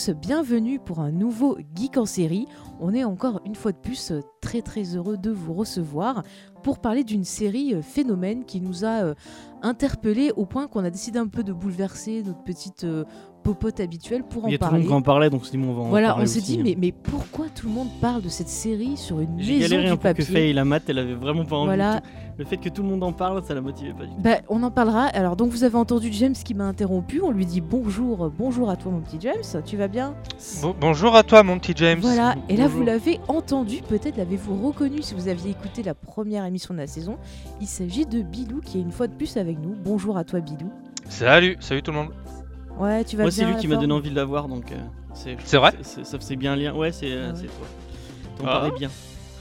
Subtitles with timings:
[0.00, 2.46] tous, bienvenue pour un nouveau Geek en série.
[2.80, 6.22] On est encore une fois de plus euh, très très heureux de vous recevoir
[6.62, 9.14] pour parler d'une série euh, phénomène qui nous a euh,
[9.62, 12.86] interpellés au point qu'on a décidé un peu de bouleverser notre petite
[13.42, 14.78] popote habituelle pour en Il y a tout le parler.
[14.84, 16.92] monde qui en parlait, donc on va en Voilà, parler on s'est dit, mais, mais
[16.92, 19.96] pourquoi tout le monde parle de cette série sur une J'ai maison galéré du un
[19.96, 20.24] peu que papier?
[20.24, 21.66] Faye la mat, elle avait vraiment pas envie.
[21.66, 22.00] Voilà.
[22.40, 24.20] Le fait que tout le monde en parle, ça la motivait pas du tout.
[24.22, 25.04] Bah, on en parlera.
[25.08, 27.20] Alors, donc, vous avez entendu James qui m'a interrompu.
[27.20, 29.42] On lui dit bonjour, bonjour à toi, mon petit James.
[29.66, 30.14] Tu vas bien?
[30.62, 31.98] Bon- bonjour à toi, mon petit James.
[32.00, 32.36] Voilà.
[32.48, 36.72] Et là, vous l'avez entendu, peut-être l'avez-vous reconnu si vous aviez écouté la première émission
[36.72, 37.18] de la saison.
[37.60, 39.74] Il s'agit de Bilou qui est une fois de plus avec nous.
[39.84, 40.72] Bonjour à toi, Bilou.
[41.10, 42.08] Salut, salut tout le monde.
[42.78, 44.72] Ouais, tu vas Moi, bien c'est lui qui m'a donné envie de la voir, donc
[44.72, 44.76] euh,
[45.12, 45.36] c'est.
[45.44, 45.74] C'est vrai?
[45.82, 46.74] c'est- Ça faisait bien lien.
[46.74, 47.38] Ouais, c'est euh, Ah ouais.
[47.38, 47.66] c'est toi.
[48.38, 48.60] T'en Ah.
[48.60, 48.88] parlais bien.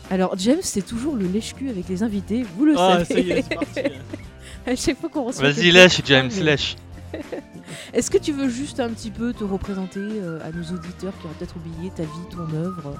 [0.09, 2.43] Alors, James, c'est toujours le lèche-cul avec les invités.
[2.57, 3.05] Vous le Ah, savez.
[3.05, 3.95] ça y est, c'est parti.
[4.67, 5.52] à chaque fois qu'on reçoit.
[5.52, 6.75] Vas-y, lèche, James, mais- lèche.
[7.93, 11.25] Est-ce que tu veux juste un petit peu te représenter euh, à nos auditeurs qui
[11.27, 12.95] ont peut-être oublié ta vie, ton œuvre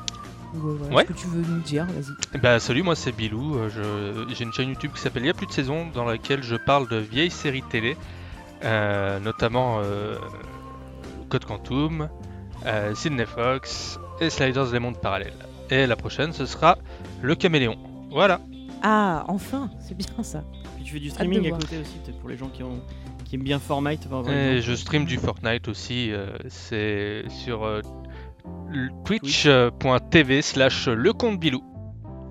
[0.56, 1.04] ou euh, voilà, Ouais.
[1.08, 2.40] ce que tu veux nous dire Vas-y.
[2.40, 3.56] Bah salut, moi c'est Bilou.
[3.58, 6.06] euh, je- J'ai une chaîne YouTube qui s'appelle Il y a plus de saison dans
[6.06, 7.96] laquelle je parle de vieilles séries télé,
[8.64, 10.16] euh, notamment euh,
[11.30, 12.10] Code Quantum,
[12.66, 15.38] euh, Sydney Fox et Sliders des mondes parallèles.
[15.72, 16.78] Et la prochaine ce sera
[17.22, 17.78] Le Caméléon.
[18.12, 18.40] Voilà.
[18.82, 20.44] Ah, enfin, c'est bien ça.
[20.76, 22.80] Puis tu fais du de streaming à côté aussi, peut-être pour les gens qui, ont...
[23.26, 24.08] qui aiment bien Fortnite.
[24.10, 26.12] par Et je stream du Fortnite aussi.
[26.12, 27.82] euh, c'est sur euh,
[29.06, 31.64] twitch.tv slash le compte Bilou.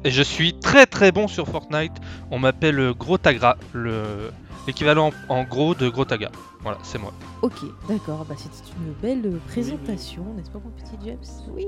[0.05, 1.93] Et je suis très très bon sur Fortnite.
[2.31, 4.31] On m'appelle Gros Tagra, le-
[4.67, 6.31] l'équivalent en gros de Gros Taga.
[6.61, 7.13] Voilà, c'est moi.
[7.43, 8.25] Ok, d'accord.
[8.29, 11.19] Bah, C'était une belle présentation, n'est-ce pas, mon petit James?
[11.55, 11.67] Oui.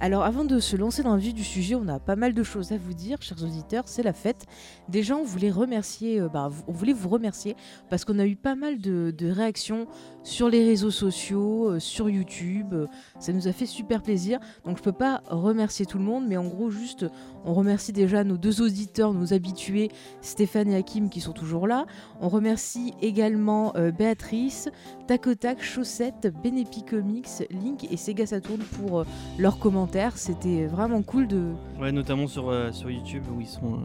[0.00, 2.42] Alors, avant de se lancer dans le vif du sujet, on a pas mal de
[2.44, 3.88] choses à vous dire, chers auditeurs.
[3.88, 4.46] C'est la fête.
[4.88, 7.56] Déjà, on voulait remercier, euh, bah, on voulait vous remercier
[7.90, 9.88] parce qu'on a eu pas mal de réactions
[10.22, 12.74] sur les réseaux sociaux, euh, sur YouTube.
[12.74, 12.86] Euh,
[13.18, 14.38] Ça nous a fait super plaisir.
[14.64, 17.06] Donc, je peux pas remercier tout le monde, mais en gros, juste,
[17.44, 19.90] on remercie déjà nos deux auditeurs, nos habitués,
[20.20, 21.86] Stéphane et Hakim, qui sont toujours là.
[22.20, 24.68] On remercie également euh, Béatrice,
[25.06, 29.04] Tacotac, Chaussette, Benepi Comics, Link et Sega Saturn pour
[29.38, 30.16] leurs commentaires.
[30.16, 31.52] C'était vraiment cool de.
[31.80, 32.52] Ouais, notamment sur
[32.90, 33.78] YouTube où ils sont.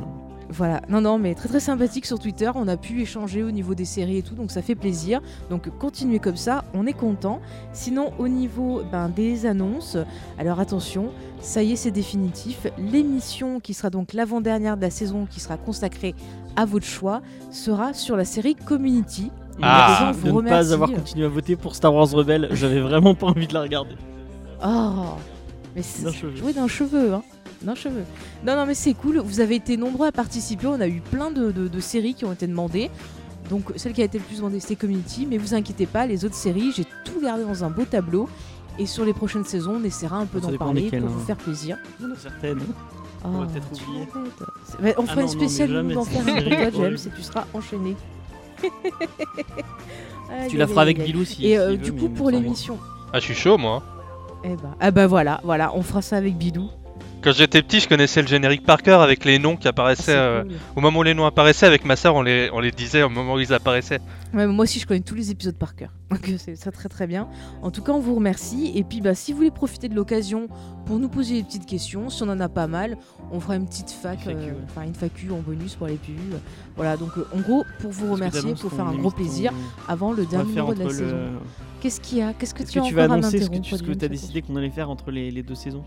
[0.49, 2.51] Voilà, non, non, mais très très sympathique sur Twitter.
[2.55, 5.21] On a pu échanger au niveau des séries et tout, donc ça fait plaisir.
[5.49, 7.41] Donc continuez comme ça, on est content.
[7.71, 9.97] Sinon, au niveau ben, des annonces,
[10.37, 12.67] alors attention, ça y est, c'est définitif.
[12.77, 16.15] L'émission qui sera donc l'avant-dernière de la saison, qui sera consacrée
[16.55, 17.21] à votre choix,
[17.51, 19.31] sera sur la série Community.
[19.61, 19.97] Ah.
[19.99, 23.15] Gens vous de ne pas avoir continué à voter pour Star Wars Rebelle, j'avais vraiment
[23.15, 23.95] pas envie de la regarder.
[24.65, 25.15] Oh
[25.75, 27.23] Mais c'est jouer d'un cheveu, hein
[27.63, 28.03] D'un cheveu.
[28.45, 29.19] Non, non, mais c'est cool.
[29.19, 30.67] Vous avez été nombreux à participer.
[30.67, 32.89] On a eu plein de, de- de séries qui ont été demandées.
[33.49, 35.25] Donc, celle qui a été le plus demandée, c'était Community.
[35.29, 38.27] Mais vous inquiétez pas, les autres séries, j'ai tout gardé dans un beau tableau.
[38.79, 41.01] Et sur les prochaines saisons, on essaiera un peu d'en parler pour hein.
[41.07, 41.77] vous faire plaisir.
[41.99, 42.59] Il y en a certaines.
[43.25, 44.07] Oh, va peut-être oublier.
[44.65, 46.83] C'est- on Ah fera une non, non, spéciale jamais, d'en c'est faire un pour toi.
[46.89, 47.95] James, et tu seras enchaîné.
[50.49, 51.03] Tu la feras avec.
[51.03, 51.45] Bilou si.
[51.45, 52.79] Et euh, du coup, pour l'émission.
[53.13, 53.83] Ah, je suis chaud moi.
[54.43, 56.69] Eh ben, ah bah voilà, voilà, on fera ça avec Bidou.
[57.23, 60.03] Quand j'étais petit, je connaissais le générique par cœur avec les noms qui Ah, apparaissaient.
[60.03, 60.51] c'est euh, cool.
[60.75, 63.07] Au moment où les noms apparaissaient, avec ma soeur, on les, on les disait au
[63.09, 64.01] moment où ils apparaissaient.
[64.33, 65.91] Ouais, moi aussi, je connais tous les épisodes par cœur.
[66.11, 67.29] Donc c'est ça très très bien.
[67.61, 68.73] En tout cas, on vous remercie.
[68.75, 70.47] Et puis, bah, si vous voulez profiter de l'occasion
[70.85, 72.97] pour nous poser des petites questions, si on en a pas mal,
[73.31, 76.39] on fera une petite fac, euh, enfin une FAQ en bonus pour les pubs.
[76.75, 79.53] Voilà, donc euh, en gros, pour vous remercier, pour faire un gros plaisir
[79.87, 80.91] avant le dernier numéro de la le.
[80.91, 81.17] saison.
[81.79, 82.33] Qu'est-ce qu'il y a?
[82.33, 84.07] Qu'est-ce que tu que as tu vas annoncer ce que tu ce que Adeline as
[84.09, 85.83] décidé qu'on allait faire entre les, les deux saisons?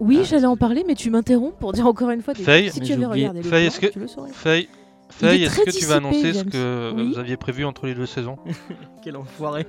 [0.00, 2.34] Oui, Ah, j'allais en parler, mais tu m'interromps pour dire encore une fois.
[2.34, 4.30] des- Faye si Mais tu avais regardé le Faye, plan, est-ce que- tu le saurais.
[4.30, 7.12] Est-ce que tu vas annoncer ce que Oui.
[7.12, 8.36] vous aviez prévu entre les deux saisons?
[9.02, 9.66] Quel enfoiré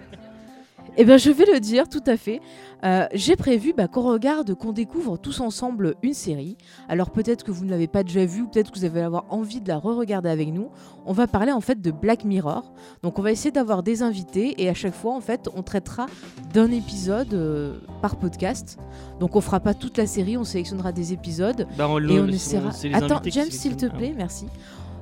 [0.98, 2.42] Eh bien, je vais le dire, tout à fait.
[2.84, 6.58] Euh, J'ai prévu bah, qu'on regarde, qu'on découvre tous ensemble une série.
[6.88, 9.26] Alors peut-être que vous ne l'avez pas déjà vue, ou peut-être que vous allez avoir
[9.30, 10.70] envie de la re-regarder avec nous.
[11.06, 12.72] On va parler en fait de Black Mirror.
[13.04, 16.06] Donc on va essayer d'avoir des invités et à chaque fois en fait on traitera
[16.54, 18.78] d'un épisode euh, par podcast.
[19.20, 22.28] Donc on fera pas toute la série, on sélectionnera des épisodes Bah, on et on
[22.28, 22.72] essaiera.
[22.94, 23.88] Attends, James, s'il te.
[23.88, 24.46] Ah plaît, merci.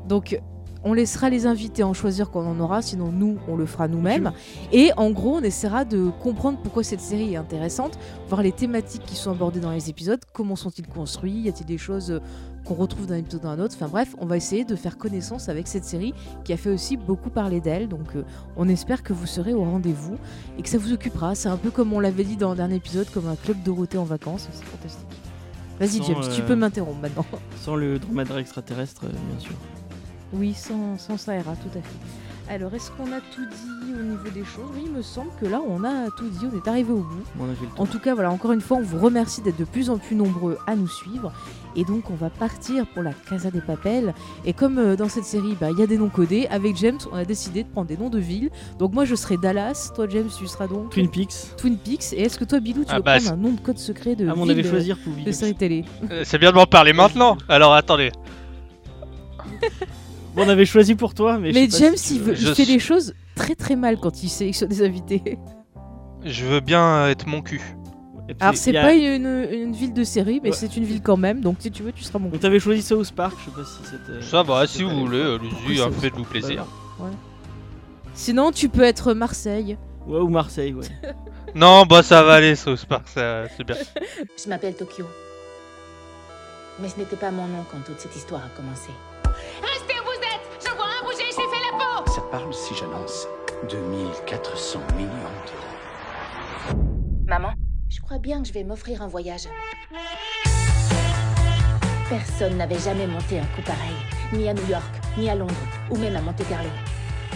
[0.07, 0.39] Donc,
[0.83, 3.87] on laissera les invités en choisir quand on en aura, sinon nous, on le fera
[3.87, 4.31] nous-mêmes.
[4.71, 7.97] Et en gros, on essaiera de comprendre pourquoi cette série est intéressante,
[8.29, 11.77] voir les thématiques qui sont abordées dans les épisodes, comment sont-ils construits, y a-t-il des
[11.77, 12.19] choses euh,
[12.67, 13.75] qu'on retrouve d'un épisode dans un autre.
[13.75, 16.13] Enfin bref, on va essayer de faire connaissance avec cette série
[16.43, 17.87] qui a fait aussi beaucoup parler d'elle.
[17.87, 18.23] Donc, euh,
[18.57, 20.17] on espère que vous serez au rendez-vous
[20.57, 21.33] et que ça vous occupera.
[21.33, 23.97] C'est un peu comme on l'avait dit dans le dernier épisode, comme un club Dorothée
[23.97, 24.49] en vacances.
[24.51, 25.07] C'est fantastique.
[25.79, 27.25] Vas-y, James, tu euh, peux m'interrompre maintenant.
[27.61, 29.53] Sans le dromadaire extraterrestre, euh, bien sûr.
[30.33, 32.53] Oui, sans, sans ça ira, tout à fait.
[32.53, 34.69] Alors, est-ce qu'on a tout dit au niveau des choses?
[34.73, 37.23] Oui, il me semble que là, on a tout dit, on est arrivé au bout.
[37.39, 37.81] On a fait le tour.
[37.81, 40.15] En tout cas, voilà, encore une fois, on vous remercie d'être de plus en plus
[40.15, 41.33] nombreux à nous suivre.
[41.75, 44.13] Et donc, on va partir pour la Casa des Papels.
[44.45, 46.97] Et comme euh, dans cette série, bah, il y a des noms codés, avec James,
[47.11, 48.49] on a décidé de prendre des noms de villes.
[48.79, 49.91] Donc, moi, je serai Dallas.
[49.93, 51.55] Toi, James, tu seras donc Twin Peaks.
[51.57, 52.13] Twin Peaks.
[52.13, 54.15] Et est-ce que toi, Bilou, tu Ah veux bah, prendre un nom de code secret
[54.15, 57.37] de avis, de- choisir pour de série télé Euh, C'est bien de m'en parler maintenant.
[57.49, 58.11] Alors attendez.
[60.37, 61.51] On avait choisi pour toi, mais.
[61.51, 62.79] je Mais sais pas James, si tu il, veux- veut- il Je fait suis- les
[62.79, 65.37] choses très très mal quand il sélectionne des invités.
[66.23, 67.61] Je veux bien être mon cul.
[68.29, 70.55] Et puis, Alors, c'est il y a- pas une, une ville de série, mais Ouais.
[70.55, 71.39] c'est une ville quand même.
[71.41, 73.63] Donc, si tu veux, tu seras mon Donc, t'avais choisi South Park, je sais pas
[73.63, 74.21] si c'était.
[74.21, 76.65] Ça va, si vous pas- voulez, allez-y, hein, faites-vous plaisir.
[78.13, 79.77] Sinon, tu peux être Marseille.
[80.05, 80.85] Ouais, ou Marseille, ouais.
[81.55, 83.75] Non, bah ça va aller, South Park, ça- c'est bien.
[84.43, 85.05] Je m'appelle Tokyo.
[86.81, 88.89] Mais ce n'était pas mon nom quand toute cette histoire a commencé.
[89.61, 92.75] Restez où vous êtes Je vois un bouger, j'ai fait la peau Ça parle si
[92.75, 93.27] j'annonce
[93.69, 96.81] 2400 millions d'euros.
[97.27, 97.53] Maman
[97.89, 99.47] Je crois bien que je vais m'offrir un voyage.
[102.09, 103.95] Personne n'avait jamais monté un coup pareil,
[104.31, 104.83] ni à New York,
[105.17, 105.53] ni à Londres,
[105.89, 106.69] ou même à Monte-Carlo.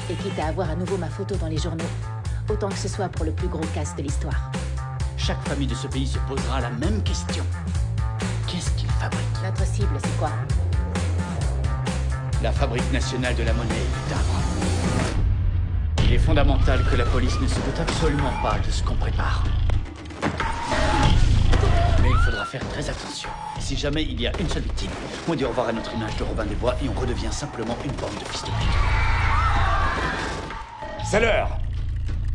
[0.09, 1.83] Et quitte à avoir à nouveau ma photo dans les journaux,
[2.49, 4.49] autant que ce soit pour le plus gros casse de l'histoire.
[5.17, 7.43] Chaque famille de ce pays se posera la même question.
[8.47, 10.31] Qu'est-ce qu'ils fabriquent Notre cible, c'est quoi?
[12.43, 14.41] La fabrique nationale de la monnaie est timbre.
[16.03, 19.43] Il est fondamental que la police ne se doute absolument pas de ce qu'on prépare.
[22.01, 23.29] Mais il faudra faire très attention.
[23.59, 24.89] Si jamais il y a une seule victime,
[25.27, 27.77] on dit au revoir à notre image de Robin des Bois et on redevient simplement
[27.85, 28.55] une bande de fils de pute.
[31.05, 31.59] C'est l'heure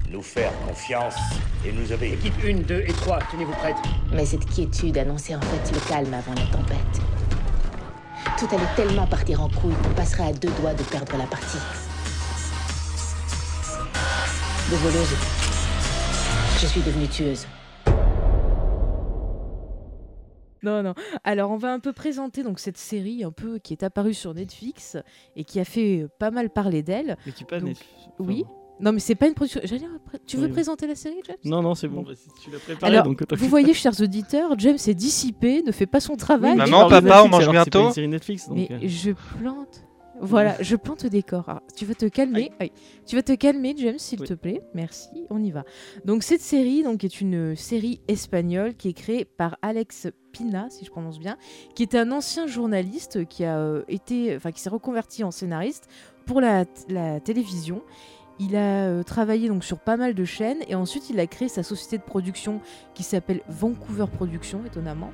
[0.08, 1.16] Nous faire confiance
[1.64, 2.14] et nous obéir.
[2.14, 3.76] Équipe 1, 2 et 3, tenez-vous prêtes.
[4.12, 7.02] Mais cette quiétude annonçait en fait le calme avant la tempête.
[8.38, 11.56] Tout allait tellement partir en couille qu'on passerait à deux doigts de perdre la partie.
[14.70, 15.16] De voleuse,
[16.60, 17.46] je suis devenue tueuse.
[20.62, 20.94] Non, non.
[21.24, 24.34] Alors, on va un peu présenter donc cette série un peu qui est apparue sur
[24.34, 24.98] Netflix
[25.36, 27.16] et qui a fait pas mal parler d'elle.
[27.24, 27.92] Mais tu pas Donc, Netflix.
[28.18, 28.44] Enfin, oui.
[28.78, 29.60] Non, mais c'est pas une production.
[30.26, 30.52] Tu veux Oui.
[30.52, 31.36] présenter la série, James?
[31.44, 32.02] Non, non, c'est bon.
[32.02, 32.12] Bah,
[32.42, 36.00] tu l'as préparé, Alors, donc vous voyez, chers auditeurs, James est dissipé, ne fait pas
[36.00, 36.52] son travail.
[36.52, 39.12] Oui, mais Maman, papa, on mange c'est bientôt une série Netflix, donc, Mais euh, je
[39.38, 39.82] plante.
[40.18, 41.46] Voilà, je plante au décor.
[41.48, 42.50] Alors, tu vas te calmer.
[42.58, 42.72] Aïe.
[43.06, 44.26] Tu vas te calmer, James, s'il Oui.
[44.26, 44.62] te plaît?
[44.74, 45.08] Merci.
[45.28, 45.64] On y va.
[46.06, 50.86] Donc cette série, donc, est une série espagnole qui est créée par Alex Pina, si
[50.86, 51.36] je prononce bien,
[51.74, 55.86] qui est un ancien journaliste qui a euh, été, enfin, qui s'est reconverti en scénariste
[56.24, 57.82] pour la, la télévision.
[58.38, 61.48] Il a euh, travaillé donc sur pas mal de chaînes et ensuite il a créé
[61.48, 62.60] sa société de production
[62.94, 65.12] qui s'appelle Vancouver Productions, étonnamment.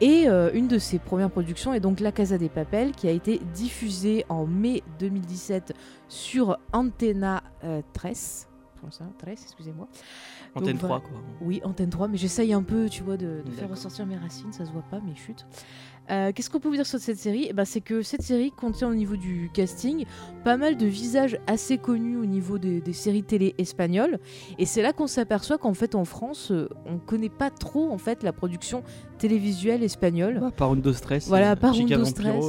[0.00, 3.10] Et euh, une de ses premières productions est donc La Casa des Papel, qui a
[3.10, 5.74] été diffusée en mai 2017
[6.08, 8.48] sur Antena euh, 13.
[8.80, 9.04] Comment ça?
[9.18, 9.88] 13, excusez-moi.
[10.54, 11.04] Antenne donc, 3, voilà.
[11.04, 11.20] quoi.
[11.42, 14.52] Oui, Antenne 3, mais j'essaye un peu, tu vois, de, de faire ressortir mes racines,
[14.54, 15.44] ça se voit pas, mais chut.
[16.10, 17.46] Euh, Qu'est-ce qu'on peut vous dire sur cette série?
[17.50, 20.04] Eh ben, C'est que cette série contient au niveau du casting
[20.44, 24.18] pas mal de visages assez connus au niveau des, des séries télé espagnoles.
[24.58, 27.98] Et c'est là qu'on s'aperçoit qu'en fait en France, euh, on connaît pas trop en
[27.98, 28.82] fait la production
[29.18, 30.38] télévisuelle espagnole.
[30.40, 31.28] Bah, par Undo Stress.
[31.28, 32.44] Voilà, euh, par Undo Vampiro, Stress.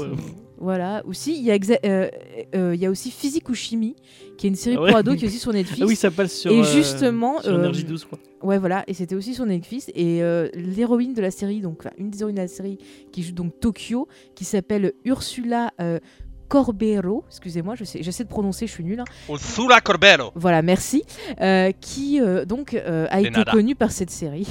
[0.62, 2.08] Voilà, aussi il y, a exa- euh,
[2.56, 3.96] euh, il y a aussi Physique ou Chimie,
[4.38, 5.82] qui est une série Ah ouais pour ados qui est aussi sur Netflix.
[5.82, 6.52] Ah oui, ça passe sur.
[6.52, 8.20] Et euh, justement, Sur Énergie 12, je crois.
[8.44, 9.90] Ouais, voilà, et c'était aussi sur Netfllix.
[9.96, 12.78] Et euh, l'héroïne de la série, donc une des héroïnes de la série
[13.12, 16.00] qui joue donc Tokyo, qui s'appelle Ursula euh,
[16.48, 19.00] Corbero, excusez-moi, je sais- j'essaie de prononcer, je suis nulle.
[19.00, 19.06] hein.
[19.30, 20.32] Ursula Corbero.
[20.36, 21.04] Voilà, merci.
[21.40, 23.52] euh, qui euh, donc euh, a De été nada.
[23.52, 24.48] connue par cette série.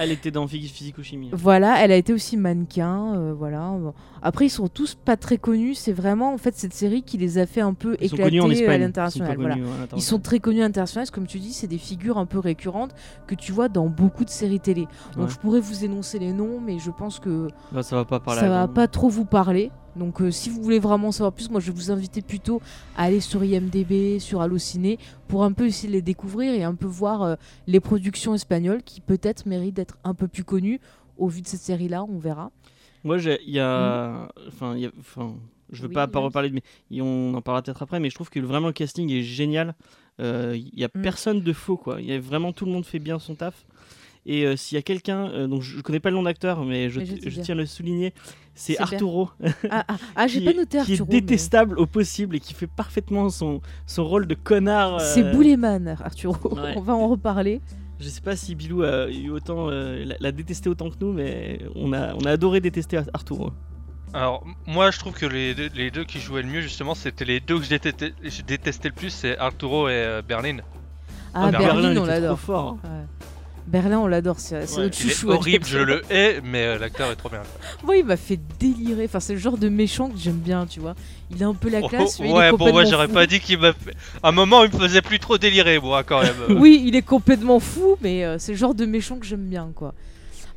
[0.00, 1.30] Elle était dans Physique Physico-Chimie.
[1.32, 3.14] voilà, elle a été aussi mannequin.
[3.16, 3.72] euh, voilà.
[4.22, 5.74] Après, ils sont tous pas très connus.
[5.74, 8.46] C'est vraiment en fait cette série qui les a fait un peu Ils éclater à
[8.48, 8.80] Espagne.
[8.80, 9.32] l'international.
[9.32, 9.54] Ils Voilà.
[9.54, 10.00] connus à Ils l'international.
[10.02, 12.94] sont très connus internationaux, comme tu dis, c'est des figures un peu récurrentes
[13.26, 14.86] que tu vois dans beaucoup de séries télé.
[15.16, 15.30] Donc Ouais.
[15.32, 18.40] je pourrais vous énoncer les noms, mais je pense que Bah, ça va pas parler.
[18.40, 19.70] ça à va pas trop vous parler.
[19.96, 22.60] Donc euh, si vous voulez vraiment savoir plus, moi je vais vous inviter plutôt
[22.96, 26.74] à aller sur IMDB, sur Allociné, pour un peu essayer de les découvrir et un
[26.74, 27.34] peu voir euh,
[27.66, 30.80] les productions espagnoles qui peut-être méritent d'être un peu plus connues
[31.16, 32.50] au vu de cette série-là, on verra.
[33.04, 34.28] Moi, j'ai- il y a.
[34.48, 34.76] Enfin,
[35.72, 36.60] je veux Oui, pas, pas reparler de.
[36.90, 39.74] Mais on en parlera peut-être après, mais je trouve que vraiment le casting est génial.
[40.20, 41.02] Euh, Il y a Mm.
[41.02, 42.00] personne de faux, quoi.
[42.00, 43.64] Il y a vraiment tout le monde fait bien son taf.
[44.26, 46.62] Et euh, s'il y a quelqu'un, euh, donc je, je connais pas le nom d'acteur,
[46.64, 47.06] mais je, Mais
[47.42, 48.12] tiens à le souligner,
[48.54, 49.30] c'est Arturo,
[49.70, 51.08] Ah, ah, ah, j'ai pas noté qui est Arturo.
[51.10, 55.00] mais- détestable au possible et qui fait parfaitement son, son rôle de connard.
[55.00, 56.34] C'est euh, Bouleman, Arturo.
[56.56, 56.74] Ouais.
[56.76, 57.60] on va en reparler.
[58.00, 61.12] Je sais pas si Bilou a eu autant, euh, l'a- l'a détesté autant que nous,
[61.12, 63.50] mais on a, on a adoré détester Ar- Arturo.
[64.14, 67.24] Alors, moi, je trouve que les deux, les deux qui jouaient le mieux, justement, c'était
[67.24, 70.58] les deux que je détestais, je détestais le plus, c'est Arturo et euh, Berlin.
[71.34, 72.38] Ah, Berlin, on l'adore.
[72.38, 72.78] fort.
[72.84, 73.04] Ouais.
[73.68, 75.30] Berlin, on l'adore, c'est Ouais, notre chouchou.
[75.30, 77.42] horrible, je le hais, mais euh, l'acteur est trop bien.
[77.84, 79.04] Moi, il m'a fait délirer.
[79.04, 80.94] Enfin, c'est le genre de méchant que j'aime bien, tu vois.
[81.30, 83.26] Il a un peu la classe, Oh, mais il est ouais, bon, moi, j'aurais pas
[83.26, 83.94] dit qu'il m'a fait.
[84.22, 86.34] À un moment, il me faisait plus trop délirer, moi, quand même.
[86.58, 89.70] Oui, il est complètement fou, mais euh, c'est le genre de méchant que j'aime bien,
[89.74, 89.92] quoi.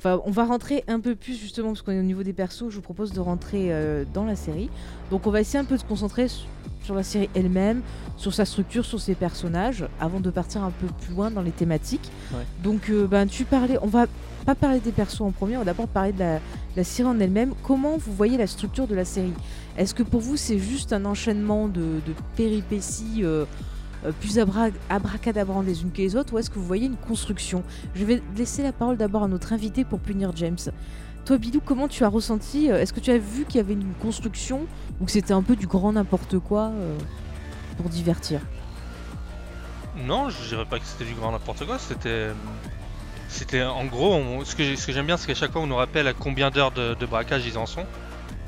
[0.04, 2.70] Enfin, on va rentrer un peu plus justement parce qu'on est au niveau des persos.
[2.70, 4.68] Je vous propose de rentrer euh, dans la série.
[5.12, 6.48] Donc, on va essayer un peu de se concentrer su-
[6.84, 7.82] sur la série elle-même,
[8.18, 11.52] sur sa structure, sur ses personnages, avant de partir un peu plus loin dans les
[11.52, 12.10] thématiques.
[12.34, 12.40] Ouais.
[12.64, 13.78] Donc, euh, ben, tu parlais.
[13.84, 14.08] On va
[14.44, 15.58] pas parler des persos en premier.
[15.58, 16.40] On va d'abord parler de la,
[16.76, 17.54] la série en elle-même.
[17.62, 19.34] Comment vous voyez la structure de la série?
[19.78, 23.46] Est-ce que pour vous c'est juste un enchaînement de, de péripéties euh,
[24.20, 27.64] plus abra abracadabrantes les unes que les autres ou est-ce que vous voyez une construction?
[27.96, 30.58] Je vais laisser la parole d'abord à notre invité pour punir James.
[31.26, 33.74] Toi Bilou, comment tu as ressenti euh, Est-ce que tu as vu qu'il y avait
[33.74, 34.66] une construction
[35.00, 36.98] ou que c'était un peu du grand n'importe quoi euh,
[37.78, 38.40] pour divertir?
[40.06, 42.30] Non, je dirais pas que c'était du grand n'importe quoi, c'était.
[43.28, 46.08] C'était en gros, on- ce que j'aime bien, c'est qu'à chaque fois on nous rappelle
[46.08, 47.86] à combien d'heures de, de braquage ils en sont.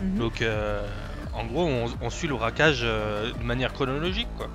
[0.01, 0.17] Mhm.
[0.17, 0.85] Donc, euh,
[1.33, 4.47] en gros, on, on suit le braquage euh, de manière chronologique, quoi.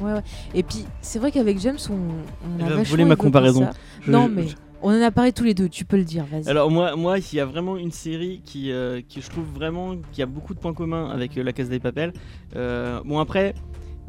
[0.00, 0.22] Ouais, ouais.
[0.54, 3.68] Et puis c'est vrai qu'avec James on, on a voler ma comparaison.
[4.00, 4.46] Je- Non je- mais
[4.84, 6.48] on en a parlé tous les deux, tu peux le dire, vas-y.
[6.48, 9.94] Alors moi, moi, il y a vraiment une série qui, euh, qui je trouve vraiment
[10.12, 12.12] qui a beaucoup de points communs avec euh, la Casa des Papel.
[12.56, 13.54] Euh, bon après,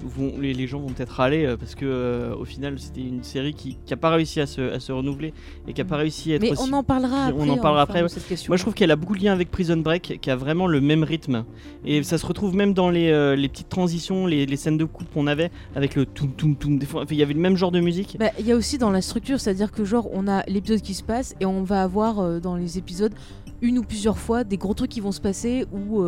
[0.03, 3.23] vont, les, les gens vont peut-être râler euh, parce que euh, au final c'était une
[3.23, 5.33] série qui n'a pas réussi à se, à se renouveler
[5.67, 7.49] et qui n'a pas réussi à être mais aussi on en parlera on après.
[7.49, 8.49] en parlera après, cette question.
[8.51, 10.81] Moi je trouve qu'elle a beaucoup de lien avec Prison Break, qui a vraiment le
[10.81, 11.45] même rythme.
[11.85, 14.85] Et ça se retrouve même dans les, euh, les petites transitions, les, les scènes de
[14.85, 16.77] coupe qu'on avait, avec le toum toum toum.
[16.77, 18.17] Des fois, enfin, il y avait le même genre de musique.
[18.19, 20.93] Bah, Il y a aussi dans la structure, c'est-à-dire que genre on a l'épisode qui
[20.93, 23.13] se passe et on va avoir euh, dans les épisodes
[23.61, 26.03] une ou plusieurs fois des gros trucs qui vont se passer où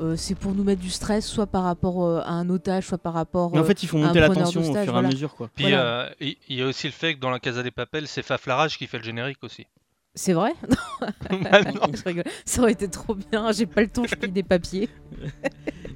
[0.00, 2.86] euh, euh, c'est pour nous mettre du stress, soit par rapport euh, à un otage,
[2.86, 3.52] soit par rapport.
[3.52, 5.08] Mais en euh, fait, ils font un monter la tension au fur et voilà.
[5.08, 5.48] à mesure, quoi.
[5.54, 5.80] Puis, Voilà.
[5.82, 8.78] euh, il y a aussi le fait que dans la Casa des Papel, c'est Faflarage
[8.78, 9.66] qui fait le générique aussi.
[10.14, 10.52] C'est vrai?
[11.30, 11.80] Bah non.
[11.94, 12.24] Je rigole.
[12.44, 13.52] Ça aurait été trop bien.
[13.52, 14.88] J'ai pas le temps, je plie des papiers.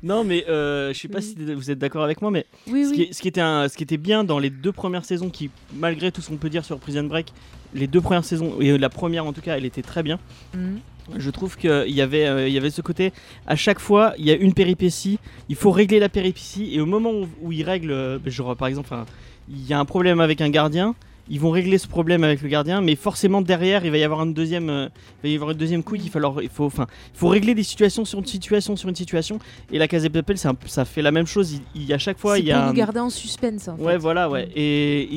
[0.02, 1.24] Non, mais euh, je sais pas Oui.
[1.38, 3.06] si vous êtes d'accord avec moi, mais Oui, ce, qui oui.
[3.10, 5.50] est- ce qui était un- ce qui était bien dans les deux premières saisons, qui
[5.74, 7.34] malgré tout ce qu'on peut dire sur Prison Break,
[7.74, 10.18] les deux premières saisons et la première en tout cas, elle était très bien.
[10.54, 10.80] Mhm.
[11.16, 13.12] Je trouve qu'il y avait, euh, il y avait ce côté,
[13.46, 16.86] à chaque fois, il y a une péripétie, il faut régler la péripétie, et au
[16.86, 18.94] moment où, où ils règlent, euh, genre par exemple,
[19.48, 20.94] il y a un problème avec un gardien,
[21.30, 24.22] ils vont régler ce problème avec le gardien, mais forcément derrière, il va y avoir
[24.24, 24.88] une deuxième, euh,
[25.22, 27.62] il va y avoir une deuxième couille, il, falloir, il faut, enfin, faut régler des
[27.62, 29.38] situations sur une situation sur une situation,
[29.72, 31.86] et la Casa de Papel, c'est un peu- ça fait la même chose, il, il
[31.86, 33.68] y a à chaque fois, il y a un- garder en suspense.
[33.68, 33.98] En Ouais, fait.
[33.98, 34.46] voilà, ouais.
[34.46, 34.50] Mm.
[34.56, 35.08] Et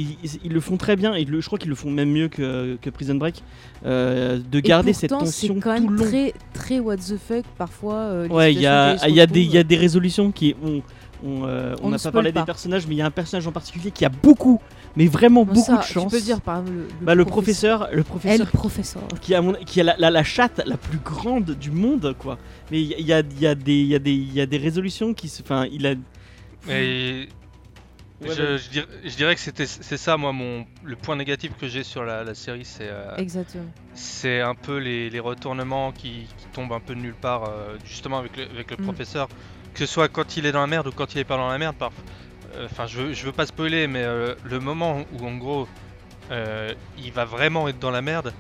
[0.44, 1.16] ils, le font très bien.
[1.16, 3.42] Et le- je crois qu'ils le font même mieux que, que Prison Break.
[3.86, 6.06] euh, de garder cette pourtant, c'est tension quand même le long.
[6.06, 7.96] très, très what the fuck parfois.
[7.96, 10.56] euh, Ouais, il y a, y, des- y a des résolutions qui.
[10.64, 10.82] On
[11.26, 12.42] on, euh, n'a pas parlé pas.
[12.42, 14.60] des personnages, mais il y a un personnage en particulier qui a beaucoup,
[14.96, 16.12] mais vraiment Bon, beaucoup ça, de chance.
[16.12, 19.54] Tu peux dire par exemple le, Bah, le professeur, le Elle, professeur qui a, mon-
[19.54, 22.38] qui a la, la- la chatte la plus grande du monde, quoi.
[22.72, 25.14] Mais il y a, y des, il y a des, il y a des résolutions
[25.14, 25.42] qui se.
[25.42, 25.94] Enfin, il a.
[26.70, 27.28] Et
[28.22, 31.68] Ouais, je, dirais, je dirais que c'était c'est ça moi mon le point négatif que
[31.68, 33.66] j'ai sur la, la série c'est euh, Exactement.
[33.96, 37.76] c'est un peu les, les retournements qui, qui tombent un peu de nulle part euh,
[37.84, 38.84] justement avec le, avec le Mm.
[38.86, 39.28] professeur
[39.74, 41.50] que ce soit quand il est dans la merde ou quand il est pas dans
[41.50, 42.02] la merde parfois
[42.66, 45.68] enfin je, veux, je veux pas spoiler mais euh, le moment où en gros
[46.32, 48.34] euh, il va vraiment être dans la merde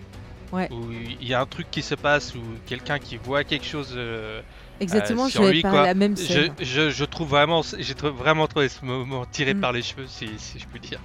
[0.51, 0.69] Ouais.
[0.71, 3.95] où il y a un truc qui se passe ou quelqu'un qui voit quelque chose
[3.97, 4.39] euh,
[4.79, 5.83] Exactement, sur j'avais lui, quoi.
[5.83, 6.53] la même je, scène.
[6.61, 9.59] je, je trouve vraiment j'ai trou- vraiment trouvé ce moment tiré Mm.
[9.61, 10.99] par les cheveux si, si je puis dire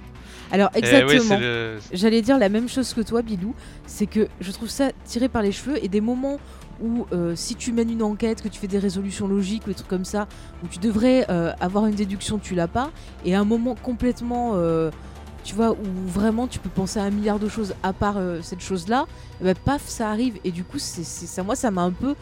[0.51, 1.39] Alors ouais, exactement.
[1.39, 3.55] le- J'allais dire la même chose que toi, Bilou.
[3.87, 6.39] C'est que je trouve ça tiré par les cheveux et des moments
[6.81, 9.75] où, euh, si tu mènes une enquête, que tu fais des résolutions logiques ou des
[9.75, 10.27] trucs comme ça,
[10.63, 12.91] où tu devrais euh, avoir une déduction, tu l'as pas,
[13.25, 14.91] et un moment complètement, euh,
[15.43, 18.61] tu vois, où vraiment tu peux penser à un milliard de choses à part cette
[18.61, 19.05] chose-là,
[19.41, 20.37] bah, paf, ça arrive.
[20.43, 22.15] Et du coup, ça, moi, ça m'a un peu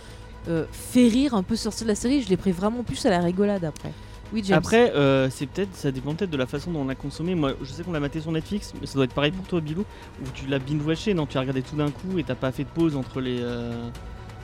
[0.71, 2.21] fait rire, un peu sorti de la série.
[2.21, 3.91] Je l'ai pris vraiment plus à la rigolade après.
[4.33, 4.43] Oui.
[4.51, 4.93] Après,
[5.31, 7.33] c'est peut-être, ça dépend peut-être de la façon dont on l'a consommé.
[7.33, 9.61] Moi, je sais qu'on l'a maté sur Netflix, mais ça doit être pareil pour toi,
[9.61, 9.83] Bilou,
[10.21, 12.63] où tu l'as binge-watché, non Tu as regardé tout d'un coup et t'as pas fait
[12.63, 13.41] de pause entre les.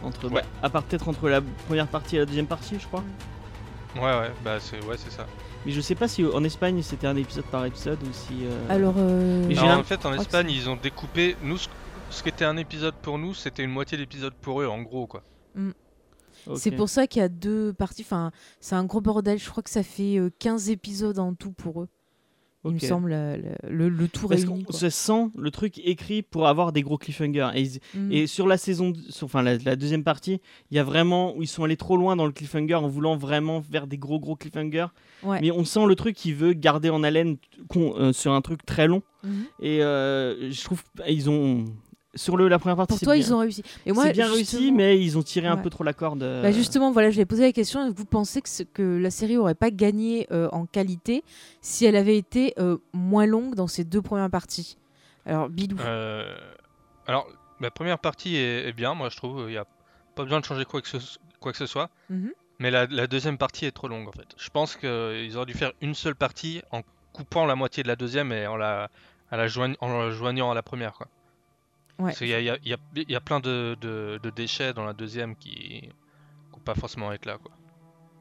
[0.03, 0.41] Entre, Ouais.
[0.41, 3.03] bah, à part peut-être entre la première partie et la deuxième partie, je crois.
[3.95, 5.25] ouais ouais bah c'est ouais c'est ça
[5.65, 8.45] Mais je sais pas si euh, en Espagne c'était un épisode par épisode ou si.
[8.45, 11.67] euh, Alors, euh, Non, en fait en que Espagne ils ont découpé nous ce,
[12.09, 15.07] ce qui était un épisode pour nous c'était une moitié d'épisode pour eux en gros
[15.07, 15.23] quoi
[16.47, 16.57] ok.
[16.57, 18.01] C'est pour ça qu'il y a deux parties.
[18.01, 19.37] Enfin, c'est un gros bordel.
[19.39, 21.87] Je crois que ça fait euh, 15 épisodes en tout pour eux.
[22.69, 24.59] Il me semble, la- le, le tout Parce réuni.
[24.63, 24.79] qu'on quoi.
[24.79, 27.49] se sent le truc écrit pour avoir des gros cliffhangers.
[27.55, 28.11] Et, ils- Mm.
[28.11, 30.39] et sur la saison, sur- enfin la, la deuxième partie,
[30.71, 33.17] il y a vraiment où ils sont allés trop loin dans le cliffhanger en voulant
[33.17, 34.87] vraiment faire des gros gros cliffhangers.
[35.23, 35.39] Ouais.
[35.41, 37.37] Mais on sent le truc qui veut garder en haleine
[37.75, 39.01] euh, sur un truc très long.
[39.23, 39.45] Mhm.
[39.61, 41.65] Et euh, je trouve ils ont
[42.15, 42.89] sur le, la première partie.
[42.91, 43.63] Pour c'est toi, bien- ils ont réussi.
[43.85, 46.23] Et moi, c'est bien réussi, mais ils ont tiré un peu trop la corde.
[46.23, 47.91] euh, Bah justement, voilà, je vais poser la question.
[47.91, 51.23] Vous pensez que, ce- que la série aurait pas gagné euh, en qualité
[51.61, 54.77] si elle avait été euh, moins longue dans ses deux premières parties?
[55.25, 55.77] Alors, Bilou.
[55.79, 56.35] Euh,
[57.07, 57.27] alors,
[57.59, 59.45] la première partie est, est bien, moi je trouve.
[59.47, 59.65] Il n'y a
[60.15, 60.97] pas besoin de changer quoi que ce,
[61.39, 61.89] quoi que ce soit.
[62.09, 62.31] Mhm.
[62.59, 64.27] Mais la, la deuxième partie est trop longue en fait.
[64.37, 67.95] Je pense qu'ils auraient dû faire une seule partie en coupant la moitié de la
[67.95, 68.89] deuxième et en la,
[69.31, 70.93] à la joigne- en la joignant à la première.
[70.93, 71.07] Quoi.
[71.99, 72.05] Ouais.
[72.05, 74.29] Parce qu'il y a, il y a- y a- y a plein de, de- de
[74.29, 75.89] déchets dans la deuxième qui
[76.51, 77.37] n'ont pas forcément être là.
[77.41, 77.51] Quoi.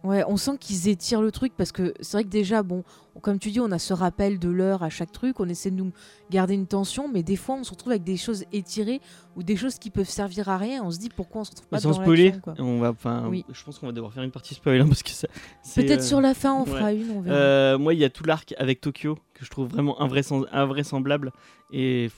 [0.04, 2.82] Ouais, on sent qu'ils étirent le truc parce que c'est vrai que déjà, bon,
[3.20, 5.76] comme tu dis, on a ce rappel de l'heure à chaque truc, on essaie de
[5.76, 5.92] nous
[6.28, 9.00] garder une tension, mais des fois, on se retrouve avec des choses étirées
[9.36, 10.82] ou des choses qui peuvent servir à rien.
[10.82, 12.54] On se dit pourquoi on se retrouve pas sans dans spoiler, quoi.
[12.58, 13.44] on va, enfin, Oui.
[13.52, 15.28] je pense qu'on va devoir faire une partie spoil hein, parce que ça.
[15.76, 16.70] Peut-être euh, sur la fin, on ouais.
[16.70, 17.36] fera une, on verra.
[17.36, 21.30] Euh, moi, il y a tout l'arc avec Tokyo que je trouve vraiment invraisemb- invraisemblable
[21.72, 22.10] et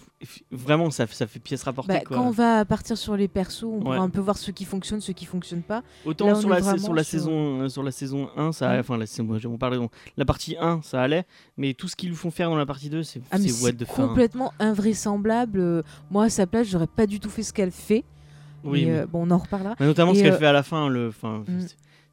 [0.50, 1.92] vraiment ça, ça fait pièce rapportée.
[1.92, 2.16] Bah, quoi.
[2.16, 3.80] quand on va partir sur les persos, on Ouais.
[3.82, 5.82] pourra un peu voir ce qui fonctionne, ce qui fonctionne pas.
[6.04, 8.52] Autant là, on sur, la, vraiment sur la sur- saison euh, sur la saison 1,
[8.52, 8.80] ça, Mm.
[8.80, 11.24] enfin la, saison- moi, je vais en parler, bon, la partie 1, ça allait,
[11.56, 13.38] mais tout ce qu'ils nous font faire dans la partie 2, c'est Ah
[13.84, 14.06] fin.
[14.08, 15.60] complètement invraisemblable.
[15.60, 18.04] Euh, Moi à sa place, j'aurais pas du tout fait ce qu'elle fait.
[18.64, 19.74] Oui, Mais, euh, bon, on en reparlera.
[19.78, 21.66] mais notamment Et, ce qu'elle euh, fait à la fin, le, Mm.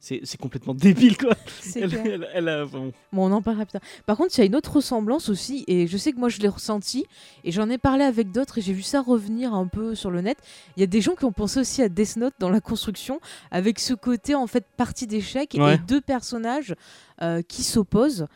[0.04, 1.34] C'est- complètement débile quoi.
[1.76, 2.02] Elle, clair.
[2.04, 3.82] elle- elle a- enfin, Bon, on en parlera plus tard.
[4.04, 6.40] Par contre, il y a une autre ressemblance aussi, et je sais que moi je
[6.40, 7.06] l'ai ressenti,
[7.44, 10.20] et j'en ai parlé avec d'autres, et j'ai vu ça revenir un peu sur le
[10.20, 10.36] net.
[10.76, 13.20] Il y a des gens qui ont pensé aussi à Death Note dans la construction,
[13.52, 15.76] avec ce côté en fait partie d'échec Ouais.
[15.76, 16.74] et deux personnages
[17.22, 18.26] euh, qui s'opposent.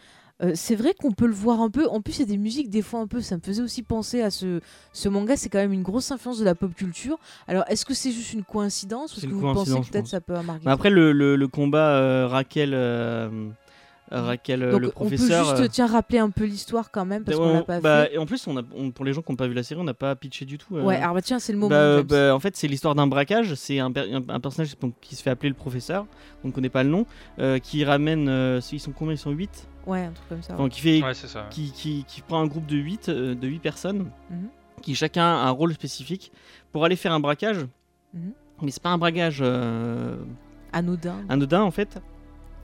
[0.43, 1.89] Euh, c'est vrai qu'on peut le voir un peu.
[1.89, 3.21] En plus, il y a des musiques, des fois un peu.
[3.23, 4.61] Ça me faisait aussi penser à ce,
[4.93, 5.37] ce manga.
[5.37, 7.19] C'est quand même une grosse influence de la pop culture.
[7.49, 9.13] Alors, est-ce que c'est juste une coïncidence?
[9.17, 11.49] Ou C'est est-ce que vous pensez que peut-être ça peut marquer après le, le, le
[11.49, 13.49] combat euh, Raquel, euh,
[14.11, 15.45] Raquel euh, Donc, le on professeur.
[15.45, 17.81] peut juste euh, tiens, rappeler un peu l'histoire quand même, parce qu'on on- l'a pas
[17.81, 18.15] bah, fait.
[18.15, 19.81] Et en plus, on a, on- pour les gens qui n'ont pas vu la série,
[19.81, 20.77] on n'a pas pitché du tout.
[20.77, 21.71] euh, Ouais, alors bah tiens, c'est le moment.
[21.71, 23.55] Bah, bah, en fait, c'est l'histoire d'un braquage.
[23.55, 26.07] C'est un, per- un- un personnage qui se fait appeler le professeur,
[26.45, 27.07] on ne connaît pas le nom,
[27.39, 28.29] euh, qui ramène.
[28.29, 30.55] euh, ils sont combien Ils sont 8 Ouais, un truc comme ça.
[30.55, 31.47] Enfin, qui, fait, Ouais, c'est ça.
[31.51, 34.49] qui, qui, qui prend un groupe de 8, de 8 personnes, Mhm.
[34.83, 36.33] qui chacun a un rôle spécifique,
[36.73, 37.59] pour aller faire un braquage.
[38.15, 38.33] Mhm.
[38.63, 40.17] Mais c'est pas un braquage euh,
[40.73, 41.17] Anodin.
[41.29, 41.99] anodin en fait.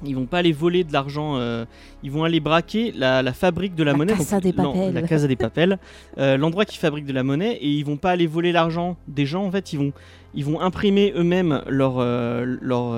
[0.04, 1.64] Ils vont pas aller voler de l'argent, euh,
[2.02, 4.12] ils vont aller braquer la, la fabrique de la, La monnaie.
[4.14, 4.52] Casa des.
[4.92, 5.78] La Casa des Papel,
[6.18, 9.26] euh, l'endroit qui fabrique de la monnaie, et ils vont pas aller voler l'argent des
[9.26, 9.44] gens.
[9.44, 9.92] En fait, ils vont,
[10.34, 12.92] ils vont imprimer eux-mêmes leur, euh, leur,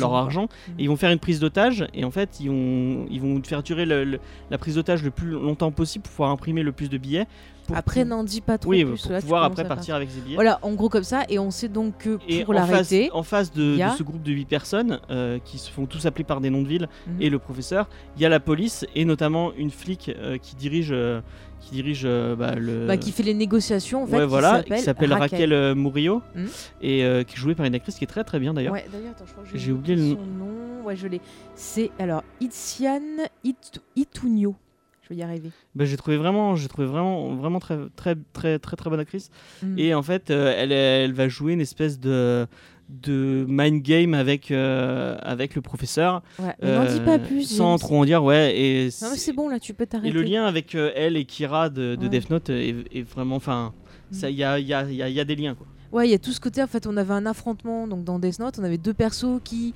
[0.00, 0.42] Leur argent.
[0.68, 0.74] Mhm.
[0.78, 1.86] et ils vont faire une prise d'otage.
[1.94, 5.10] Et en fait, ils vont, ils vont faire durer le- le- la prise d'otage le
[5.10, 7.26] plus longtemps possible pour pouvoir imprimer le plus de billets.
[7.66, 9.02] Pour Après, n'en dis pas trop oui, plus.
[9.02, 10.34] pour là, pouvoir après partir avec billets.
[10.34, 13.52] Voilà, en gros comme ça, et on sait donc que Et pour l'arrêter, en face
[13.52, 16.50] de, a- ce groupe de 8 personnes euh, qui se font tous appeler par des
[16.50, 17.22] noms de villes Mhm.
[17.22, 20.90] et le professeur, il y a la police et notamment une flic euh, qui dirige,
[20.92, 21.20] euh,
[21.60, 22.04] qui dirige
[22.38, 22.86] bah, le.
[22.86, 26.20] bah, qui fait les négociations, en fait, ouais, qui voilà, s'appelle qui s'appelle Raquel, Murillo
[26.34, 26.46] Mhm.
[26.82, 28.72] et qui est jouée par une actrice qui est très très bien d'ailleurs.
[28.74, 30.18] Ouais, d'ailleurs, attends, je crois que J'ai oublié le nom.
[30.38, 30.84] nom.
[30.84, 31.22] Ouais, je l'ai.
[31.54, 34.54] C'est alors Itziane It- Itunio.
[35.04, 35.50] Je vais y arriver.
[35.74, 39.30] Bah, j'ai trouvé vraiment, j'ai trouvé vraiment, vraiment très très très très très bonne actrice.
[39.62, 39.78] Mm.
[39.78, 42.46] Et en fait, euh, elle, elle va jouer une espèce de
[42.90, 46.22] de mind game avec euh, avec le professeur.
[46.38, 47.42] Ouais, n'en dis euh, pas plus.
[47.44, 48.54] Sans trop en dire, ouais.
[48.58, 50.08] Et Non, mais c'est bon, là, tu peux t'arrêter.
[50.08, 52.08] Et le lien avec euh, elle et Kira de, de Ouais.
[52.08, 53.36] Death Note est, est vraiment.
[53.36, 53.72] Enfin,
[54.10, 54.14] Mm.
[54.14, 55.54] ça, il y a, il y, a, y a- y a des liens.
[55.54, 55.66] Quoi.
[55.90, 56.62] Ouais, il y a tout ce côté.
[56.62, 58.58] En fait, on avait un affrontement donc dans Death Note.
[58.60, 59.72] On avait deux persos qui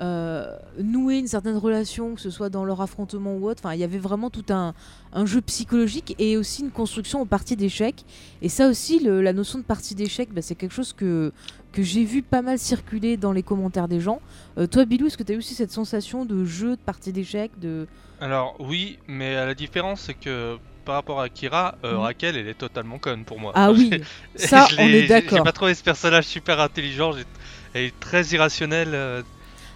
[0.00, 3.62] euh, nouaient une certaine relation, que ce soit dans leur affrontement ou autre.
[3.64, 4.74] Enfin, il y avait vraiment tout un,
[5.12, 8.04] un jeu psychologique et aussi une construction en partie d'échecs.
[8.42, 11.32] Et ça aussi, le- la notion de partie d'échecs, bah, c'est quelque chose que,
[11.72, 14.20] que j'ai vu pas mal circuler dans les commentaires des gens.
[14.58, 17.12] Euh, toi, Bilou, est-ce que tu as eu aussi cette sensation de jeu, de partie
[17.12, 17.86] d'échecs de...
[18.20, 20.56] Alors oui, mais la différence c'est que
[20.86, 21.98] par rapport à Kira, euh, Mhm.
[21.98, 23.52] Raquel elle est totalement conne pour moi.
[23.54, 23.90] Ah oui,
[24.36, 25.38] ça, on est d'accord.
[25.38, 27.12] J'ai pas trouvé ce personnage super intelligent,
[27.74, 28.90] elle est très irrationnelle.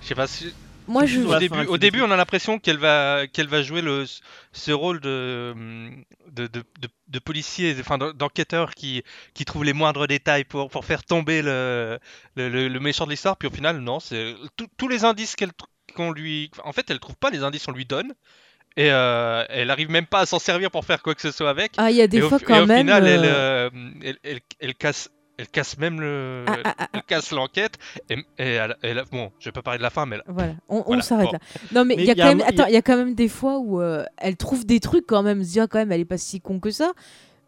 [0.03, 0.53] Je sais pas si.
[0.89, 1.21] Moi, je...
[1.21, 4.07] Au début, au on a l'impression qu'elle va, qu'elle va jouer le,
[4.53, 5.55] ce rôle de,
[6.33, 10.69] de, de, de- de policier, enfin d'en- d'enquêteur qui, qui trouve les moindres détails pour,
[10.69, 11.99] pour faire tomber le,
[12.35, 13.37] le, le- le méchant de l'histoire.
[13.37, 14.35] Puis au final, non, c'est
[14.77, 15.53] tous les indices qu'elle
[15.95, 18.13] qu'on lui, en fait, elle trouve pas les indices, on lui donne.
[18.77, 21.51] Et euh, elle arrive même pas à s'en servir pour faire quoi que ce soit
[21.51, 21.73] avec.
[21.77, 22.79] Ah, il y a des et au, fois et quand au même...
[22.79, 23.71] final, elle, euh, euh,
[24.03, 25.11] elle, elle- elle casse,
[25.41, 27.75] elle casse même le, Ah, ah, ah, elle casse l'enquête
[28.11, 30.23] et, et elle, elle a- bon, je vais pas parler de la fin, mais elle-
[30.33, 31.33] Voilà, on, s'arrête bon.
[31.33, 31.39] là.
[31.73, 32.69] Non, mais il y a il y a quand même, mo- il y a- attends,
[32.71, 35.43] il y a quand même des fois où euh, elle trouve des trucs quand même,
[35.43, 36.93] se dit quand même, elle est pas si con que ça.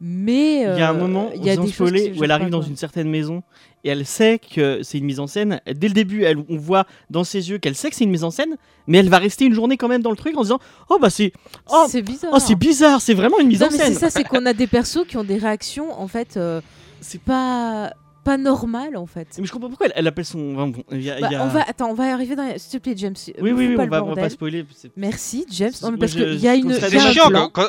[0.04, 2.58] Mais Il y a un euh, moment, y a des où elle arrive pas, dans
[2.58, 2.68] quoi.
[2.68, 3.44] une certaine maison
[3.84, 5.60] et elle sait que c'est une mise en scène.
[5.64, 8.24] Dès le début, elle, on voit dans ses yeux qu'elle sait que c'est une mise
[8.24, 8.56] en scène,
[8.88, 11.08] mais elle va rester une journée quand même dans le truc en disant Oh bah
[11.08, 11.32] c'est
[11.70, 12.32] oh, c'est bizarre.
[12.34, 13.94] oh, c'est bizarre, c'est vraiment une mise Non, en mais c'est scène.
[13.94, 16.60] ça, c'est qu'on a des persos qui ont des réactions en fait, euh,
[17.02, 17.92] c'est pas
[18.24, 19.28] pas normal en fait.
[19.38, 20.54] Mais je comprends pourquoi elle, elle appelle son.
[20.54, 22.36] enfin, bon, il y a- Bah, il y a- On va, attends, on va arriver
[22.36, 22.56] dans.
[22.56, 23.14] S'il te plaît, James.
[23.40, 24.24] Oui, oui, oui, pas on va, on va bordel.
[24.24, 24.64] pas spoiler.
[24.96, 25.72] Merci, James.
[25.82, 26.72] Non, parce qu'il y a une.
[26.72, 27.68] c'est chiant quand, quand,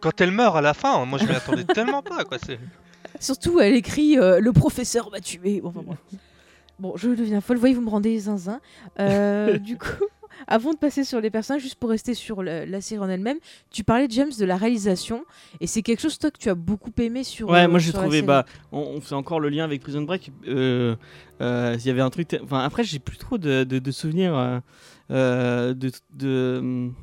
[0.00, 1.04] quand elle meurt à la fin.
[1.04, 2.38] Moi, je m'y attendais tellement pas, quoi.
[2.44, 2.58] C'est
[3.20, 5.60] Surtout, elle écrit euh, Le professeur m'a tué.
[5.60, 5.82] Bon, enfin.
[6.78, 7.56] Bon, je deviens folle.
[7.58, 8.60] Vous voyez, vous me rendez zinzin.
[8.98, 9.86] Euh, du coup,
[10.50, 13.38] avant de passer sur les personnages, juste pour rester sur la, la série en elle-même,
[13.70, 15.24] tu parlais, James, de la réalisation.
[15.60, 17.48] Et c'est quelque chose, toi, que tu as beaucoup aimé sur.
[17.48, 20.30] Ouais, euh, moi j'ai trouvé, bah, on, on fait encore le lien avec Prison Break.
[20.48, 20.96] euh,
[21.40, 24.60] euh, Il y avait un truc, enfin après j'ai plus trop de, de- de souvenirs
[25.10, 26.94] euh, de, de, hum,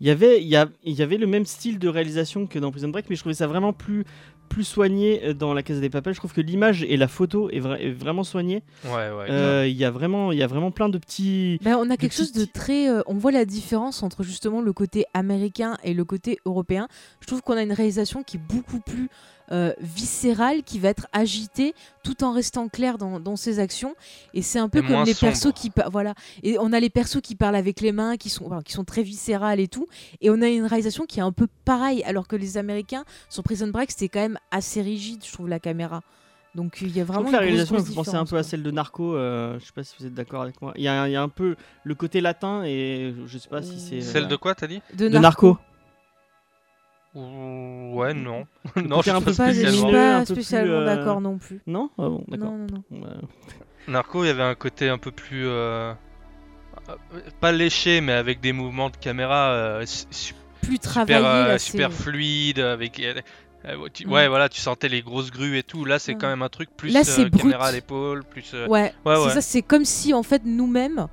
[0.00, 2.88] il y avait, il y, y avait le même style de réalisation que dans Prison
[2.88, 4.04] Break, mais je trouvais ça vraiment plus
[4.52, 6.12] plus soigné euh, dans la Casa des Papel.
[6.12, 8.62] Je trouve que l'image et la photo est, vra- est vraiment soignée.
[8.84, 9.26] ouais, ouais.
[9.30, 11.58] Euh, Il y a vraiment, il y a vraiment plein de petits.
[11.62, 12.88] Ben, on a quelque petits chose de très.
[12.88, 16.86] euh, on voit la différence entre justement le côté américain et le côté européen.
[17.20, 19.08] Je trouve qu'on a une réalisation qui est beaucoup plus
[19.52, 23.94] euh, viscérale, qui va être agitée tout en restant claire dans, dans ses actions.
[24.34, 25.70] Et c'est un peu Et comme les persos qui.
[25.90, 26.14] Voilà.
[26.42, 28.84] Et on a les persos qui parlent avec les mains, qui sont, enfin, qui sont
[28.84, 29.86] très viscérales et tout.
[30.20, 33.42] Et on a une réalisation qui est un peu pareille, alors que les Américains, sur
[33.42, 36.02] Prison Break, c'était quand même assez rigide, je trouve, la caméra.
[36.54, 38.62] Donc il y a Je vraiment que la réalisation me penser un peu à celle
[38.62, 39.16] de Narco.
[39.16, 40.74] euh, je sais pas si vous êtes d'accord avec moi.
[40.76, 43.62] Il y, a, il y a un peu le côté latin et je sais pas
[43.62, 44.02] si c'est.
[44.02, 44.82] Celle euh, de quoi, t'as dit?
[44.94, 45.56] De, de Narco.
[47.14, 48.46] Ouais, non.
[48.76, 49.88] Non, je un suis peu pas pas, je suis spécialement.
[49.88, 51.60] un pas spécialement euh, d'accord non plus.
[51.66, 51.90] Non?
[51.98, 52.52] Ah bon, d'accord.
[52.52, 53.02] Non, non, non.
[53.06, 53.12] Ouais.
[53.88, 55.46] Narco, il y avait un côté un peu plus.
[55.46, 55.92] euh,
[56.88, 56.94] euh,
[57.40, 61.92] Pas léché, mais avec des mouvements de caméra euh, su- plus super, travaillé là, super
[61.92, 62.60] fluide.
[62.60, 63.00] Avec,
[63.64, 64.10] Mm.
[64.10, 65.84] Ouais, voilà, tu sentais les grosses grues et tout.
[65.84, 66.18] Là, c'est Ouais.
[66.20, 67.68] quand même un truc plus Là, c'est caméra brut.
[67.68, 68.50] à l'épaule, plus.
[68.54, 69.30] euh, Ouais, Ouais, c'est ouais.
[69.34, 71.06] ça, c'est comme si en fait nous-mêmes,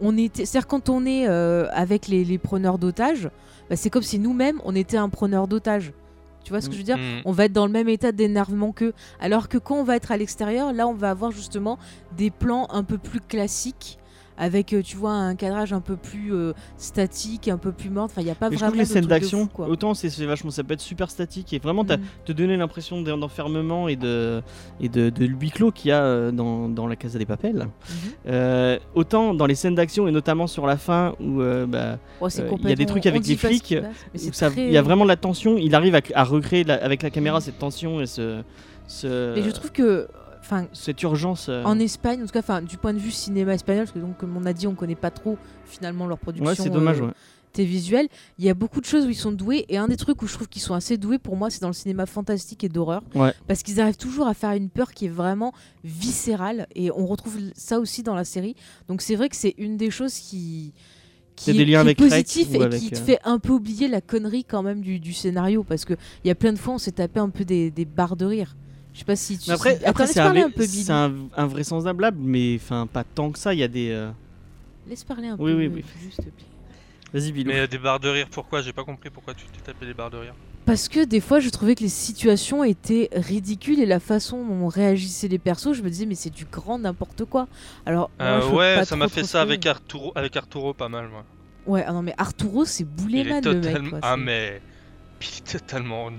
[0.00, 0.44] on était.
[0.44, 3.28] C'est-à-dire quand on est euh, avec les, les preneurs d'otages,
[3.68, 5.92] bah, c'est comme si nous-mêmes on était un preneur d'otages.
[6.44, 7.22] Tu vois ce que je veux dire mm.
[7.24, 8.92] On va être dans le même état d'énervement qu'eux.
[9.18, 11.76] Alors que quand on va être à l'extérieur, là on va avoir justement
[12.16, 13.98] des plans un peu plus classiques.
[14.38, 18.04] Avec, euh, tu vois, un cadrage un peu plus euh, statique, un peu plus mort.
[18.04, 20.08] Enfin, il n'y a pas Mais je vraiment trouve que les scènes d'action, autant c'est
[20.26, 21.98] vachement, ça peut être super statique et vraiment Mm.
[22.24, 24.42] te donner l'impression d'en- d'enfermement et de
[24.80, 27.56] et de, de huis clos qu'il y a euh, dans, dans la Casa des Papels.
[27.66, 28.10] Mhm.
[28.28, 32.50] Euh, autant dans les scènes d'action et notamment sur la fin où euh, bah, Euh,
[32.64, 33.82] il y a des trucs avec qui flics très-
[34.68, 35.56] il y a vraiment de la tension.
[35.56, 38.42] Il arrive à, à recréer la- avec la caméra cette tension et ce,
[38.86, 40.08] ce- Mais je trouve que.
[40.46, 41.48] Enfin, cette urgence.
[41.48, 43.98] euh, En Espagne, en tout cas, enfin, du point de vue cinéma espagnol, parce que
[43.98, 47.00] donc, comme on a dit, on connaît pas trop finalement leur production Ouais, c'est dommage.
[47.00, 47.12] euh, ouais.
[47.52, 48.06] télévisuelle.
[48.38, 50.26] Il y a beaucoup de choses où ils sont doués, et un des trucs où
[50.28, 53.02] je trouve qu'ils sont assez doués pour moi, c'est dans le cinéma fantastique et d'horreur,
[53.14, 53.32] Ouais.
[53.48, 57.38] parce qu'ils arrivent toujours à faire une peur qui est vraiment viscérale, et on retrouve
[57.56, 58.54] ça aussi dans la série.
[58.88, 60.72] Donc c'est vrai que c'est une des choses qui
[61.34, 63.52] qui des liens qui est avec positif et avec, qui te euh, fait un peu
[63.52, 65.92] oublier la connerie quand même du, du scénario parce que
[66.24, 68.24] il y a plein de fois on s'est tapé un peu des, des barres de
[68.24, 68.56] rire.
[68.96, 70.62] Je sais pas si tu Mais après, si- après c'est laisse parler un, un peu
[70.62, 70.86] c'est Billy.
[70.90, 73.52] un, invraisemblable, mais enfin pas tant que ça.
[73.52, 73.90] Il y a des.
[73.90, 74.10] euh,
[74.88, 75.58] Laisse parler un Oui, peu.
[75.58, 75.84] oui, oui.
[76.02, 76.46] Juste, s'il te plaît.
[77.12, 77.50] Vas-y, Bilou.
[77.50, 78.62] Mais euh, des barres de rire, pourquoi?
[78.62, 80.34] J'ai pas compris pourquoi tu t'es tapé des barres de rire.
[80.64, 84.66] Parce que des fois, je trouvais que les situations étaient ridicules et la façon dont
[84.66, 87.48] réagissaient les persos, je me disais, mais c'est du grand n'importe quoi.
[87.84, 91.24] Alors, Euh, ouais, ça m'a fait ça avec Arturo, avec Arturo pas mal, moi.
[91.66, 93.90] Ouais, ah non, mais Arturo, c'est Bouléman le mec.
[93.90, 94.60] quoi, Ah, mais.
[95.20, 96.10] Il est totalement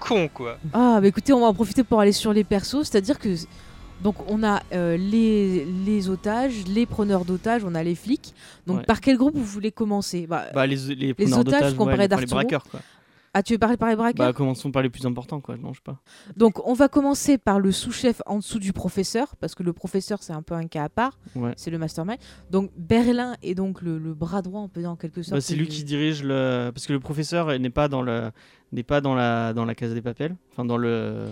[0.00, 0.58] con, quoi.
[0.72, 3.28] Ah, bah écoutez, on va en profiter pour aller sur les persos, c'est-à-dire que.
[4.02, 8.32] Donc, on a euh, les, les otages, les preneurs d'otages, on a les flics.
[8.66, 8.84] Donc, Ouais.
[8.84, 10.26] par quel groupe vous voulez commencer?
[10.26, 12.72] Bah, Bah, les, les, preneurs otages d'otages, comparés ouais, les- les d'Arturo.
[13.32, 15.56] Ah, tu veux parler par les braqueurs Bah, commençons par les plus importants, quoi.
[15.56, 16.00] Non, je sais pas.
[16.36, 20.20] Donc, on va commencer par le sous-chef en dessous du professeur, parce que le professeur,
[20.22, 21.16] c'est un peu un cas à part.
[21.36, 21.52] Ouais.
[21.56, 22.18] C'est le mastermind.
[22.50, 25.36] Donc, Berlin est donc le, le bras droit, on peut dire en quelque sorte.
[25.36, 26.70] Bah, c'est lui du- qui dirige le.
[26.74, 28.32] Parce que le professeur n'est pas dans le
[28.72, 31.26] n'est pas dans la dans la case des papels, enfin dans le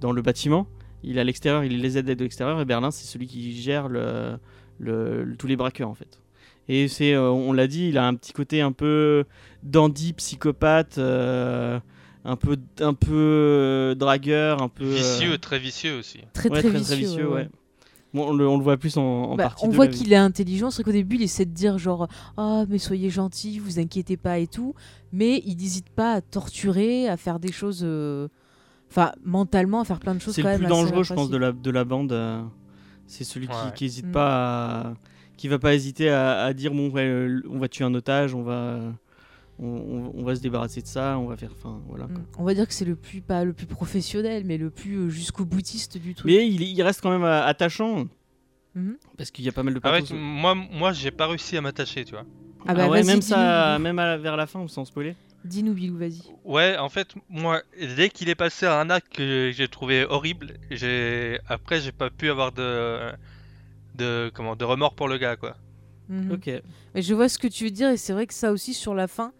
[0.00, 0.66] dans le bâtiment.
[1.02, 2.60] Il est à l'extérieur, il les aide de l'extérieur.
[2.60, 4.38] Et Berlin, c'est celui qui gère le,
[4.78, 6.20] le- le- tous les braqueurs en fait.
[6.68, 9.24] Et c'est, euh, on l'a dit, il a un petit côté un peu
[9.62, 11.78] dandy, psychopathe, euh,
[12.24, 16.20] un peu un peu euh, dragueur, un peu euh, Vicieux, très vicieux aussi.
[16.32, 16.96] Très, ouais, très, très, vicieux.
[16.96, 17.48] vicieux, ouais.
[18.14, 19.64] Bon, on, le, on le voit plus en, en Bah, partie.
[19.66, 22.76] on voit qu'il est intelligent, c'est qu'au début il essaie de dire genre ah mais
[22.78, 24.74] soyez gentil, vous inquiétez pas et tout,
[25.12, 27.80] mais il n'hésite pas à torturer, à faire des choses.
[27.82, 28.28] euh,
[28.90, 31.30] enfin mentalement à faire plein de choses C'est quand le même plus dangereux, je pense,
[31.30, 32.12] de la, de la bande.
[32.12, 32.42] euh,
[33.06, 33.72] c'est celui qui, Ouais.
[33.74, 34.12] qui hésite Mm.
[34.12, 34.28] pas
[34.80, 34.94] à,
[35.42, 38.44] qui va pas hésiter à, à dire bon, ouais, on va tuer un otage, on
[38.44, 38.78] va,
[39.58, 41.50] on, on- on va se débarrasser de ça, on va faire.
[41.50, 42.04] Enfin, voilà.
[42.04, 42.18] quoi.
[42.18, 42.26] Mm.
[42.38, 45.08] On va dire que c'est le plus pas le plus professionnel, mais le plus euh,
[45.08, 46.30] jusqu'au boutiste du truc.
[46.30, 48.06] Mais il, il reste quand même euh, attachant
[48.76, 48.96] Mhm.
[49.18, 51.60] parce qu'il y a pas mal de Ah ouais, moi, moi j'ai pas réussi à
[51.60, 52.24] m'attacher, tu vois.
[52.68, 55.16] Ah bah Ah ouais, vas-y, même ça, même à la- vers la fin, sans spoiler.
[55.44, 56.22] Dis-nous, Bilou, vas-y.
[56.44, 57.62] Ouais, en fait, moi,
[57.96, 62.10] dès qu'il est passé à un acte que j'ai trouvé horrible, j'ai après j'ai pas
[62.10, 63.10] pu avoir de
[63.96, 65.56] de comment de remords pour le gars, quoi.
[66.08, 66.32] Mhm.
[66.32, 66.50] Ok.
[66.94, 68.94] Mais je vois ce que tu veux dire et c'est vrai que ça aussi sur
[68.94, 69.32] la fin,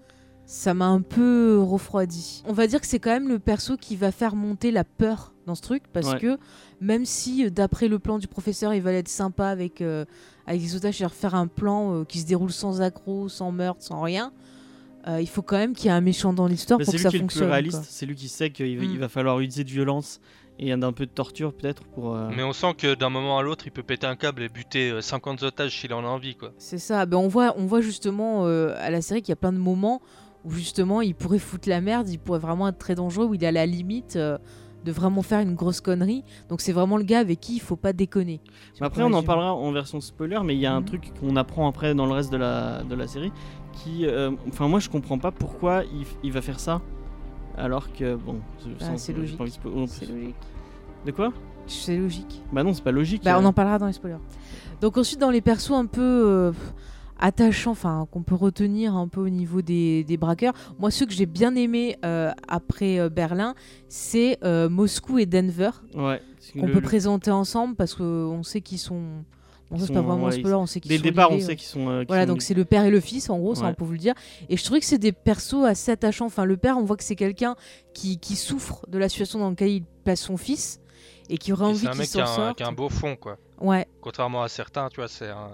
[0.46, 2.42] ça m'a un peu refroidi.
[2.46, 5.32] On va dire que c'est quand même le perso qui va faire monter la peur
[5.46, 6.18] dans ce truc parce Ouais.
[6.20, 6.38] que
[6.80, 10.04] même si euh, d'après le plan du professeur, il va être sympa avec euh,
[10.46, 13.82] avec les otages et faire un plan euh, qui se déroule sans accroc, sans meurtre,
[13.82, 14.32] sans rien,
[15.08, 16.98] euh, il faut quand même qu'il y ait un méchant dans l'histoire Bah, pour c'est
[16.98, 17.44] que lui ça qui est le fonctionne.
[17.44, 17.86] plus réaliste, quoi.
[17.88, 18.90] c'est lui qui sait qu'il va- Mm.
[18.92, 20.20] il va falloir utiliser de violence
[20.58, 22.14] et d'un peu de torture peut-être pour.
[22.14, 24.48] euh, Mais on sent que d'un moment à l'autre, il peut péter un câble et
[24.48, 26.52] buter euh, 50 otages s'il en a envie, quoi.
[26.58, 27.04] C'est ça.
[27.06, 29.58] Ben on voit, on voit justement euh, à la série qu'il y a plein de
[29.58, 30.00] moments
[30.44, 33.42] où justement il pourrait foutre la merde, il pourrait vraiment être très dangereux, où il
[33.44, 34.38] est à la limite euh,
[34.84, 36.24] de vraiment faire une grosse connerie.
[36.48, 38.40] Donc c'est vraiment le gars avec qui il faut pas déconner.
[38.74, 40.86] Si Mais après, on en parlera en version spoiler, mais il y a un Mhm.
[40.86, 43.32] truc qu'on apprend après dans le reste de la, de la série
[43.72, 44.04] qui.
[44.06, 46.80] euh, Enfin, moi je comprends pas pourquoi il, il va faire ça.
[47.56, 48.36] Alors que, bon.
[48.80, 49.38] Ah, c'est logique.
[49.38, 50.34] pas de spo- C'est logique.
[51.06, 51.32] De quoi
[51.66, 52.42] C'est logique.
[52.52, 53.24] Bah non, c'est pas logique.
[53.24, 53.40] Bah, euh.
[53.40, 54.16] on en parlera dans les spoilers.
[54.80, 56.52] Donc ensuite dans les persos un peu euh,
[57.20, 60.54] attachants, enfin qu'on peut retenir un peu au niveau des, des braqueurs.
[60.78, 61.96] Moi ceux que j'ai bien aimé
[62.48, 63.54] après euh, Berlin,
[63.88, 65.70] c'est euh, Moscou et Denver.
[65.94, 66.20] Ouais.
[66.54, 69.24] qu'on peut le- présenter ensemble parce qu'on sait qu'ils sont.
[69.72, 71.08] Bon, ça, Ils c'est pas vraiment un ouais, spoiler, on sait qu'ils Dès le sont
[71.08, 71.88] départ, on sait qu'ils sont.
[71.88, 73.84] euh, Voilà, sont- donc c'est le père et le fils, en gros, ça on peut
[73.84, 74.14] vous le dire.
[74.48, 76.26] Et je trouvais que c'est des persos assez attachants.
[76.26, 77.56] Enfin, le père, on voit que c'est quelqu'un
[77.94, 80.80] qui, qui souffre de la situation dans laquelle il place son fils
[81.30, 82.56] et qui aurait Et envie C'est un qu'il mec qui s'en a, un, sorte.
[82.58, 83.38] qui a un beau fond, quoi.
[83.60, 85.50] Ouais, Contrairement à certains, tu vois, c'est un,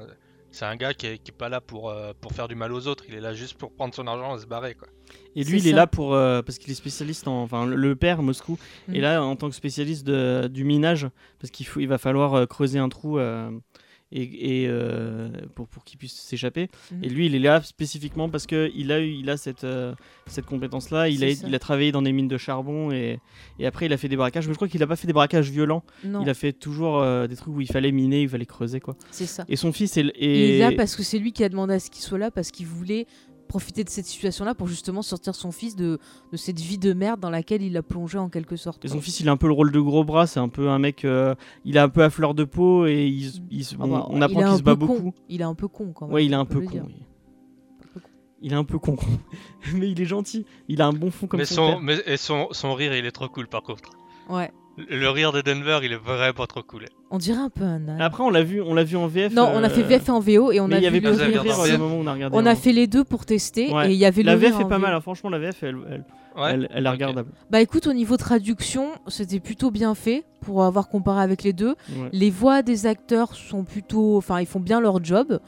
[0.51, 2.73] c'est un gars qui est, qui est pas là pour, euh, pour faire du mal
[2.73, 4.89] aux autres, il est là juste pour prendre son argent et se barrer, quoi.
[5.37, 6.15] Et C'est lui, il est là pour.
[6.15, 7.43] euh, parce qu'il est spécialiste en.
[7.43, 8.95] Enfin, le- père, Moscou, Mhm.
[8.95, 11.07] est là en tant que spécialiste de- du minage.
[11.39, 13.19] Parce qu'il faut, il va falloir euh, creuser un trou.
[14.13, 16.69] Et, et, euh, pour, pour qu'il puisse s'échapper.
[16.93, 17.05] Mhm.
[17.05, 19.95] Et lui, il est là spécifiquement parce qu'il a, eu, il a cette, euh,
[20.27, 21.09] cette compétence-là.
[21.09, 21.47] Il a, ça.
[21.47, 23.21] il a travaillé dans des mines de charbon et,
[23.59, 24.47] et après, il a fait des braquages.
[24.47, 25.83] Mais je crois qu'il n'a pas fait des braquages violents.
[26.05, 28.81] non, Il a fait toujours euh, des trucs où il fallait miner, il fallait creuser.
[28.81, 28.97] quoi.
[29.11, 29.45] c'est ça.
[29.49, 30.07] Et son fils est.
[30.19, 32.31] Il est là parce que c'est lui qui a demandé à ce qu'il soit là
[32.31, 33.07] parce qu'il voulait
[33.49, 35.99] profiter de cette situation-là pour justement sortir son fils de,
[36.31, 38.85] de cette vie de merde dans laquelle il l'a plongé en quelque sorte.
[38.85, 40.27] Et son fils, il a un peu le rôle de gros bras.
[40.27, 41.05] C'est un peu un mec.
[41.05, 41.35] euh,
[41.65, 43.33] il est un peu à fleur de peau et il,
[43.73, 44.87] Ah on, bah, on apprend qu'il se bat con.
[44.87, 45.13] beaucoup.
[45.29, 46.15] Il est un peu con quand même.
[46.15, 46.83] Ouais, il est un peu con.
[46.87, 46.95] oui.
[48.41, 48.95] Il est un peu con.
[49.75, 50.47] mais il est gentil.
[50.69, 51.81] Il a un bon fond comme mais son, son, père.
[51.81, 53.91] mais, et son, son rire, il est trop cool, par contre.
[54.29, 54.53] Ouais,
[54.89, 56.85] Le, rire de Denver, il est vraiment trop cool.
[57.11, 58.01] on dirait un peu un âne.
[58.01, 59.33] Après, on l'a vu, on l'a vu en VF.
[59.35, 60.87] Non, on a fait euh, VF et en VO et on mais a il y
[60.87, 61.59] avait vu pas le avez rire.
[61.61, 62.37] rire moment où on a regardé.
[62.37, 63.91] On a fait les deux pour tester Ouais.
[63.91, 65.01] et il y avait La le rire VF est pas mal, hein.
[65.01, 66.05] franchement, la VF, elle, elle,
[66.41, 66.51] Ouais.
[66.53, 67.31] elle- elle est regardable.
[67.51, 71.75] Bah écoute, au niveau traduction, c'était plutôt bien fait pour avoir comparé avec les deux.
[71.91, 72.09] Ouais.
[72.13, 75.41] Les voix des acteurs sont plutôt, enfin, ils font bien leur job.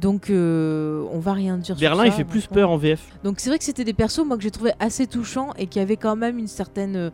[0.00, 1.76] Donc, euh, on va rien dire.
[1.76, 3.00] sur Berlin, ça, il fait plus peur en VF.
[3.24, 5.80] Donc, c'est vrai que c'était des persos, moi, que j'ai trouvé assez touchants et qui
[5.80, 7.10] avaient quand même une certaine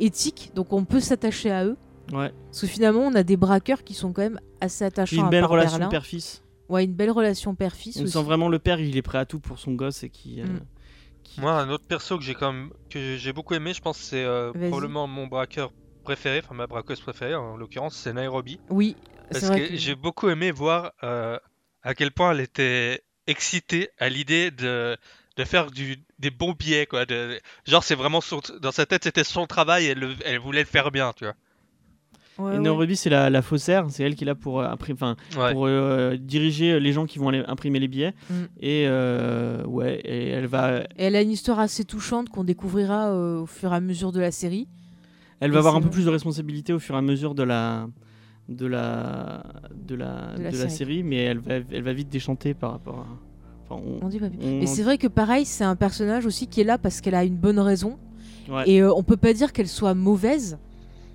[0.00, 0.52] euh, éthique.
[0.54, 1.76] Donc, on peut s'attacher à eux.
[2.12, 2.32] Ouais.
[2.46, 5.24] Parce que finalement, on a des braqueurs qui sont quand même assez attachants.
[5.24, 6.42] Une belle relation père-fils.
[6.68, 8.12] Ouais, une belle relation père-fils On aussi.
[8.12, 10.40] sent vraiment le père, il est prêt à tout pour son gosse et qui.
[10.40, 10.60] euh, Mm.
[11.24, 13.98] qui- Moi, un autre perso que j'ai quand même que j'ai beaucoup aimé, je pense
[13.98, 15.72] que c'est euh, probablement mon braqueur
[16.04, 18.58] préféré, enfin ma braqueuse préférée en l'occurrence, c'est Nairobi.
[18.70, 18.96] Oui,
[19.30, 19.76] c'est Parce vrai que, que...
[19.76, 21.38] j'ai beaucoup aimé voir euh,
[21.82, 24.96] à quel point elle était excitée à l'idée de,
[25.36, 27.04] de faire du, des bons billets, quoi.
[27.06, 30.60] De, genre, c'est vraiment son- dans sa tête, c'était son travail, elle, le- elle voulait
[30.60, 31.34] le faire bien, tu vois.
[32.38, 32.94] Ouais, Et ouais.
[32.94, 35.52] C'est la, la faussaire, c'est elle qui est là pour, euh, imprimer- enfin, Ouais.
[35.54, 38.12] pour euh, diriger les gens qui vont aller imprimer les billets.
[38.28, 38.34] Mm.
[38.60, 43.08] Et euh, ouais, et elle va, Et elle a une histoire assez touchante qu'on découvrira
[43.10, 44.68] euh, au fur et à mesure de la série.
[45.40, 47.42] elle Et va avoir un peu plus de responsabilité au fur et à mesure de
[47.42, 47.88] la,
[48.50, 49.42] de la,
[49.74, 50.70] de la, De la de la série.
[50.70, 53.06] série, mais elle va, elle va vite déchanter par rapport à.
[53.68, 56.46] Enfin, on- On dit pas on- Et c'est vrai que pareil, c'est un personnage aussi
[56.46, 57.98] qui est là parce qu'elle a une bonne raison.
[58.48, 58.62] Ouais.
[58.68, 60.58] Et euh, on peut pas dire qu'elle soit mauvaise.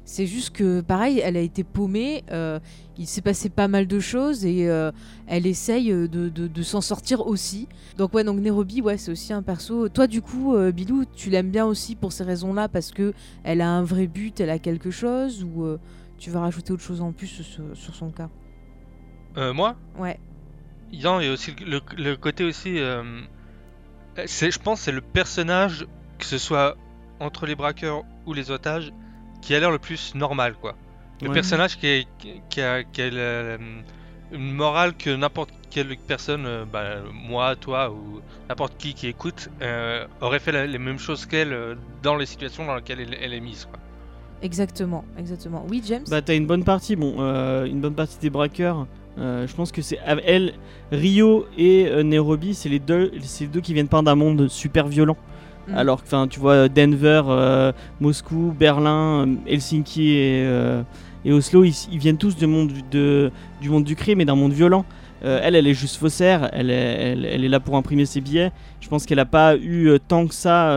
[0.04, 2.24] C'est juste que pareil, elle a été paumée.
[2.32, 2.60] euh,
[2.98, 4.92] il s'est passé pas mal de choses et euh,
[5.28, 7.68] elle essaye de, de- de s'en sortir aussi.
[7.98, 9.88] Donc ouais, donc Nairobi, ouais, c'est aussi un perso.
[9.90, 13.62] Toi, du coup, euh, Bilou, tu l'aimes bien aussi pour ces raisons-là parce que elle
[13.62, 15.80] a un vrai but, elle a quelque chose ou euh,
[16.20, 18.30] tu vas rajouter autre chose en plus sur, sur son cas?
[19.38, 20.20] Euh, moi, Ouais.
[20.92, 22.80] Il y a aussi le, le côté aussi.
[22.80, 23.04] euh,
[24.26, 25.86] c'est, je pense, que c'est le personnage,
[26.20, 26.76] que ce soit
[27.20, 28.92] entre les braqueurs ou les otages,
[29.42, 30.76] qui a l'air le plus normal, quoi.
[31.22, 31.34] Le Ouais.
[31.34, 32.08] personnage qui, est,
[32.50, 33.60] qui a, qui a le-
[34.32, 39.50] une morale que n'importe quelle personne, euh, bah, moi, toi ou n'importe qui qui écoute,
[39.62, 43.18] euh, aurait fait la- les mêmes choses qu'elle euh, dans les situations dans lesquelles elle,
[43.22, 43.66] elle est mise.
[43.66, 43.80] Quoi.
[44.42, 45.66] Exactement, exactement.
[45.70, 46.04] Oui, James?
[46.10, 48.88] Bah t'as une bonne partie, bon, euh, une bonne partie des braqueurs.
[49.18, 50.54] Euh, je pense que c'est elle,
[50.92, 54.48] Rio et euh, Nairobi, c'est les deux, c'est les deux qui viennent pas d'un monde
[54.48, 55.18] super violent.
[55.68, 55.76] Mm.
[55.76, 60.48] Alors que, enfin, tu vois, Denver, euh, Moscou, Berlin, Helsinki et,
[61.26, 64.26] et Oslo, ils, ils viennent tous du monde du, de- du monde du crime et
[64.26, 64.86] d'un monde violent.
[65.24, 68.52] Elle, elle est juste faussaire, elle est, elle, elle est là pour imprimer ses billets.
[68.80, 70.76] Je pense qu'elle a pas eu tant que ça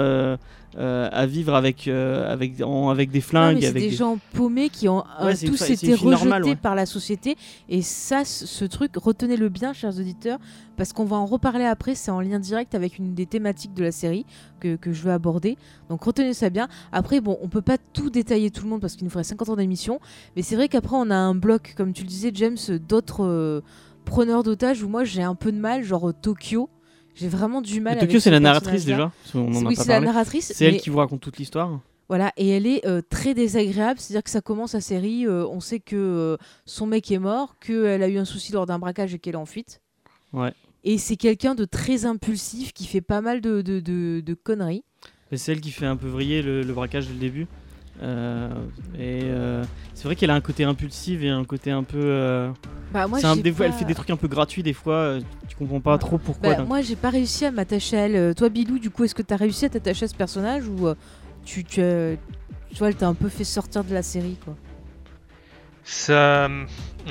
[0.77, 3.59] euh, à vivre avec, euh, avec, en- avec des flingues.
[3.61, 6.45] c'est avec des des- gens paumés qui ont euh, Ouais, une tous été rejetés normale,
[6.45, 6.57] ouais.
[6.57, 7.37] par la société.
[7.69, 10.39] Et ça, ce truc, retenez-le bien, chers auditeurs,
[10.77, 11.95] parce qu'on va en reparler après.
[11.95, 14.27] C'est en lien direct avec une des thématiques de la série
[14.61, 15.57] que, que je veux aborder.
[15.89, 16.69] Donc retenez ça bien.
[16.93, 19.49] Après, bon, on peut pas tout détailler tout le monde parce qu'il nous faudrait 50
[19.51, 20.01] ans d'émission.
[20.37, 22.57] Mais c'est vrai qu'après, on a un bloc, comme tu le disais, James,
[22.89, 23.61] d'autres euh,
[24.05, 26.69] preneurs d'otages où moi j'ai un peu de mal, genre Tokyo.
[27.15, 27.99] J'ai vraiment du mal.
[27.99, 29.13] Tokyo, ce c'est la narratrice déjà.
[29.35, 30.53] en Oui, c'est la narratrice.
[30.55, 31.81] C'est elle mais- qui vous raconte toute l'histoire.
[32.09, 35.61] voilà, et elle est euh, très désagréable, c'est-à-dire que ça commence la série, euh, on
[35.61, 39.15] sait que euh, son mec est mort, qu'elle a eu un souci lors d'un braquage
[39.15, 39.81] et qu'elle est en fuite.
[40.33, 40.53] Ouais.
[40.83, 44.83] Et c'est quelqu'un de très impulsif qui fait pas mal de, de, de- de conneries.
[45.33, 47.47] C'est elle qui fait un peu vriller le, le braquage dès le début.
[48.99, 49.23] Et
[49.95, 52.51] c'est vrai qu'elle a un côté impulsif et un côté un peu.
[52.95, 55.21] Bah, moi, un- des fois, elle fait des trucs un peu gratuits, des fois, euh,
[55.49, 55.99] tu comprends pas Ouais.
[55.99, 56.55] trop pourquoi.
[56.55, 58.15] Bah, moi, j'ai pas réussi à m'attacher à elle.
[58.15, 60.87] Euh, Toi, Bilou, du coup, est-ce que t'as réussi à t'attacher à ce personnage ou
[60.87, 60.95] euh,
[61.45, 61.81] tu, tu,
[62.79, 64.55] vois, elle t'a un peu fait sortir de la série, quoi?
[65.83, 66.49] Ça.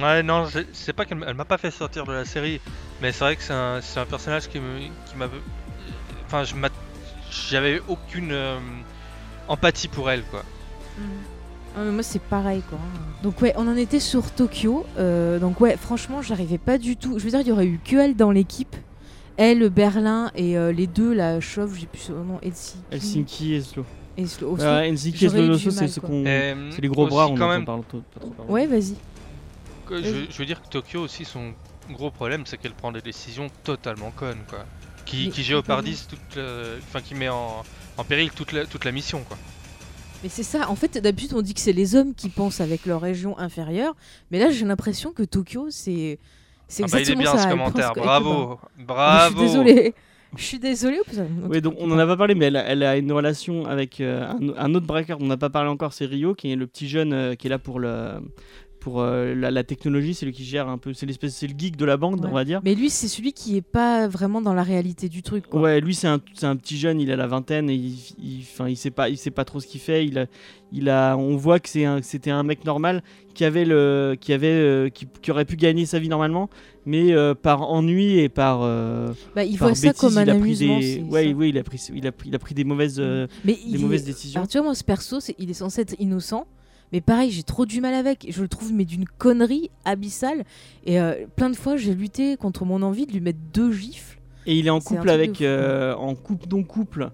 [0.02, 2.62] Ouais, non, c'est pas qu'elle m'a pas fait sortir de la série,
[3.02, 5.28] mais c'est vrai que c'est un, personnage qui m'a.
[6.28, 6.44] Enfin,
[7.30, 8.58] j'avais aucune euh,
[9.50, 10.44] empathie pour elle, quoi.
[11.76, 12.78] Ah, mais moi c'est pareil quoi.
[13.24, 14.86] Donc ouais, on en était sur Tokyo.
[14.98, 17.18] euh, donc ouais, franchement, j'arrivais pas du tout.
[17.20, 18.76] Je veux dire, il y aurait eu que elle dans l'équipe.
[19.38, 22.78] Elle, Berlin et euh, les deux, la chauve, j'ai plus son nom, Helsinki.
[22.92, 23.86] Helsinki et Slo-.
[24.16, 26.24] Ouais, Helsinki et du c'est ce qu'on.
[26.72, 28.52] C'est les gros bras, on quand même, parle pas trop parler.
[28.52, 28.96] Ouais, vas-y.
[29.90, 31.54] je, je veux dire que Tokyo aussi, son
[31.92, 34.66] gros problème, c'est qu'elle prend des décisions totalement connes, quoi.
[35.06, 36.36] Qui, Mais qui géopardise toute.
[36.36, 37.64] le- Enfin, qui met en,
[37.98, 39.38] en péril toute la, toute la mission, quoi.
[40.24, 42.86] Mais c'est ça, en fait, d'habitude on dit que c'est les hommes qui pensent avec
[42.86, 43.94] leur région inférieure,
[44.32, 46.18] mais là j'ai l'impression que Tokyo c'est.
[46.70, 47.44] C'est Ah bah, il est bien ça.
[47.44, 48.60] ce commentaire, bravo, pas.
[48.80, 49.36] bravo.
[49.36, 49.94] Je suis désolée.
[50.36, 51.02] Je suis désolée.
[51.48, 54.02] Oui, donc on en a pas parlé, mais elle a, elle a une relation avec
[54.02, 56.56] euh, un, un autre braqueur dont on n'a pas parlé encore, c'est Rio, qui est
[56.56, 58.14] le petit jeune euh, qui est là pour le
[58.84, 61.54] pour euh, la, la technologie, c'est lui qui gère un peu, c'est l'espèce, c'est le
[61.58, 62.30] geek de la bande, Ouais.
[62.30, 62.60] on va dire.
[62.66, 65.48] Mais lui, c'est celui qui est pas vraiment dans la réalité du truc.
[65.48, 65.62] Quoi.
[65.62, 68.40] Ouais, lui c'est un, c'est un petit jeune, il a la vingtaine et il, il,
[68.42, 70.06] enfin, il sait pas, il sait pas trop ce qu'il fait.
[70.06, 70.26] Il a,
[70.74, 74.48] il a, on voit que c'est c'était un mec normal qui avait le, qui avait,
[74.50, 76.50] euh, qui, qui aurait pu gagner sa vie normalement,
[76.86, 78.60] mais euh, par ennui et par,
[79.34, 81.58] Bah, il par voit ça bêtise, comme un il a pris des, ouais, oui, il
[81.58, 84.08] a pris, il a, il a pris des mauvaises, euh, Mais des il mauvaises est...
[84.12, 84.40] décisions.
[84.42, 86.46] Alors tu vois, moi, ce perso, il est censé être innocent.
[86.94, 88.28] Mais pareil, j'ai trop du mal avec.
[88.30, 90.44] Je le trouve mais d'une connerie abyssale.
[90.86, 94.20] Et euh, plein de fois, j'ai lutté contre mon envie de lui mettre deux gifles.
[94.46, 97.10] Et il est en un couple avec, euh, en couple non couple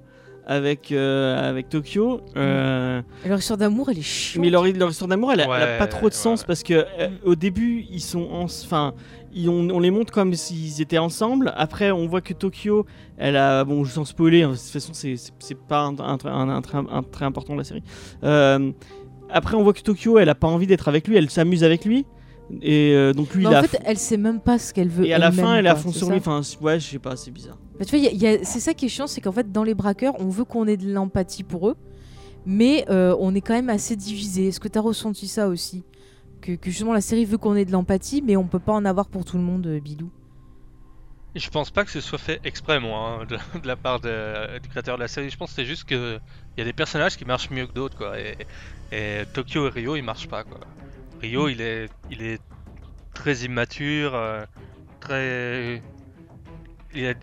[0.46, 2.22] avec euh, avec Tokyo.
[2.36, 4.44] euh, Et leur histoire d'amour, elle est chiante.
[4.44, 6.48] Mais leur, leur histoire d'amour, elle, a- elle a Ouais, pas trop de sens ouais.
[6.48, 8.96] parce que euh, au début, ils sont en, enfin,
[9.32, 11.54] ils- on, on les montre comme s'ils étaient ensemble.
[11.56, 12.88] Après, on voit que Tokyo,
[13.18, 17.04] elle a, bon, sans spoiler, hein, de toute façon, c'est pas un, un, un- un
[17.04, 17.84] très important de la série.
[18.24, 18.72] Euh,
[19.32, 21.86] après, on voit que Tokyo, elle a pas envie d'être avec lui, elle s'amuse avec
[21.86, 22.06] lui.
[22.62, 23.64] Et euh, donc lui, Mais il en a.
[23.64, 25.06] fait, elle sait même pas ce qu'elle veut.
[25.06, 26.18] et à la fin, elle a quoi, fond sur lui.
[26.18, 27.58] Enfin, ouais, je sais pas, c'est bizarre.
[27.78, 28.10] Bah, tu vois,
[28.44, 30.78] c'est ça qui est chiant, c'est qu'en fait, dans les braqueurs, on veut qu'on ait
[30.78, 31.76] de l'empathie pour eux,
[32.46, 34.48] mais euh, on est quand même assez divisé.
[34.48, 35.84] Est-ce que tu as ressenti ça aussi?
[36.42, 38.86] Que, que justement la série veut qu'on ait de l'empathie, mais on peut pas en
[38.86, 40.10] avoir pour tout le monde, euh, Bilou.
[41.36, 44.58] Je pense pas que ce soit fait exprès, moi, hein, de, de la part de-
[44.60, 45.30] du créateur de la série.
[45.30, 46.20] Je pense que c'est juste que
[46.58, 48.20] il y a des personnages qui marchent mieux que d'autres, quoi.
[48.20, 48.36] Et,
[48.92, 50.60] et Tokyo et Rio, ils marchent pas, quoi.
[51.22, 52.42] Rio, il est, il est
[53.14, 54.44] très immature, euh,
[55.00, 55.82] très,
[56.94, 57.18] il est-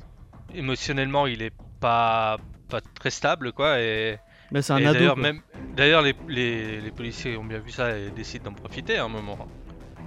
[0.55, 2.39] émotionnellement, il est pas,
[2.69, 3.81] pas très stable, quoi.
[3.81, 4.19] Et,
[4.53, 4.95] Bah, c'est un et ado.
[4.99, 5.41] d'ailleurs, même,
[5.75, 9.09] d'ailleurs, les, les, les policiers ont bien vu ça et décident d'en profiter à un
[9.09, 9.49] moment.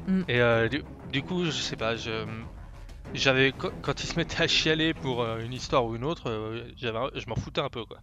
[0.08, 0.22] Mm.
[0.30, 2.26] Et euh, du, du coup, je sais pas, je,
[3.14, 6.30] j'avais quand, quand ils se mettaient à chialer pour euh, une histoire ou une autre,
[6.30, 7.98] euh, je m'en foutais un peu quoi.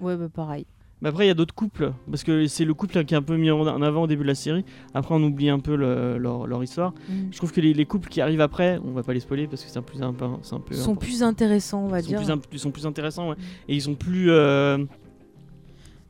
[0.00, 0.66] Ouais, bah pareil.
[1.00, 3.22] Mais après, il y a d'autres couples, parce que c'est le couple qui est un
[3.22, 4.64] peu mis en avant au début de la série.
[4.94, 6.92] Après, on oublie un peu le- leur, leur histoire.
[7.08, 7.32] Mm.
[7.32, 9.64] Je trouve que les, les couples qui arrivent après, on va pas les spoiler parce
[9.64, 10.74] que c'est un, plus un peu, un peu.
[10.76, 12.38] sont plus intéressants, on va ils sont dire.
[12.38, 13.36] plus, ils sont plus intéressants ouais.
[13.66, 14.30] et ils sont plus.
[14.30, 14.78] euh,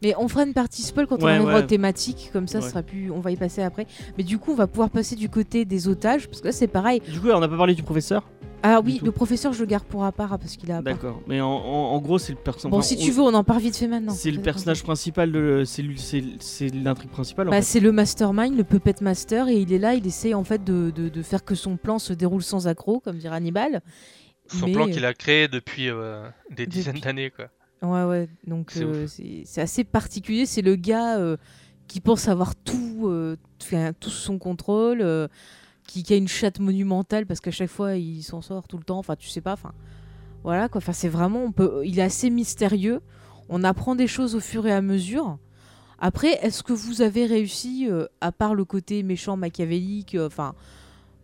[0.03, 1.62] Mais on fera une partie spoil quand on Ouais, arrivera ouais.
[1.62, 2.68] aux thématiques, comme ça, Ouais.
[2.68, 3.11] sera plus.
[3.11, 3.86] On va y passer après.
[4.18, 6.66] Mais du coup, on va pouvoir passer du côté des otages, parce que là, c'est
[6.66, 7.00] pareil.
[7.09, 8.28] Du coup, on n'a pas parlé du professeur.
[8.64, 10.76] Ah oui, le professeur, je le garde pour à part, parce qu'il a.
[10.76, 10.94] à part.
[10.94, 11.20] D'accord.
[11.26, 12.70] Mais en, en- en gros, c'est le personnage.
[12.70, 14.12] Bon, si tu veux, on en part vite fait maintenant.
[14.12, 15.64] C'est le personnage principal de.
[15.66, 17.48] C'est lui- c'est c'est l'intrigue principale.
[17.48, 20.62] Bah, c'est le mastermind, le puppet master, et il est là, il essaie en fait
[20.62, 23.82] de, de- de faire que son plan se déroule sans accroc, comme dirait Hannibal.
[24.46, 26.22] Son Mais- plan qu'il a créé depuis euh,
[26.55, 27.46] des dizaines Depuis- d'années, quoi.
[27.83, 29.07] Ouais, ouais, donc C'est euh,
[29.45, 30.47] c'est assez particulier.
[30.47, 31.37] C'est le gars euh,
[31.89, 35.26] qui pense avoir tout, euh, tout sous son contrôle, euh,
[35.87, 38.85] qui, qui a une chatte monumentale parce qu'à chaque fois il s'en sort tout le
[38.85, 38.99] temps.
[38.99, 39.55] Enfin, tu sais pas.
[39.55, 39.72] Enfin,
[40.45, 40.78] voilà quoi.
[40.78, 43.01] Enfin, c'est vraiment, on peut, il est assez mystérieux.
[43.49, 45.39] On apprend des choses au fur et à mesure.
[45.99, 50.55] Après, est-ce que vous avez réussi, euh, à part le côté méchant machiavélique, euh, enfin,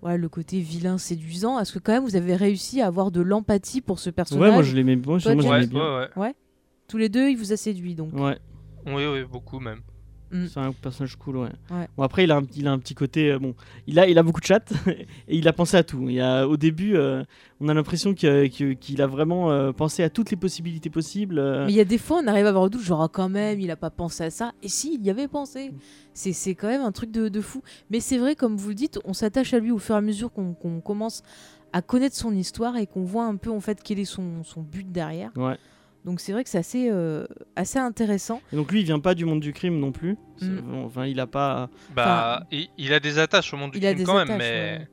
[0.03, 3.21] voilà, le côté vilain séduisant, est-ce que quand même vous avez réussi à avoir de
[3.21, 5.99] l'empathie pour ce personnage Ouais, moi je l'aimais l'aimais Ouais, bien.
[6.01, 6.35] ouais, ouais.
[6.89, 8.12] Tous les deux, il vous a séduit donc.
[8.14, 8.39] Ouais,
[8.86, 9.80] Oui, oui, beaucoup même.
[10.30, 10.47] Mm.
[10.47, 11.49] c'est un personnage cool, ouais.
[11.70, 11.89] Ouais.
[11.97, 13.30] Bon, après, il a, un, il a un petit côté.
[13.32, 13.55] euh, bon,
[13.86, 15.07] il a, il a beaucoup de chatte et
[15.39, 16.07] il a pensé à tout.
[16.09, 17.24] Il y a, au début, euh,
[17.61, 21.39] on a l'impression qu'il a vraiment euh, pensé à toutes les possibilités possibles.
[21.39, 21.64] euh.
[21.64, 23.30] Mais il y a des fois, on arrive à avoir le doute, genre ah, quand
[23.30, 24.53] même, il a pas pensé à ça.
[24.62, 25.72] Et si, il y avait pensé.
[26.12, 27.62] C'est c'est quand même un truc de, de fou.
[27.91, 30.03] Mais c'est vrai, comme vous le dites, on s'attache à lui au fur et à
[30.03, 31.22] mesure qu'on qu'on commence
[31.72, 34.61] à connaître son histoire et qu'on voit un peu en fait quel est son, son
[34.62, 35.30] but derrière.
[35.36, 35.57] Ouais.
[36.05, 37.26] Donc c'est vrai que c'est assez, euh,
[37.57, 38.40] assez intéressant.
[38.53, 40.16] Et donc lui, il vient pas du monde du crime non plus.
[40.40, 40.57] Mm.
[40.61, 41.68] bon, Enfin, il a pas.
[41.94, 44.28] Bah, il, il a des attaches au monde du Il a crime des quand attaches,
[44.28, 44.78] même, mais.
[44.78, 44.88] ouais.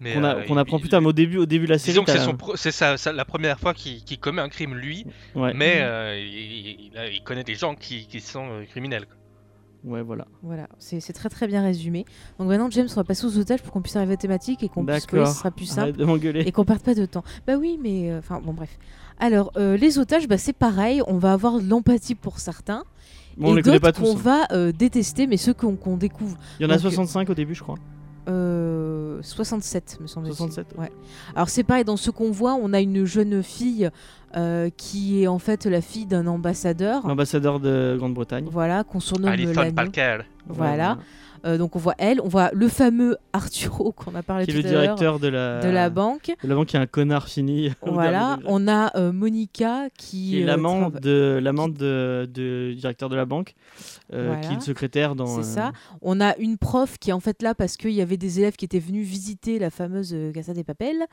[0.00, 1.00] mais, Qu'on a- euh, qu'on apprend il- plus tard.
[1.00, 2.72] Mais au début, au début de la série, Disons que c'est t'as- son pro- c'est
[2.72, 5.54] sa- sa- la première fois qu'il qu'il commet un crime lui, Ouais.
[5.54, 9.06] mais euh, il, il a- il connaît des gens qui, qui sont criminels.
[9.06, 9.16] quoi.
[9.84, 10.26] Ouais, voilà.
[10.42, 12.04] Voilà, c'est c'est très très bien résumé.
[12.38, 14.62] Donc maintenant, James, on va passer aux otages pour qu'on puisse arriver à la thématique
[14.62, 16.00] et qu'on puisse spoiler, ce sera plus simple.
[16.36, 17.24] Et qu'on perde pas de temps.
[17.46, 18.78] Bah oui, mais euh, enfin bon bref.
[19.22, 22.82] Alors euh, les otages, bah, c'est pareil, on va avoir de l'empathie pour certains
[23.36, 24.02] Bon, on et les connaît d'autres pas tous.
[24.02, 24.20] qu'on hein.
[24.22, 26.36] va euh, détester, mais ceux qu'on qu'on découvre.
[26.58, 27.76] Il y en a donc- 65 au début, je crois.
[28.28, 30.26] Euh, 67 me semble.
[30.28, 30.90] 67, Ouais.
[31.34, 33.90] Alors c'est pareil, dans ce qu'on voit, on a une jeune fille
[34.36, 37.06] euh, qui est en fait la fille d'un ambassadeur.
[37.06, 38.46] L'ambassadeur de Grande-Bretagne.
[38.50, 39.74] Voilà, qu'on surnomme Alison l'agneau.
[39.74, 40.18] Parker.
[40.48, 40.98] Voilà.
[41.44, 44.54] Euh, donc on voit elle, on voit le fameux Arturo qu'on a parlé Qui est
[44.54, 45.60] tout le à l'heure directeur de la...
[45.60, 46.32] de la banque.
[46.42, 47.72] de la banque qui est un connard fini.
[47.82, 52.68] Voilà, on a euh, Monica qui, qui est euh, l'amante trava- de l'amante de, de-
[52.70, 53.54] du directeur de la banque,
[54.12, 54.36] Voilà.
[54.36, 55.26] qui est le secrétaire dans.
[55.26, 55.72] C'est ça.
[56.00, 58.54] On a une prof qui est en fait là parce qu'il y avait des élèves
[58.56, 61.06] qui étaient venus visiter la fameuse Casa des Papels.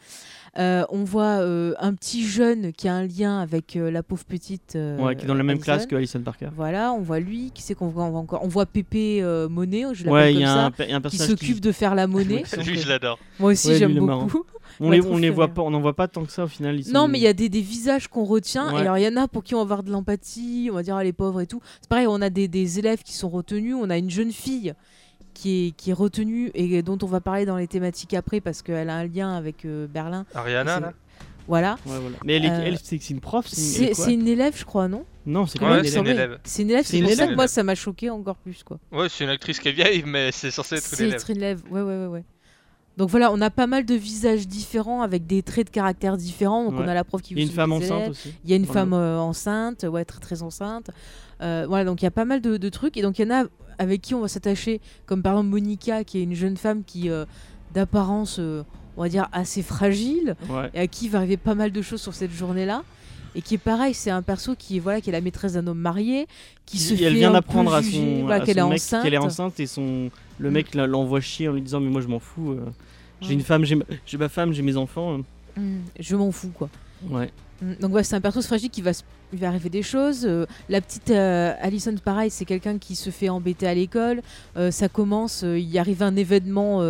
[0.57, 1.39] On voit
[1.79, 4.77] un petit jeune qui a un lien avec la pauvre petite.
[4.99, 5.63] ouais, qui est dans la même Alison.
[5.63, 6.49] classe que Alison Parker.
[6.55, 7.51] Voilà, on voit lui.
[7.53, 8.43] Qui c'est qu'on voit, on voit encore?
[8.43, 10.93] On voit Pépé Monnaie, je Ouais, il comme y, a ça, un pe- il y
[10.93, 12.43] a un qui s'occupe de faire la monnaie.
[12.57, 13.19] Ouais, Lui, je l'adore.
[13.39, 14.43] moi aussi, Ouais, j'aime beaucoup.
[14.81, 15.53] On les, on les fait voit rire.
[15.55, 16.79] pas, on n'en voit pas tant que ça au final.
[16.79, 18.67] Ils Non, sont- mais il y a des, des visages qu'on retient.
[18.73, 18.77] Ouais.
[18.77, 20.83] Et alors, il y en a pour qui on va avoir de l'empathie, on va
[20.83, 21.59] dire ah, les pauvres et tout.
[21.81, 23.75] C'est pareil, on a des, des élèves qui sont retenus.
[23.77, 24.73] On a une jeune fille
[25.33, 28.61] qui est, qui est retenue et dont on va parler dans les thématiques après parce
[28.61, 30.25] qu'elle a un lien avec euh, Berlin.
[30.33, 30.93] Ariana, là?
[31.49, 31.73] Voilà.
[31.85, 32.15] Ouais, voilà.
[32.23, 34.63] Mais elle, est- Euh, elle, c'est c'est une prof c'est une- C'est c'est élève, je
[34.63, 35.03] crois, non?
[35.25, 36.05] Non, c'est Ouais, une c'est élève.
[36.05, 36.39] une élève.
[36.45, 37.29] C'est une élève, C'est c'est une pour ça élève.
[37.31, 38.63] que moi, ça m'a choqué encore plus.
[38.63, 38.77] quoi.
[38.91, 41.23] Ouais, c'est une actrice qui est vieille, mais c'est censé être une C'est élève.
[41.29, 42.23] une élève, ouais, ouais, ouais, ouais.
[42.97, 46.65] Donc voilà, on a pas mal de visages différents avec des traits de caractère différents.
[46.65, 46.85] Donc Ouais.
[46.85, 48.33] on a la prof qui Il y a une femme enceinte aussi.
[48.43, 50.91] Il y a une femme euh, enceinte, ouais, très très enceinte.
[51.41, 52.95] Euh, voilà, donc il y a pas mal de, de trucs.
[52.97, 53.47] Et donc il y en a
[53.79, 57.09] avec qui on va s'attacher, comme par exemple Monica, qui est une jeune femme qui,
[57.09, 57.25] euh,
[57.73, 58.63] d'apparence, euh,
[58.99, 60.69] on va dire, assez fragile, Ouais.
[60.73, 62.83] et à qui va arriver pas mal de choses sur cette journée-là.
[63.35, 65.65] Et qui est pareil, c'est un perso qui est, voilà, qui est la maîtresse d'un
[65.67, 66.27] homme marié,
[66.65, 68.63] qui se Et fait elle vient un peu d'apprendre à son, voilà, à qu'elle est
[68.63, 69.03] mec enceinte.
[69.03, 72.01] qu'elle est enceinte et son le mec la- l'envoie chier en lui disant mais moi
[72.01, 72.51] je m'en fous.
[72.51, 72.65] euh,
[73.21, 73.85] J'ai une femme, j'ai ma...
[74.05, 75.19] j'ai ma femme, j'ai mes enfants.
[75.57, 75.59] euh.
[75.61, 76.69] Mm, je m'en fous, quoi.
[77.09, 77.29] Ouais.
[77.61, 80.25] Mm, Donc ouais, c'est un perso fragile qui va se- il va arriver des choses.
[80.25, 84.21] Euh, la petite euh, Alison, pareil, c'est quelqu'un qui se fait embêter à l'école.
[84.57, 86.81] Euh, ça commence, il arrive un événement,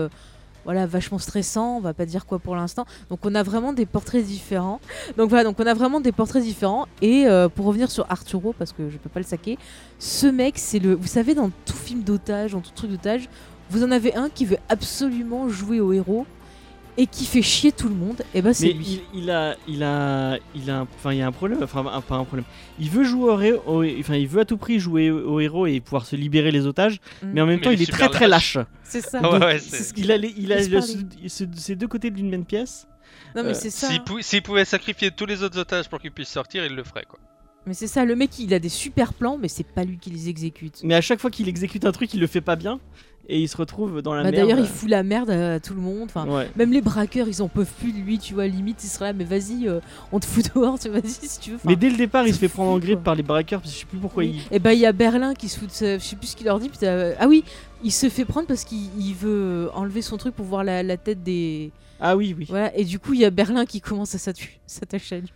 [0.65, 1.77] voilà, vachement stressant.
[1.77, 2.85] On va pas dire quoi pour l'instant.
[3.09, 4.79] Donc on a vraiment des portraits différents.
[5.17, 6.87] Donc voilà, donc on a vraiment des portraits différents.
[7.01, 9.57] Et euh, pour revenir sur Arturo, parce que je peux pas le saquer,
[9.99, 13.29] ce mec, c'est le, vous savez, dans tout film d'otage, dans tout truc d'otage,
[13.69, 16.25] vous en avez un qui veut absolument jouer au héros
[17.01, 18.21] et qui fait chier tout le monde.
[18.35, 19.01] Et ben c'est lui.
[19.13, 21.85] il, il a, il a, il a, un- enfin il y a un problème, enfin
[21.91, 22.45] un- pas un problème.
[22.77, 25.79] Il veut jouer au enfin il veut à tout prix jouer au, au héros et
[25.79, 27.27] pouvoir se libérer les otages, Mm.
[27.33, 28.57] mais en même Mais temps il il est très très lâche.
[28.83, 29.19] C'est ça.
[29.23, 30.93] Ouais, Donc, ouais, c'est c'est- ce qu'il a, les- il a Laisse le- parler.
[31.27, 32.85] ce- ce- ces deux côtés d'une même pièce.
[33.35, 33.87] Non mais Euh, c'est ça.
[33.87, 36.83] S'il pou- s'il pouvait sacrifier tous les autres otages pour qu'ils puissent sortir, il le
[36.83, 37.19] ferait quoi.
[37.65, 40.09] Mais c'est ça, le mec il a des super plans, mais c'est pas lui qui
[40.09, 40.79] les exécute.
[40.83, 42.79] Mais à chaque fois qu'il exécute un truc, il le fait pas bien.
[43.29, 44.43] Et il se retrouve dans la Bah, merde.
[44.47, 46.05] D'ailleurs, il fout la merde à tout le monde.
[46.13, 46.49] Enfin, Ouais.
[46.55, 48.47] Même les braqueurs, ils en peuvent plus de lui, tu vois.
[48.47, 49.79] Limite, il serait là, mais vas-y, euh,
[50.11, 51.55] on te fout dehors, tu vas-y si tu veux.
[51.57, 53.03] Enfin, Mais dès le départ, il se fait prendre en grippe quoi.
[53.03, 54.41] par les braqueurs, parce que je sais plus pourquoi oui.
[54.51, 54.55] il.
[54.55, 56.35] Et bah, il y a Berlin qui se fout de sa- Je sais plus ce
[56.35, 56.69] qu'il leur dit.
[57.19, 57.43] Ah oui,
[57.83, 60.97] il se fait prendre parce qu'il il veut enlever son truc pour voir la, la
[60.97, 61.71] tête des.
[62.01, 62.45] Ah oui, oui.
[62.49, 62.75] Voilà.
[62.77, 65.31] Et du coup, il y a Berlin qui commence à s'attacher à lui.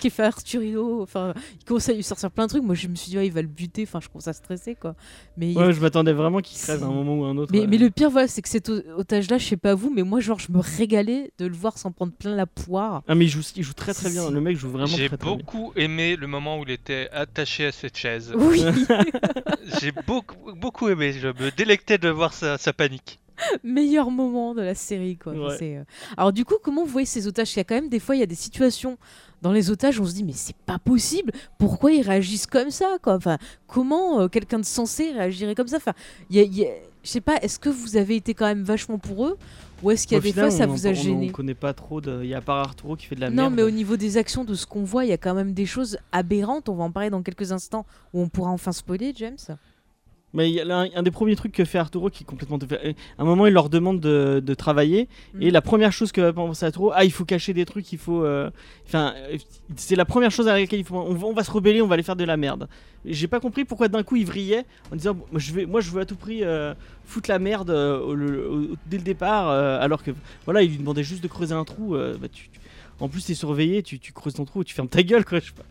[0.00, 1.02] Qui fait Arturino.
[1.02, 2.62] Enfin, il commence à lui sortir plein de trucs.
[2.62, 3.82] Moi, je me suis dit, il va le buter.
[3.84, 4.94] Enfin, je commence à stresser, quoi.
[5.36, 7.50] Mais il- Ouais, je m'attendais vraiment qu'il crève à un moment ou à un autre.
[7.52, 7.66] Mais, ouais.
[7.66, 10.38] mais le pire, voilà, c'est que cet otage-là, je sais pas vous, mais moi, genre,
[10.38, 13.02] je me régalais de le voir s'en prendre plein la poire.
[13.08, 14.30] Ah, mais il joue, il joue très très bien.
[14.30, 15.36] Le mec joue vraiment J'ai très très bien.
[15.36, 18.32] beaucoup aimé le moment où il était attaché à cette chaise.
[18.36, 18.62] Oui,
[19.80, 21.12] J'ai beaucoup, beaucoup aimé.
[21.12, 23.18] Je me délectais de voir sa, sa panique.
[23.64, 25.32] meilleur moment de la série, quoi.
[25.32, 25.58] Ouais.
[25.62, 25.84] Euh,
[26.16, 27.52] Alors, du coup, comment vous voyez ces otages?
[27.54, 28.98] Il y a quand même des fois, il y a des situations
[29.42, 31.32] dans les otages, on se dit, mais c'est pas possible.
[31.58, 33.14] Pourquoi ils réagissent comme ça, quoi?
[33.16, 35.76] Enfin, comment euh, quelqu'un de sensé réagirait comme ça?
[35.76, 35.92] Enfin,
[36.30, 36.70] il y a- il y a-
[37.04, 37.36] je sais pas.
[37.42, 39.36] Est-ce que vous avez été quand même vachement pour eux,
[39.82, 41.28] ou est-ce qu'il y a Au des final, fois ça on vous a gêné?
[41.28, 42.20] on connaît pas trop de.
[42.24, 43.54] Il y a part Arturo qui fait de la Non, merde.
[43.54, 45.66] mais au niveau des actions, de ce qu'on voit, il y a quand même des
[45.66, 46.68] choses aberrantes.
[46.68, 49.36] On va en parler dans quelques instants où on pourra enfin spoiler, James.
[50.34, 52.58] Mais il y a un, un des premiers trucs que fait Arturo qui est complètement.
[52.58, 55.08] À un moment, il leur demande de, de travailler.
[55.34, 55.42] Mm.
[55.42, 57.98] Et la première chose que va penser Arturo, ah, il faut cacher des trucs, il
[57.98, 58.22] faut.
[58.24, 58.50] euh,
[58.86, 59.38] Enfin, euh,
[59.76, 60.96] c'est la première chose à laquelle il faut.
[60.96, 62.68] On va, on va se rebeller, on va aller faire de la merde.
[63.04, 65.90] J'ai pas compris pourquoi d'un coup il vrillait en disant, moi je, vais, moi, je
[65.90, 66.74] veux à tout prix euh,
[67.04, 70.10] foutre la merde euh, au- le- au- dès le départ, euh, alors que
[70.44, 71.94] voilà, il lui demandait juste de creuser un trou.
[71.94, 72.60] euh, bah, tu, tu-
[73.00, 75.38] En plus, t'es surveillé, tu, tu creuses ton trou, tu fermes ta gueule, quoi.
[75.38, 75.64] Je sais pas.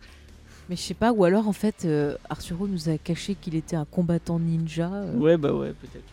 [0.68, 3.76] Mais je sais pas, ou alors en fait, euh, Arturo nous a caché qu'il était
[3.76, 4.90] un combattant ninja.
[4.92, 6.04] euh, Ouais, bah ouais, peut-être.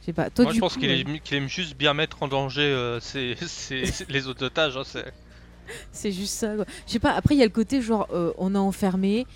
[0.00, 0.30] Je sais pas.
[0.30, 2.28] Toi, Moi, du je pense coup, qu'il euh, aime, qu'il aime juste bien mettre en
[2.28, 4.76] danger euh, ses- ses- ses- les autres otages.
[4.76, 5.12] hein, c'est-
[5.92, 6.56] c'est juste ça.
[6.56, 6.64] quoi.
[6.86, 7.12] Je sais pas.
[7.12, 9.26] Après, il y a le côté genre, euh, on a enfermé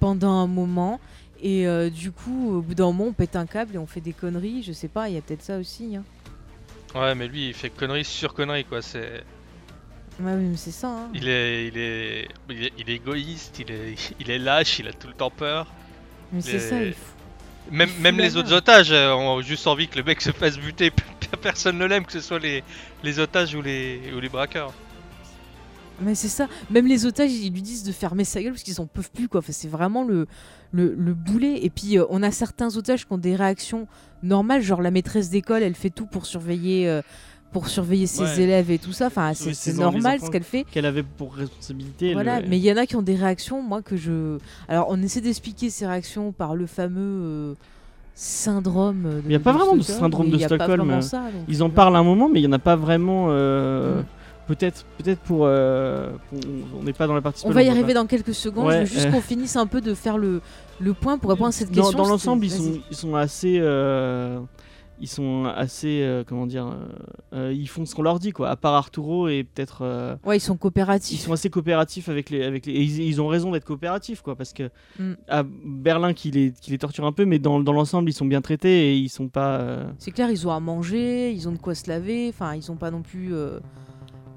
[0.00, 0.98] pendant un moment.
[1.40, 4.00] Et euh, du coup, au bout d'un moment, on pète un câble et on fait
[4.00, 4.62] des conneries.
[4.62, 5.94] Je sais pas, il y a peut-être ça aussi.
[5.96, 6.02] Hein.
[6.94, 8.80] Ouais, mais lui, il fait connerie sur connerie, quoi.
[8.82, 9.22] C'est,
[10.20, 10.88] Ouais, mais c'est ça.
[10.88, 11.08] Hein.
[11.12, 14.88] il est, il est, il est, il est égoïste, il est, il est lâche, il
[14.88, 15.66] a tout le temps peur.
[16.32, 16.82] Mais c'est ça.
[16.82, 17.14] Il faut...
[17.70, 20.92] Même, même les autres otages euh, ont juste envie que le mec se fasse buter.
[21.42, 22.62] Personne ne l'aime, que ce soit les,
[23.02, 24.72] les otages ou les, ou les braqueurs.
[26.00, 26.48] Mais c'est ça.
[26.70, 29.28] Même les otages, ils lui disent de fermer sa gueule parce qu'ils en peuvent plus.
[29.28, 29.38] quoi.
[29.38, 30.26] Enfin, c'est vraiment le,
[30.72, 31.64] le, le boulet.
[31.64, 33.86] Et puis, euh, on a certains otages qui ont des réactions
[34.22, 34.60] normales.
[34.60, 37.00] Genre, la maîtresse d'école, elle fait tout pour surveiller, euh,
[37.54, 38.40] pour surveiller ses Ouais.
[38.42, 39.06] élèves et tout ça.
[39.06, 40.64] Enfin, c'est normal ce qu'elle fait.
[40.64, 42.12] Qu'elle avait pour responsabilité.
[42.12, 44.38] Voilà, le- mais il y en a qui ont des réactions, moi, que je.
[44.68, 47.54] Alors, on essaie d'expliquer ces réactions par le fameux euh,
[48.14, 49.22] syndrome.
[49.26, 51.96] Il y a pas vraiment de syndrome de Stockholm, euh, ça, Ils en euh, parlent
[51.96, 53.26] un moment, mais il n'y en a pas vraiment.
[53.30, 54.04] euh, Mm.
[54.46, 55.44] Peut-être, peut-être pour.
[55.46, 56.38] euh, pour-
[56.78, 57.46] on n'est pas dans la partie.
[57.46, 58.00] On va y arriver pas.
[58.00, 58.66] dans quelques secondes.
[58.66, 59.10] Ouais, je veux juste euh.
[59.12, 60.42] qu'on finisse un peu de faire le,
[60.80, 61.98] le point pour répondre à cette Dans, question.
[62.02, 63.56] dans l'ensemble, ils sont, ils sont assez.
[63.58, 64.38] euh,
[65.00, 66.02] ils sont assez.
[66.02, 66.66] euh, comment dire.
[66.66, 66.74] euh,
[67.48, 68.48] euh, ils font ce qu'on leur dit, quoi.
[68.50, 69.82] À part Arturo et peut-être.
[69.82, 71.20] euh, Ouais, ils sont ils coopératifs.
[71.20, 72.44] sont assez coopératifs avec les.
[72.44, 74.36] Avec les et ils, ils ont raison d'être coopératifs, quoi.
[74.36, 74.70] Parce que.
[74.98, 75.12] Mm.
[75.28, 78.26] À Berlin, qui les, qui les torture un peu, mais dans, dans l'ensemble, ils sont
[78.26, 79.80] bien traités et ils sont pas.
[79.98, 82.28] C'est clair, ils ont à manger, ils ont de quoi se laver.
[82.28, 83.32] Enfin, ils sont pas non plus.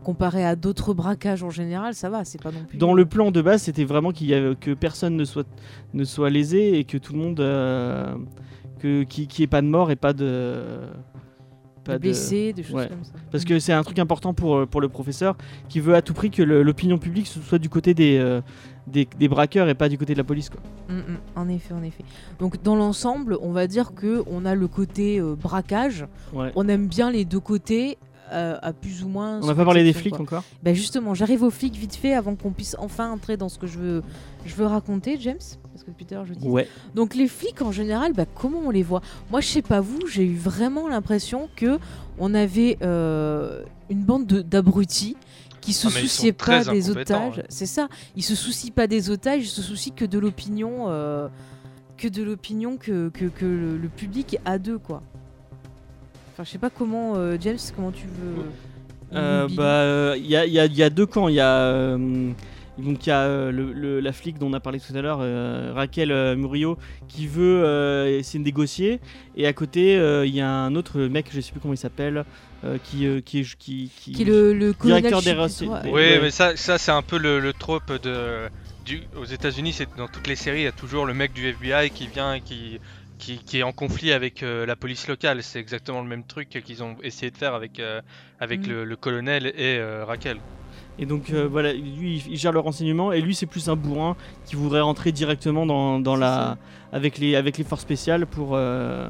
[0.04, 2.78] comparé à d'autres braquages en général, ça va, c'est pas non plus.
[2.78, 5.46] Dans le plan de base, c'était vraiment qu'il y avait, que personne ne soit,
[5.94, 7.42] ne soit lésé et que tout le monde.
[8.78, 10.80] Que, qui qui ait pas de mort et pas de.
[11.86, 12.88] de blessés, des choses ouais.
[12.88, 13.14] comme ça.
[13.32, 15.36] Parce que c'est un truc important pour, euh, pour le professeur
[15.70, 18.42] qui veut à tout prix que l'opinion publique soit du côté des, euh,
[18.88, 20.50] des, des braqueurs et pas du côté de la police.
[20.50, 20.62] Quoi.
[20.90, 22.04] Mm, mm, en effet, en effet.
[22.40, 26.06] Donc dans l'ensemble, on va dire que on a le côté euh, braquage.
[26.34, 26.52] Ouais.
[26.56, 27.98] On aime bien les deux côtés.
[28.32, 29.40] Euh, à plus ou moins.
[29.42, 30.22] On n'a pas parlé des flics quoi.
[30.24, 33.58] encore Bah justement, j'arrive aux flics vite fait avant qu'on puisse enfin entrer dans ce
[33.60, 34.04] que je veux,
[34.46, 35.38] je veux raconter, James.
[35.74, 36.48] Parce que Peter, je dis.
[36.48, 36.68] Ouais.
[36.96, 39.02] Donc les flics en général, bah, comment on les voit?
[39.32, 41.80] Moi je sais pas vous, j'ai eu vraiment l'impression que
[42.20, 45.16] on avait euh, une bande de- d'abrutis
[45.62, 47.38] qui se Ah, souciaient pas des otages.
[47.38, 47.46] ouais.
[47.50, 51.28] C'est ça, ils se soucient pas des otages, ils se soucient que de l'opinion, euh,
[51.98, 55.02] que de l'opinion que, que, que le, le public a d'eux quoi.
[56.38, 58.46] Enfin je sais pas comment euh, James, comment tu veux.
[59.18, 61.30] Euh, Billy bah, euh, il y, a, il y a- il y a deux camps.
[61.30, 61.98] Il y a, euh,
[62.78, 65.02] donc, il y a euh, le- le- la flic dont on a parlé tout à
[65.02, 66.78] l'heure, euh, Raquel euh, Murillo,
[67.08, 69.00] qui veut euh, essayer de négocier.
[69.36, 71.78] Et à côté, euh, il y a un autre mec, je sais plus comment il
[71.78, 72.24] s'appelle,
[72.64, 76.20] euh, qui, euh, qui, est- qui, qui, qui est le, le Directeur des Oui, Ouais.
[76.22, 78.48] mais ça, ça c'est un peu le, le trope de.
[78.86, 81.48] Du, aux États-Unis, c'est dans toutes les séries, il y a toujours le mec du
[81.48, 82.80] FBI qui vient et qui,
[83.18, 85.42] qui, qui est en conflit avec euh, la police locale.
[85.44, 88.02] C'est exactement le même truc qu'ils ont essayé de faire avec, euh,
[88.40, 88.70] avec Mm.
[88.70, 90.38] le, le colonel et euh, Raquel.
[91.00, 93.76] Et donc euh, voilà, lui il- il gère le renseignement et lui c'est plus un
[93.76, 94.16] bourrin
[94.46, 96.58] qui voudrait rentrer directement dans, dans la ça.
[96.92, 99.08] avec les avec les forces spéciales pour euh,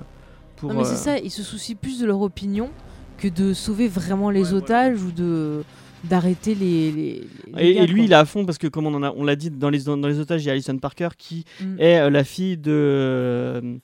[0.57, 0.71] pour.
[0.73, 2.69] Non, mais c'est ça, ils se soucient plus de leur opinion
[3.17, 4.63] que de sauver vraiment les Ouais, voilà.
[4.65, 5.63] otages ou de
[6.03, 7.23] d'arrêter les, les,
[7.55, 8.05] les Et, gars, et lui, quoi.
[8.05, 10.43] il est à fond parce que, comme on l'a dit dans les, dans les otages,
[10.43, 11.75] il y a Alison Parker qui Mm.
[11.79, 13.77] est euh, la fille de euh,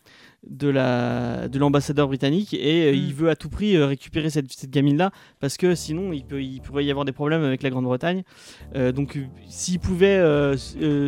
[0.49, 2.95] de la de l'ambassadeur britannique et euh, Mm.
[2.95, 6.24] il veut à tout prix euh, récupérer cette, cette gamine là parce que sinon il
[6.26, 8.24] peut il pourrait y avoir des problèmes avec la Grande-Bretagne.
[8.76, 10.22] Euh, donc s'il pouvait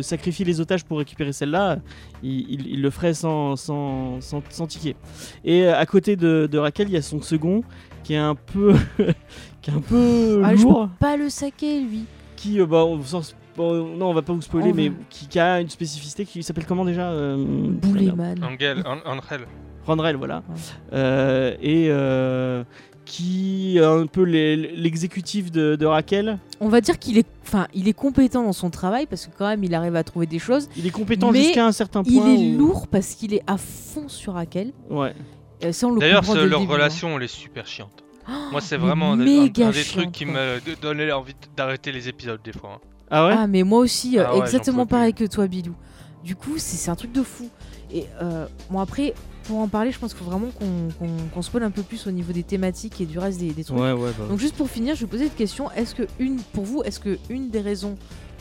[0.02, 1.78] sacrifier les otages pour récupérer celle-là,
[2.22, 4.96] il, il- il le ferait sans sans, sans, sans ticket.
[5.44, 7.62] Et à côté de, de Raquel, il y a son second
[8.02, 8.74] qui est un peu
[9.66, 12.04] qui est un peu Ah, je lourd peux pas le saquer, lui.
[12.36, 15.26] qui euh, bah, on, sans- bon, non on va pas vous spoiler On mais qui,
[15.26, 18.42] qui a une spécificité qui s'appelle comment déjà euh, Bouleman.
[18.44, 19.46] Angel, An- Angel.
[19.84, 20.54] Randrel voilà Ouais.
[20.92, 22.62] Euh, et euh,
[23.04, 27.86] qui est un peu l'exécutif de, de Raquel On va dire qu'il est, enfin, il
[27.88, 30.68] est compétent dans son travail parce que quand même, il arrive à trouver des choses.
[30.76, 33.56] il est compétent jusqu'à un certain Il point est où- lourd parce qu'il est à
[33.58, 34.72] fond sur Raquel.
[34.90, 35.14] ouais
[35.64, 36.74] Euh, D'ailleurs, leur début, hein.
[36.74, 38.02] relation, elle est super chiante.
[38.52, 40.34] Moi, c'est vraiment un, un- un méga des trucs qui quoi.
[40.34, 42.74] me donnait envie d'arrêter les épisodes des fois.
[42.82, 42.86] hein.
[43.10, 43.34] ah ouais?
[43.38, 45.74] Ah, mais moi aussi, euh, Ah ouais, j'en exactement pouvais pareil que toi, Bilou.
[46.24, 47.48] Du coup, c'est c'est un truc de fou.
[47.92, 49.14] Et euh, bon, après,
[49.44, 52.04] pour en parler, je pense qu'il faut vraiment qu'on qu'on- qu'on spoil un peu plus
[52.08, 53.78] au niveau des thématiques et du reste des, des trucs.
[53.78, 54.24] ouais ouais bah.
[54.28, 55.70] Donc, juste pour finir, je vais poser une question.
[55.72, 57.94] Est-ce que, une, pour vous, est-ce que une des raisons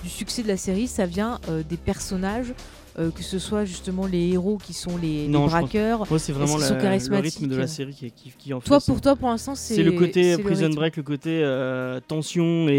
[0.03, 2.53] du succès de la série, ça vient euh, des personnages
[2.97, 6.05] euh, que ce soit justement les héros qui sont les, les Non, pense- braqueurs.
[6.09, 8.67] moi c'est vraiment la- le charismatiques, rythme de la série qui, qui, qui en fait
[8.67, 10.69] Toi, pour toi, pour l'instant, c'est c'est le côté le Prison.
[10.69, 12.73] Break, le côté euh, tension, et,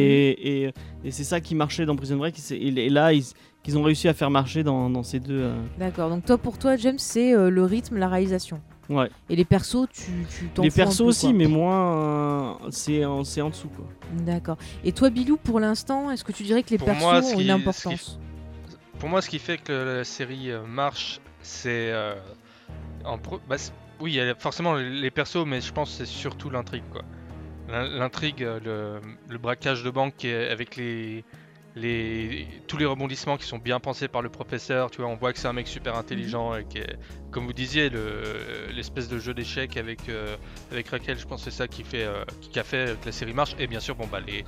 [0.65, 0.73] et,
[1.05, 2.35] et c'est ça qui marchait dans Prison Break.
[2.51, 3.25] Et, là, ils,
[3.63, 5.41] qu'ils ont réussi à faire marcher dans, dans ces deux.
[5.43, 6.09] euh, D'accord.
[6.09, 8.61] Donc, toi, pour toi, James, c'est euh, le rythme, la réalisation.
[8.89, 9.11] Ouais.
[9.29, 11.35] Et les persos, tu tu t'en Les persos peu, aussi, quoi.
[11.35, 11.97] mais moins.
[12.65, 13.85] euh, c'est en, c'est en dessous, quoi.
[14.25, 14.57] D'accord.
[14.85, 17.35] Et toi, Bilou, pour l'instant, est-ce que tu dirais que les Pour persos moi, ont
[17.37, 18.19] qui- une ce importance?
[18.99, 21.93] Pour moi, ce qui fait que la série euh, marche, c'est.
[21.93, 22.15] euh,
[23.05, 23.57] en pro- bah,
[24.01, 26.85] oui, il y a forcément les persos, mais je pense que c'est surtout l'intrigue.
[26.91, 27.03] quoi.
[27.69, 31.25] L'in- L'intrigue, euh, le, le braquage de banque avec les,
[31.77, 34.91] les, tous les rebondissements qui sont bien pensés par le professeur.
[34.91, 36.97] Tu vois, on voit que c'est un mec super intelligent et qui est,
[37.31, 40.37] comme vous disiez, le- l'espèce de jeu d'échecs avec, euh,
[40.73, 41.19] avec Raquel.
[41.19, 43.55] Je pense que c'est ça qui, fait, euh, qui a fait que la série marche.
[43.59, 44.45] Et bien sûr, bon, bah, les,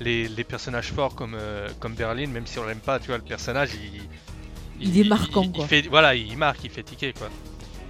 [0.00, 3.16] les, les personnages forts comme, euh, comme Berlin, même si on l'aime pas, tu vois,
[3.16, 4.02] le personnage, il.
[4.80, 5.66] Il est marquant, il- il quoi.
[5.68, 7.28] fait, voilà, il marque, il fait ticker, quoi.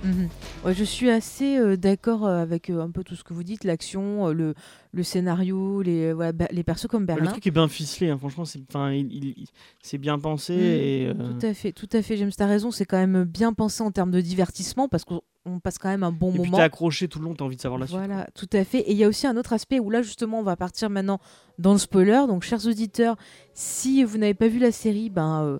[0.04, 0.28] Mhm.
[0.64, 3.42] Ouais, je suis assez euh, d'accord euh, avec euh, un peu tout ce que vous
[3.44, 4.54] dites, l'action, le,
[4.92, 7.30] le scénario, les, bah, les persos comme Le Berlin.
[7.30, 9.48] truc est bien ficelé, hein, franchement, c'est enfin, il, il- il-
[9.82, 10.52] c'est bien pensé.
[10.54, 12.16] Mm, et, euh, Tout à fait, tout à fait.
[12.16, 15.58] James, t'as raison, c'est quand même bien pensé en termes de divertissement parce qu'on on
[15.60, 16.56] passe quand même un bon et puis moment.
[16.58, 17.98] t'es accroché tout le long, t'as envie de savoir la suite.
[17.98, 18.78] Voilà, tout à fait.
[18.80, 21.20] Et il y a aussi un autre aspect où là, justement, on va partir maintenant
[21.58, 22.24] dans le spoiler.
[22.28, 23.16] Donc, chers auditeurs,
[23.54, 25.58] si vous n'avez pas vu la série, ben,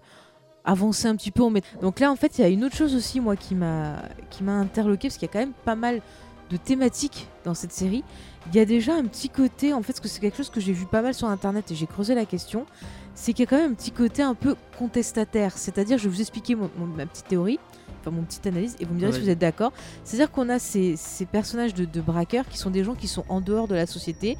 [0.64, 1.42] avancez un petit peu.
[1.42, 1.62] On met...
[1.80, 4.42] Donc là, en fait, il y a une autre chose aussi, moi, qui m'a qui
[4.44, 6.00] m'a interloqué parce qu'il y a quand même pas mal
[6.50, 8.04] de thématiques dans cette série.
[8.48, 10.60] Il y a déjà un petit côté, en fait, parce que c'est quelque chose que
[10.60, 12.66] j'ai vu pas mal sur Internet et j'ai creusé la question,
[13.14, 15.56] c'est qu'il y a quand même un petit côté un peu contestataire.
[15.56, 17.58] C'est-à-dire, je vais vous expliquer mon- mon- ma petite théorie,
[18.00, 19.16] enfin mon petite analyse, et vous me direz Ouais.
[19.16, 19.72] si vous êtes d'accord.
[20.04, 23.24] C'est-à-dire qu'on a ces, ces personnages de, de braqueurs qui sont des gens qui sont
[23.28, 24.36] en dehors de la société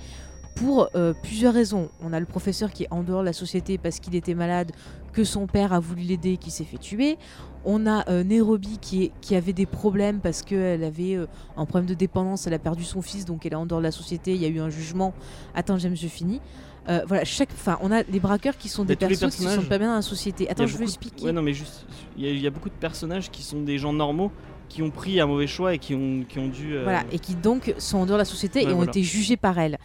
[0.56, 1.88] pour euh, plusieurs raisons.
[2.02, 4.72] On a le professeur qui est en dehors de la société parce qu'il était malade,
[5.12, 7.16] que son père a voulu l'aider, qui s'est fait tuer.
[7.64, 11.64] On a euh, Nairobi qui, est- qui avait des problèmes parce qu'elle avait euh, un
[11.64, 13.92] problème de dépendance, elle a perdu son fils, donc elle est en dehors de la
[13.92, 15.14] société, il y a eu un jugement.
[15.54, 16.40] Attends, James, je finis.
[16.88, 19.50] Euh, voilà, chaque, enfin, on a les braqueurs qui sont Mais des persos qui ne
[19.50, 20.50] sont pas bien dans la société.
[20.50, 21.26] Attends, je de- expliquer.
[21.26, 21.86] Ouais, non, mais juste,
[22.16, 24.32] il y, a- il y a beaucoup de personnages qui sont des gens normaux,
[24.68, 26.74] qui ont pris un mauvais choix et qui ont, qui ont dû.
[26.74, 29.04] euh, Voilà, et qui donc sont en dehors de la société Ouais, et ont été
[29.04, 29.78] jugés par elle.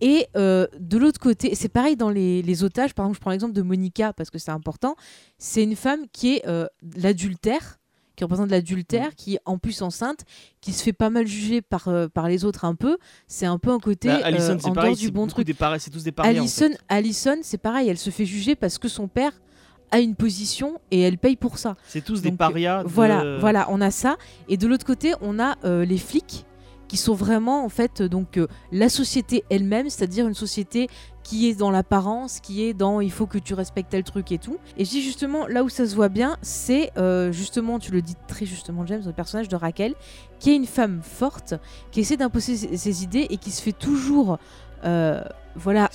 [0.00, 2.94] Et euh, de l'autre côté, c'est pareil dans les, les otages.
[2.94, 4.96] Par exemple, je prends l'exemple de Monica parce que c'est important.
[5.38, 6.66] C'est une femme qui est euh,
[6.96, 7.78] l'adultère,
[8.16, 10.20] qui représente l'adultère, qui est en plus enceinte,
[10.60, 12.98] qui se fait pas mal juger par, euh, par les autres un peu.
[13.28, 15.46] C'est un peu un côté bah, Allison, euh, en pareil, dehors du bon truc.
[15.78, 16.32] c'est tous des parias.
[16.32, 16.78] en Alison, fait.
[16.88, 19.32] Alison, c'est pareil, elle se fait juger parce que son père
[19.90, 21.76] a une position et elle paye pour ça.
[21.86, 22.82] C'est tous des parias.
[22.82, 24.16] de- Voilà, voilà, on a ça.
[24.48, 26.46] Et de l'autre côté, on a les flics
[26.88, 30.88] qui sont vraiment en fait euh, donc euh, la société elle-même, c'est-à-dire une société
[31.22, 34.38] qui est dans l'apparence, qui est dans il faut que tu respectes tel truc et
[34.38, 34.58] tout.
[34.76, 38.16] Et je justement là où ça se voit bien, c'est euh, justement, tu le dis
[38.28, 39.94] très justement James, le personnage de Raquel,
[40.38, 41.54] qui est une femme forte,
[41.90, 44.38] qui essaie d'imposer ses, idées et qui se fait toujours
[45.56, 45.90] voilà,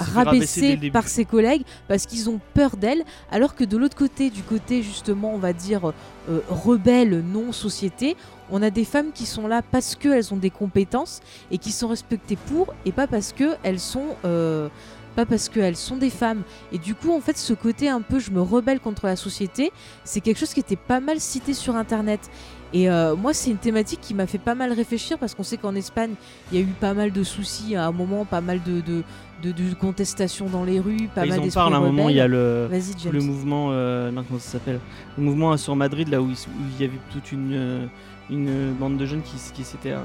[0.56, 0.92] début.
[0.92, 4.82] par ses collègues parce qu'ils ont peur d'elle, alors que de l'autre côté, du côté
[4.82, 5.92] justement, on va dire
[6.30, 8.16] euh, rebelle, non société,
[8.52, 11.88] on a des femmes qui sont là parce qu'elles ont des compétences et qui sont
[11.88, 14.70] respectées pour, et pas parce qu'elles sont, euh,
[15.16, 16.44] pas parce qu'elles sont des femmes.
[16.72, 19.72] Et du coup, en fait, ce côté un peu je me rebelle contre la société,
[20.04, 22.30] c'est quelque chose qui était pas mal cité sur Internet.
[22.72, 25.58] Et euh, moi, c'est une thématique qui m'a fait pas mal réfléchir parce qu'on sait
[25.58, 26.14] qu'en Espagne,
[26.52, 29.04] il y a eu pas mal de soucis à un moment, pas mal de, de,
[29.42, 32.16] de, de contestations dans les rues, pas Ils mal en parlent à un moment, il
[32.16, 32.70] y a le,
[33.12, 34.80] le mouvement, euh, non, comment ça s'appelle
[35.18, 37.86] Le mouvement sur Madrid, là où il, s- où il y avait toute une, euh,
[38.30, 40.00] une bande de jeunes qui, qui s'étaient euh,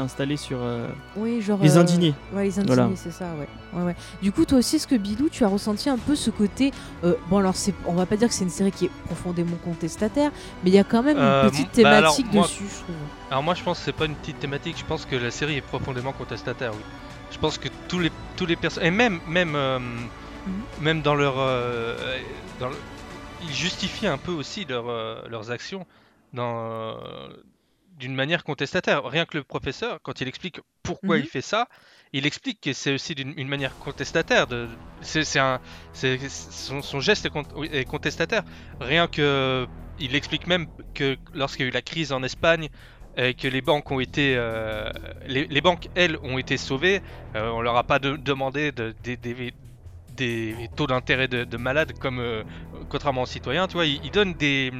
[0.00, 1.58] installés sur euh, Oui, genre.
[1.62, 2.14] les euh, indignés.
[2.34, 2.90] Ouais, les indignés, Voilà.
[2.96, 3.48] c'est ça, ouais.
[3.78, 3.96] ouais, ouais.
[4.22, 6.72] Du coup, toi aussi, est-ce que Bilou, tu as ressenti un peu ce côté.
[7.04, 9.56] euh, bon, alors, c'est, on va pas dire que c'est une série qui est profondément
[9.64, 10.30] contestataire,
[10.62, 12.74] mais il y a quand même Euh, une petite bah alors, thématique moi- dessus, je
[12.82, 12.96] trouve.
[13.30, 15.54] Alors moi je pense que c'est pas une petite thématique, je pense que la série
[15.56, 16.80] est profondément contestataire, oui.
[17.30, 19.78] Je pense que tous les tous les personnes et même même euh,
[20.80, 22.20] même dans leur euh,
[22.58, 22.76] dans le-
[23.40, 25.86] ils justifient un peu aussi leur, euh, leurs actions
[26.32, 26.98] dans
[27.98, 29.04] d'une manière contestataire.
[29.04, 31.22] Rien que le professeur quand il explique pourquoi Mhm.
[31.22, 31.68] il fait ça,
[32.12, 34.68] il explique que c'est aussi d'une une manière contestataire de
[35.02, 35.60] c'est un
[36.28, 38.42] son, son geste est, con- est contestataire.
[38.80, 39.66] Rien que
[39.98, 42.68] il explique même que lorsqu'il y a eu la crise en Espagne
[43.16, 44.90] et que les banques ont été euh,
[45.26, 47.00] les, les banques elles ont été sauvées
[47.34, 52.18] euh, on leur a pas de- demandé de, des- taux d'intérêt de, de malade comme
[52.18, 52.42] euh,
[52.88, 54.70] contrairement aux citoyens tu vois ils, ils donnent des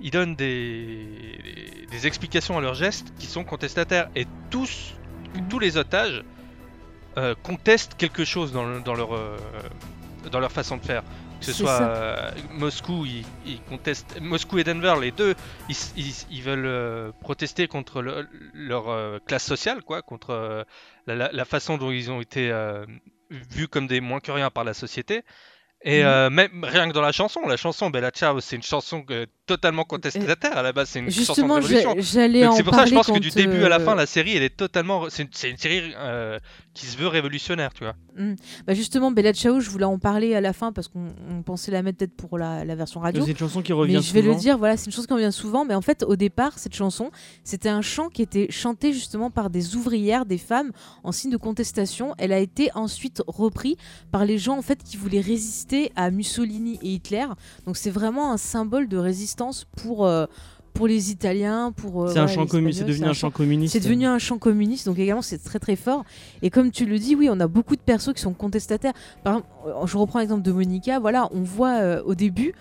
[0.00, 4.08] ils donnent des, des explications à leurs gestes qui sont contestataires.
[4.16, 4.94] Et tous
[5.48, 6.24] tous les otages
[7.18, 9.36] euh, contestent quelque chose dans, le- dans leur euh,
[10.30, 11.02] dans leur façon de faire
[11.46, 15.34] que ce soit euh, Moscou ils, ils contestent Moscou et Denver les deux
[15.68, 20.64] ils, ils- ils veulent euh, protester contre le- leur euh, classe sociale, quoi, contre
[21.06, 22.50] la, la- la façon dont ils ont été
[23.30, 25.22] vus comme des moins que rien par la société.
[25.84, 29.04] Et euh, même rien que dans la chanson, la chanson Bella Ciao, c'est une chanson
[29.10, 31.94] euh, totalement contestataire à la base, c'est une chanson de Justement, révolution.
[31.98, 34.36] j'allais c'est pour ça que je pense que du début à la fin, la série,
[34.36, 35.92] elle est totalement, c'est une, une série
[36.74, 37.94] qui se veut révolutionnaire, tu vois.
[38.16, 38.34] Mm.
[38.66, 41.70] Bah justement, Bella Ciao, je voulais en parler à la fin parce qu'on on pensait
[41.70, 43.24] la mettre peut-être pour la, la version radio.
[43.24, 45.12] C'est une chanson qui revient Mais je vais le dire, voilà, c'est une chose qui
[45.12, 45.64] revient souvent.
[45.64, 47.10] Mais en fait, au départ, cette chanson,
[47.44, 50.72] c'était un chant qui était chanté justement par des ouvrières, des femmes,
[51.04, 52.14] en signe de contestation.
[52.18, 53.76] Elle a été ensuite reprise
[54.10, 57.26] par les gens en fait qui voulaient résister à Mussolini et Hitler.
[57.66, 60.26] Donc c'est vraiment un symbole de résistance pour euh,
[60.74, 62.04] pour les Italiens, pour.
[62.04, 63.72] euh, C'est un les communiste, c'est devenu un chant communiste.
[63.72, 66.04] C'est devenu un chant communiste, donc également c'est très très fort.
[66.42, 68.92] Et comme tu le dis, oui, on a beaucoup de persos qui sont contestataires.
[69.22, 70.98] Par exemple, euh, je reprends l'exemple de Monica.
[70.98, 72.54] Voilà, on voit euh, au début.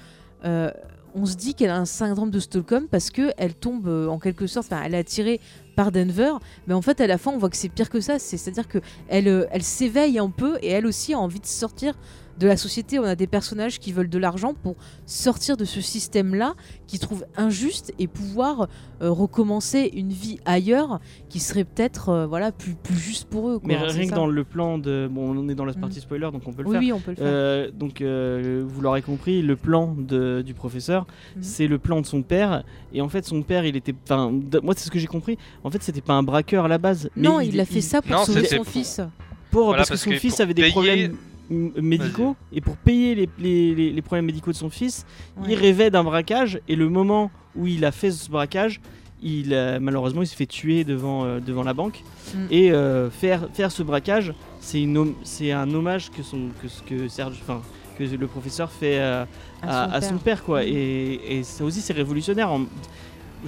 [0.45, 0.72] euh,
[1.14, 4.18] on se dit qu'elle a un syndrome de Stockholm parce que elle tombe euh, en
[4.18, 5.41] quelque sorte, elle est attirée
[5.76, 6.32] par Denver,
[6.68, 8.18] mais en fait à la fin on voit que c'est pire que ça.
[8.18, 8.78] C'est- C'est-à-dire que
[9.09, 11.95] elle, euh, elle s'éveille un peu et elle aussi a envie de sortir
[12.40, 13.00] de la société.
[13.00, 14.76] On a des personnages qui veulent de l'argent pour
[15.06, 16.56] sortir de ce système-là,
[16.88, 18.68] qui trouvent injuste et pouvoir
[19.02, 23.60] euh, recommencer une vie ailleurs qui serait peut-être euh, voilà plus, plus juste pour eux.
[23.60, 23.68] quoi.
[23.68, 25.08] Mais rien que dans le plan de.
[25.12, 25.80] Bon, on est dans la Mhm.
[25.82, 26.82] partie spoiler, donc on peut le Oui, faire.
[26.82, 27.26] oui, on peut le faire.
[27.28, 31.06] Euh, donc, euh, vous l'aurez compris, le plan de- du professeur,
[31.36, 31.44] Mhm.
[31.44, 32.64] c'est le plan de son père.
[32.94, 33.96] Et en fait, son père, il était.
[34.04, 34.32] Enfin,
[34.64, 35.38] moi, c'est ce que j'ai compris.
[35.64, 37.10] En fait, c'était pas un braqueur à la base.
[37.16, 39.02] mais non, il, a fait ça pour Non, sauver son pour- fils.
[39.50, 41.18] Pour, Voilà, parce, parce que son que fils avait des payer- problèmes
[41.52, 42.36] médicaux.
[42.54, 45.06] Et pour payer les, les- les- les problèmes médicaux de son fils,
[45.47, 46.60] il rêvait d'un braquage.
[46.68, 48.80] Et le moment où il a fait ce braquage,
[49.22, 52.04] il, a- malheureusement, il s'est fait tuer devant, euh, devant la banque.
[52.34, 52.38] Mm.
[52.49, 54.84] Et euh, faire, faire ce braquage, c'est
[55.24, 57.62] c'est un hommage que, son, que, ce que, Serge, enfin,
[57.99, 59.26] que le professeur fait euh,
[59.62, 60.43] à, à son, père.
[60.43, 60.62] quoi.
[60.62, 60.68] Mm.
[60.68, 62.49] Et, et ça aussi, c'est révolutionnaire.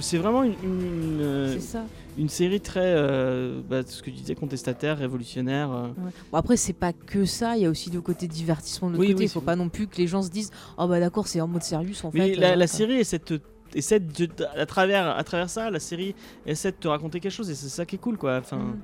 [0.00, 1.84] C'est vraiment une, une, C'est ça.
[2.16, 5.70] Une série très, euh, bah, ce que tu disais, contestataire, révolutionnaire.
[5.72, 5.86] euh.
[5.88, 6.10] Ouais.
[6.30, 9.00] Bon, après, c'est pas que ça, il y a aussi le côté divertissement de l'autre
[9.00, 9.18] Oui, côté.
[9.20, 11.26] oui, Il faut c'est- pas non plus que les gens se disent Oh bah d'accord,
[11.26, 12.40] c'est en mode sérieux en Mais fait.
[12.40, 13.40] la, euh, la série essaie de te-
[13.74, 16.14] essaie de à travers à travers ça, la série
[16.46, 18.38] essaie de te raconter quelque chose et c'est ça qui est cool quoi.
[18.38, 18.76] Enfin, Mm.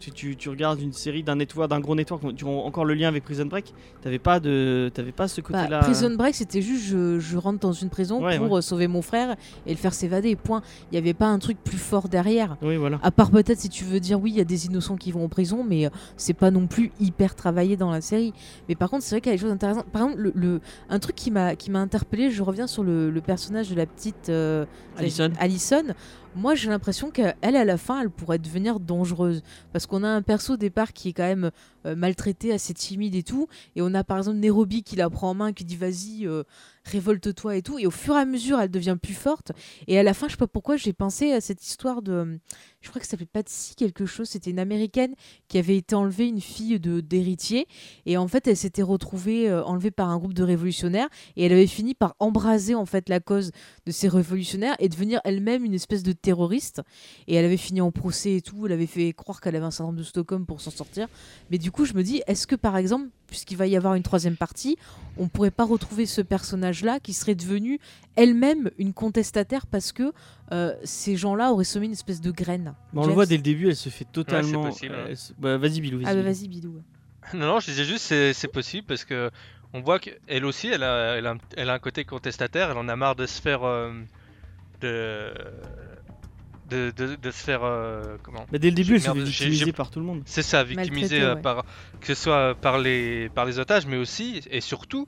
[0.00, 2.94] Tu, tu, tu regardes une série d'un network, d'un gros network, tu as encore le
[2.94, 3.72] lien avec Prison Break,
[4.02, 5.80] t'avais pas de, t'avais pas ce Bah, côté-là.
[5.80, 8.58] Prison Break, c'était juste je, je rentre dans une prison Ouais, pour ouais.
[8.58, 9.36] euh, sauver mon frère
[9.66, 10.34] et le faire s'évader.
[10.36, 10.62] Point.
[10.90, 12.56] Il n'y avait pas un truc plus fort derrière.
[12.62, 12.98] Oui, voilà.
[13.02, 15.24] À part peut-être si tu veux dire oui, il y a des innocents qui vont
[15.24, 18.32] en prison, mais euh, c'est pas non plus hyper travaillé dans la série.
[18.68, 19.86] Mais par contre, c'est vrai qu'il y a des choses intéressantes.
[19.86, 23.10] Par exemple, le, le- un truc qui m'a qui m'a interpellé, je reviens sur le,
[23.10, 24.64] le personnage de la petite euh,
[24.96, 25.30] Allison.
[25.38, 25.82] Allison.
[26.36, 29.42] Moi, j'ai l'impression qu'elle, à la fin, elle pourrait devenir dangereuse.
[29.72, 31.50] Parce qu'on a un perso au départ qui est quand même
[31.86, 33.48] euh, maltraité, assez timide et tout.
[33.74, 36.44] Et on a par exemple Nairobi qui la prend en main, qui dit vas-y, euh,
[36.84, 37.80] révolte-toi et tout.
[37.80, 39.50] Et au fur et à mesure, elle devient plus forte.
[39.88, 42.38] Et à la fin, je sais pas pourquoi, j'ai pensé à cette histoire de.
[42.82, 44.30] Je crois que ça s'appelait Patsy quelque chose.
[44.30, 45.14] C'était une américaine
[45.48, 47.66] qui avait été enlevée, une fille d'héritier.
[48.06, 51.08] Et en fait, elle s'était retrouvée euh, enlevée par un groupe de révolutionnaires.
[51.36, 53.50] Et elle avait fini par embraser en fait la cause
[53.84, 56.80] de ces révolutionnaires et devenir elle-même une espèce de terroriste.
[57.28, 58.64] Et elle avait fini en procès et tout.
[58.64, 61.06] Elle avait fait croire qu'elle avait un syndrome de Stockholm pour s'en sortir.
[61.50, 64.02] Mais du coup, je me dis, est-ce que par exemple, puisqu'il va y avoir une
[64.02, 64.78] troisième partie,
[65.18, 67.78] on pourrait pas retrouver ce personnage-là qui serait devenu
[68.16, 70.12] elle-même une contestataire parce que
[70.52, 72.74] euh, ces gens-là auraient semé une espèce de graine.
[72.94, 74.64] On le voit dès le début, elle se fait totalement.
[74.64, 75.14] possible, euh, ouais.
[75.16, 76.00] se- bah, vas-y, Bilou.
[76.04, 76.24] Ah bah Bilou.
[76.24, 76.82] vas-y, Bidou.
[77.34, 79.30] Non, non, je disais juste c'est c'est possible parce que
[79.72, 82.78] on voit qu'elle aussi, elle a, elle, a, un- elle a un côté contestataire, elle
[82.78, 83.62] en a marre de se faire.
[83.64, 83.92] euh,
[84.80, 85.32] de,
[86.70, 87.60] de, de, de se faire.
[87.62, 90.22] euh, comment Bah, dès le début, elle se fait victimiser par tout le monde.
[90.24, 91.42] C'est ça, victimisé Maltraité, ouais.
[91.42, 91.64] par.
[92.00, 95.06] que ce soit par les, par les otages, mais aussi et surtout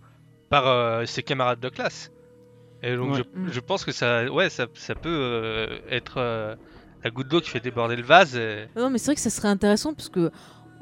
[0.50, 2.10] par euh, ses camarades de classe.
[2.82, 3.18] Et donc Ouais.
[3.34, 3.48] je, Mm.
[3.52, 6.56] je pense que ça, ouais, ça, ça peut euh, être euh,
[7.04, 8.36] la goutte d'eau qui fait déborder le vase.
[8.36, 10.30] et- Non, mais c'est vrai que ça serait intéressant parce que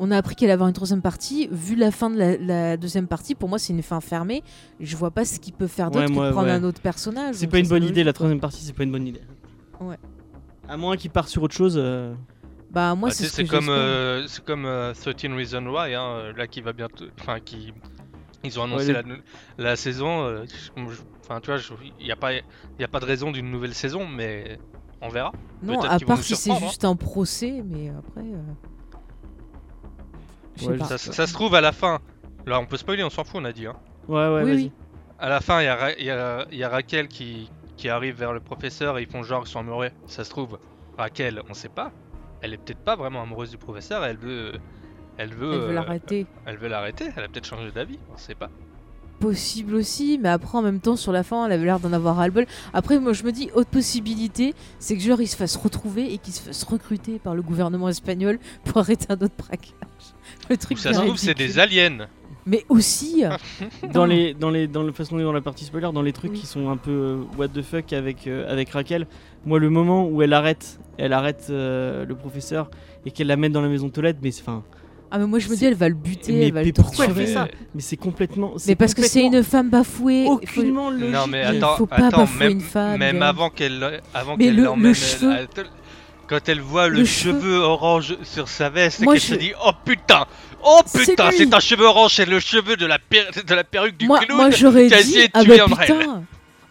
[0.02, 1.46] on a appris qu'elle allait avoir une troisième partie.
[1.52, 4.42] Vu la fin de la, la deuxième partie, pour moi, c'est une fin fermée.
[4.80, 6.52] Je vois pas ce qu'il peut faire d'autre Ouais, que de prendre ouais.
[6.54, 7.34] un autre personnage.
[7.34, 9.20] C'est pas une bonne idée, la troisième partie, c'est pas une bonne idée.
[9.78, 9.98] Ouais.
[10.68, 11.74] À moins qu'il parte sur autre chose.
[11.76, 12.14] euh,
[12.70, 16.46] Bah, moi, Bah, c'est ce comme, euh, c'est comme euh, 13 Reasons Why, hein, là
[16.46, 17.74] qui va bientôt, enfin qui,
[18.44, 19.02] ils ont annoncé Ouais,
[19.58, 20.22] la, saison.
[20.24, 20.44] euh,
[20.76, 21.60] je- Enfin, tu vois,
[21.98, 22.42] il n'y a pas, il
[22.80, 24.58] y a pas de raison d'une nouvelle saison, mais
[25.00, 25.32] on verra.
[25.62, 26.56] Non, à part si c'est hein.
[26.60, 28.22] juste un procès, mais après.
[28.26, 28.42] euh,
[30.66, 30.78] Ouais.
[30.84, 32.00] Ça, ça se trouve à la fin.
[32.46, 33.66] Là, on peut spoiler, on s'en fout, on a dit.
[33.66, 33.76] Hein.
[34.08, 34.62] Ouais, ouais, Oui, vas-y.
[34.64, 34.72] oui.
[35.18, 37.50] À la fin, il y, a Ra- il y a- il y a Raquel qui,
[37.76, 39.90] qui arrive vers le professeur et ils font genre qu'ils sont amoureux.
[40.06, 40.58] Ça se trouve,
[40.98, 41.92] Raquel, on sait pas.
[42.42, 44.04] Elle est peut-être pas vraiment amoureuse du professeur.
[44.04, 44.52] Elle veut,
[45.20, 46.26] elle veut, Elle veut euh, l'arrêter.
[46.46, 47.04] Elle veut l'arrêter.
[47.14, 47.98] Elle a peut-être changé d'avis.
[48.12, 48.48] On sait pas.
[49.20, 52.16] Possible aussi, mais après, en même temps, sur la fin, elle avait l'air d'en avoir
[52.16, 52.46] ras-le-bol.
[52.72, 56.16] Après, moi, je me dis, autre possibilité, c'est que genre, il se fasse retrouver et
[56.16, 59.68] qu'il se fasse recruter par le gouvernement espagnol pour arrêter un autre braquage.
[60.48, 62.06] Le ça se trouve, c'est des aliens.
[62.46, 63.30] Mais aussi, euh,
[63.92, 66.40] Dans les, dans les, dans le façon dans la partie spoiler, dans les trucs Oui.
[66.40, 69.06] qui sont un peu euh, what the fuck avec euh, avec Raquel.
[69.44, 72.70] Moi, le moment où elle arrête, elle arrête euh, le professeur
[73.04, 74.64] et qu'elle l'amène dans la maison de Tolède, mais c'est enfin,
[75.10, 76.72] ah, mais moi, je me dis, elle va le buter, Mais- elle va mais le
[76.72, 77.26] pourquoi elle torturer.
[77.26, 78.54] fait ça Mais- c'est complètement.
[78.66, 80.22] Mais parce que c'est une femme bafouée.
[80.22, 81.10] il faut- aucunement logique.
[81.10, 83.22] Non mais Il attends, faut pas attends, bafouer même, une femme, même James.
[83.22, 85.48] avant qu'elle, avant Mais qu'elle le- l'emmène, le elle- cheveu- elle-
[86.28, 89.26] quand elle voit le, Le cheveu, cheveu- orange sur sa veste, et Moi, qu'elle je-
[89.28, 90.26] se dit oh putain,
[90.62, 93.96] oh putain, c'est un cheveu orange, c'est le cheveu de la, per- de la perruque
[93.96, 94.36] du moi, clown.
[94.36, 96.22] moi j'aurais dit, essayé de ah tuer bah putain.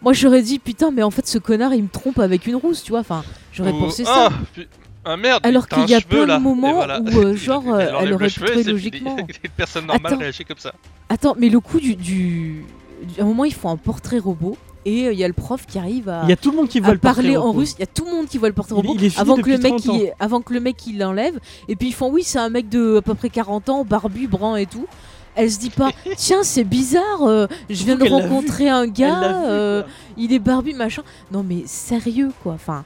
[0.02, 2.82] Moi j'aurais dit putain, mais en fait ce connard il me trompe avec une rousse,
[2.82, 3.00] tu vois.
[3.00, 3.22] Enfin,
[3.52, 4.28] j'aurais Ou, pensé ça.
[4.30, 4.66] ah, pu-
[5.04, 6.38] ah merde, Alors qu'il y a cheveu, plein de là.
[6.38, 7.00] Moments voilà.
[7.00, 9.16] où, euh, Il- genre, il euh, elle aurait pu logiquement.
[9.16, 9.28] fini.
[9.44, 10.20] Une personne normale Attends.
[10.20, 10.72] réagit comme ça.
[11.08, 12.64] Attends, mais le coup du, du...
[13.02, 15.34] du- À un moment ils font un portrait robot et euh, il y a le
[15.34, 17.36] prof qui arrive à, Il y a tout le monde qui voit le portrait parler
[17.36, 17.60] en robot.
[17.60, 17.74] russe.
[17.78, 19.10] Il y a tout le monde qui voit le portrait Il est- robot il est
[19.10, 19.98] fini avant, que le mec 30 ans.
[19.98, 20.12] il...
[20.20, 21.38] avant que le mec il l'enlève.
[21.68, 24.26] Et puis ils font oui, c'est un mec de à peu près 40 ans, barbu,
[24.26, 24.86] brun et tout.
[25.36, 29.34] Elle se dit pas, tiens, c'est bizarre, euh, je viens de rencontrer un gars, vu,
[29.46, 29.82] euh,
[30.16, 31.02] il est barbu, machin.
[31.32, 32.84] Non mais sérieux quoi, enfin,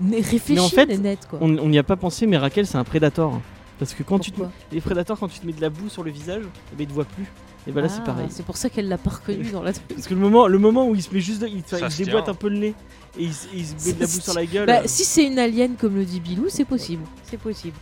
[0.00, 1.38] né- réfléchis, Mais en fait, Nénette, quoi.
[1.42, 3.32] On n'y a pas pensé, mais Raquel, c'est un prédateur.
[3.78, 4.40] Parce que quand tu te...
[4.70, 6.86] Les prédateurs, quand tu te mets de la boue sur le visage, eh ben, ils
[6.86, 7.26] te voient plus.
[7.66, 8.26] Et bah là, c'est Ah, pareil.
[8.30, 9.72] C'est pour ça qu'elle l'a pas reconnu dans la.
[9.72, 12.02] Parce que le moment, le moment où il se met juste, de- il, se se
[12.02, 12.74] déboîte un peu le nez
[13.18, 14.66] et il, se- il se met de la boue sur la gueule.
[14.66, 17.04] Bah, euh, si c'est une alien comme le dit Bilou, c'est possible.
[17.30, 17.76] C'est possible.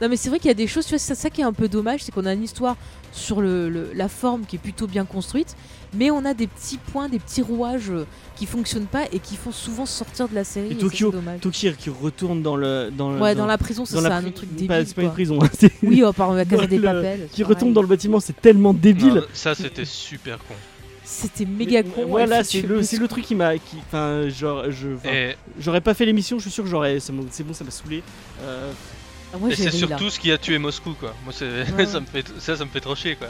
[0.00, 1.44] Non mais c'est vrai qu'il y a des choses, tu vois, c'est ça qui est
[1.44, 2.76] un peu dommage, c'est qu'on a une histoire
[3.12, 5.56] sur le, le- la forme qui est plutôt bien construite,
[5.96, 8.04] mais on a des petits points, des petits rouages euh,
[8.36, 10.68] qui fonctionnent pas et qui font souvent sortir de la série.
[10.68, 11.12] Et Et, Tokyo.
[11.40, 12.90] Tokyo qui retourne dans le.
[12.96, 14.84] Dans le Ouais, dans la prison, c'est un autre truc débile.
[14.86, 15.14] C'est pas une quoi.
[15.14, 15.38] prison.
[15.42, 15.48] hein,
[15.82, 17.20] Oui, à part la des le- Papel.
[17.28, 19.14] c'est qui retombe dans le bâtiment, c'est tellement débile.
[19.14, 20.54] Non, ça, c'était super con.
[21.06, 22.06] C'était méga Mais- con.
[22.08, 23.56] Voilà, c'est le, le truc qui m'a.
[23.58, 24.88] qui- Enfin, genre, je.
[25.08, 26.98] Et, J'aurais pas fait l'émission, je suis sûr que j'aurais.
[27.00, 28.02] C'est bon, ça m'a saoulé.
[28.42, 28.72] Euh,
[29.32, 29.70] Ah, moi, et c'est là.
[29.70, 31.14] surtout ce qui a tué Moscou, quoi.
[31.24, 31.34] Moi,
[31.78, 31.86] Ouais.
[31.86, 33.28] ça me fait, ça, ça me fait trop chier, quoi.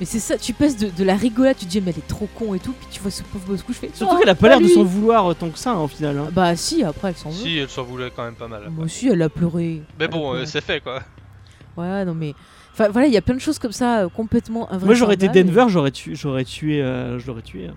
[0.00, 2.06] Mais c'est ça, tu passes de, de la rigolade, tu te dis mais elle est
[2.08, 3.90] trop con et tout, puis tu vois ce pauvre Moscou, je fais.
[3.92, 6.18] Surtout oh, qu'elle a pas l'air de s'en vouloir tant que ça, hein, au final.
[6.18, 6.28] hein.
[6.32, 7.36] Bah si, après elle s'en veut.
[7.36, 8.68] Si, elle s'en voulait quand même pas mal.
[8.70, 9.82] Moi aussi, elle a pleuré.
[9.98, 11.02] Mais Elle bon, euh, c'est fait, quoi.
[11.76, 12.34] Ouais, non mais.
[12.72, 14.68] Enfin voilà, il y a plein de choses comme ça euh, complètement.
[14.82, 16.14] Moi, j'aurais été et- Denver, j'aurais tué.
[16.14, 16.80] J'aurais tué.
[16.82, 17.66] euh, je l'aurais tué.
[17.68, 17.74] hein.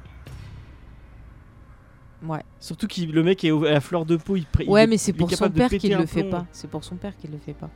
[2.25, 5.11] Ouais, Surtout que le mec est à fleur de peau, il, il ouais mais c'est
[5.11, 6.45] pour son père qu'il le fait pas.
[6.53, 7.69] C'est pour son père qu'il le fait pas.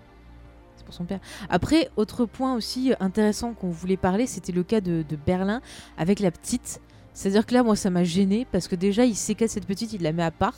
[0.87, 1.19] Pour son père.
[1.49, 5.59] Après, autre point aussi intéressant qu'on voulait parler, c'était le cas de, de Berlin
[5.97, 6.79] avec la petite.
[7.13, 10.01] C'est-à-dire que là, moi, ça m'a gêné parce que déjà, il séquestre cette petite, il
[10.01, 10.53] la met à part.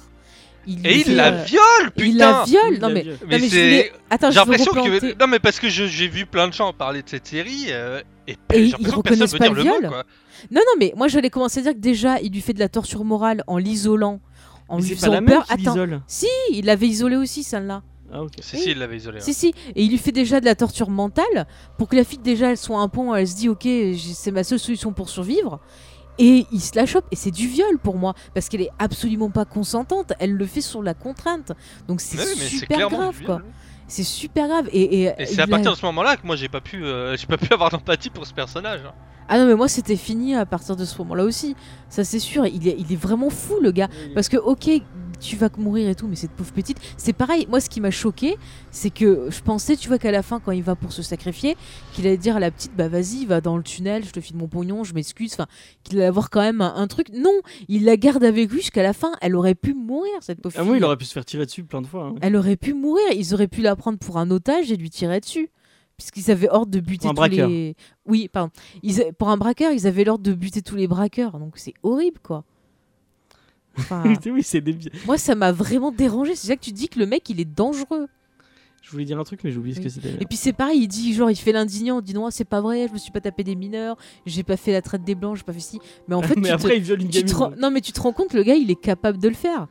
[0.67, 3.11] Il Et fait, il la euh, viole, putain Il la viole Non mais, non,
[3.47, 5.19] voulais- Attends, J'ai l'impression que.
[5.19, 7.67] Non, mais parce que je- j'ai vu plein de gens parler de cette série.
[7.69, 9.87] euh, et Et j'ai ils l'impression que personne reconnaissent veut pas dire le mot, viol
[9.89, 10.03] quoi.
[10.51, 12.69] Non, non, mais moi, j'allais commencer à dire que déjà, il lui fait de la
[12.69, 14.19] torture morale en l'isolant,
[14.67, 15.45] en Mais lui c'est pas faisant la peur.
[15.49, 17.81] Attends, si, il l'avait isolé aussi, celle-là.
[18.11, 18.31] Ah, ok.
[18.41, 19.19] Si, si, il l'avait isolé.
[19.21, 19.53] Si, si.
[19.75, 21.47] Et il lui fait déjà de la torture mentale
[21.77, 24.31] pour que la fille, déjà, elle soit un pont, elle se dit, ok, j'ai- c'est
[24.31, 25.59] ma seule solution pour survivre.
[26.17, 27.05] Et il se la chope.
[27.11, 28.13] Et c'est du viol pour moi.
[28.33, 30.11] Parce qu'elle est absolument pas consentante.
[30.19, 31.53] Elle le fait sur la contrainte.
[31.87, 32.17] Donc c'est
[32.49, 33.41] super grave, quoi.
[33.87, 34.67] c'est super grave.
[34.73, 37.15] Et, et, Et c'est à partir de ce moment-là que moi j'ai pas pu, euh,
[37.15, 38.81] j'ai pas pu avoir d'empathie pour ce personnage.
[38.85, 38.91] hein.
[39.29, 41.55] Ah non, mais moi c'était fini à partir de ce moment-là aussi.
[41.87, 42.45] Ça c'est sûr.
[42.47, 43.87] Il est, il est vraiment fou le gars.
[44.13, 44.69] Parce que, ok,
[45.19, 46.77] tu vas mourir et tout, mais cette pauvre petite.
[46.97, 48.37] C'est pareil, moi ce qui m'a choqué,
[48.71, 51.55] c'est que je pensais, tu vois, qu'à la fin, quand il va pour se sacrifier,
[51.93, 54.37] qu'il allait dire à la petite, bah vas-y, va dans le tunnel, je te file
[54.37, 55.33] mon pognon, je m'excuse.
[55.33, 55.47] Enfin,
[55.83, 57.09] qu'il allait avoir quand même un, un truc.
[57.13, 57.33] Non,
[57.67, 59.11] il la garde avec lui jusqu'à la fin.
[59.21, 60.71] Elle aurait pu mourir, cette pauvre Ah fille.
[60.71, 62.05] oui, il aurait pu se faire tirer dessus plein de fois.
[62.05, 62.15] hein.
[62.21, 63.05] Elle aurait pu mourir.
[63.15, 65.49] Ils auraient pu la prendre pour un otage et lui tirer dessus.
[65.97, 67.49] Puisqu'ils avaient ordre de buter Pour un tous braqueur.
[67.49, 67.75] les.
[68.05, 68.51] Oui, pardon.
[68.83, 71.37] Ils Pour un braqueur, ils avaient l'ordre de buter tous les braqueurs.
[71.39, 72.45] Donc c'est horrible, quoi.
[73.79, 74.91] Enfin, oui, c'est débile.
[75.05, 76.35] moi, ça m'a vraiment dérangé.
[76.35, 78.07] C'est ça que tu dis que le mec, il est dangereux.
[78.81, 80.13] Je voulais dire un truc, mais j'ai oublié ce que c'était.
[80.19, 82.61] Et puis c'est pareil, il dit genre, il fait l'indignant, il dit non, c'est pas
[82.61, 85.35] vrai, je me suis pas tapé des mineurs, j'ai pas fait la traite des blancs,
[85.35, 85.79] j'ai pas fait ci.
[86.07, 87.55] Mais en fait, mais tu te- après, il viole une tu gamine.
[87.59, 89.67] non mais tu te rends compte, le gars, il est capable de le faire.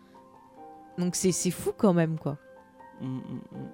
[0.99, 2.37] Donc c'est fou quand même, quoi.
[3.01, 3.69] Mm, mm, mm.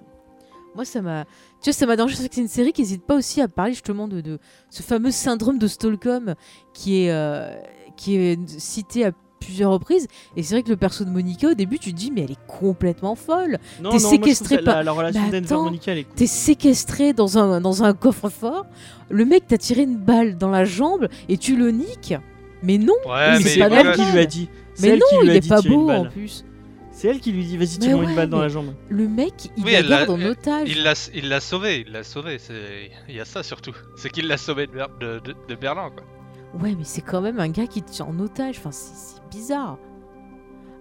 [0.75, 1.25] Moi, ça m'a.
[1.61, 2.15] Tu vois, ça m'a dérangé.
[2.15, 5.57] C'est une série qui n'hésite pas aussi à parler justement de, de ce fameux syndrome
[5.57, 6.35] de Stockholm
[6.73, 7.55] qui est, euh,
[7.95, 10.07] qui est cité à plusieurs reprises.
[10.35, 12.31] Et c'est vrai que le perso de Monica, au début, tu te dis, mais elle
[12.31, 13.57] est complètement folle.
[13.81, 16.13] Non, T'es séquestré que par- La, la relation Mais d'Enver attends, Monica, elle est cool.
[16.15, 18.65] T'es séquestré dans un, dans un coffre-fort.
[19.09, 22.15] Le mec t'a tiré une balle dans la jambe et tu le niques.
[22.63, 23.95] Mais non, Ouais, Oui, mais c'est pas elle normal.
[23.95, 24.49] qui lui a dit.
[24.73, 26.43] C'est mais non, il est pas beau en plus.
[26.91, 28.73] C'est elle qui lui dit vas-y, tire-moi ouais, une balle dans la jambe.
[28.87, 30.69] Le mec, il Oui, la garde en otage.
[30.71, 32.37] Il l'a, il l'a sauvé, il l'a sauvé.
[32.39, 33.73] C'est, il y a ça surtout.
[33.97, 36.05] C'est qu'il l'a sauvé de, Ber- de, de- de Berlin, quoi.
[36.53, 38.57] Ouais, mais c'est quand même un gars qui tient en otage.
[38.59, 39.77] Enfin, c'est bizarre.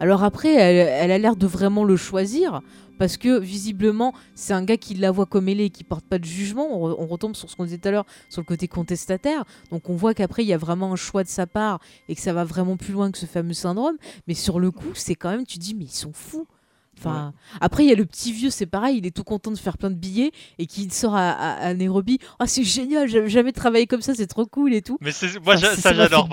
[0.01, 2.61] Alors après, elle, a l'air de vraiment le choisir.
[2.99, 6.05] Parce que visiblement, c'est un gars qui la voit comme elle est et qui porte
[6.05, 6.69] pas de jugement.
[6.81, 9.45] On retombe sur ce qu'on disait tout à l'heure, sur le côté contestataire.
[9.73, 12.21] Donc on voit qu'après, il y a vraiment un choix de sa part et que
[12.21, 13.97] ça va vraiment plus loin que ce fameux syndrome.
[14.29, 16.47] Mais sur le coup, c'est quand même, tu dis, mais ils sont fous.
[16.99, 19.59] Enfin, Après, il y a le petit vieux, c'est pareil, il est tout content de
[19.59, 22.19] faire plein de billets et qui sort à, à- à Nairobi.
[22.39, 24.99] Ah, c'est génial, j'avais jamais travaillé comme ça, c'est trop cool et tout.
[25.01, 25.11] Mais
[25.45, 26.29] moi, Enfin, ça- j'adore.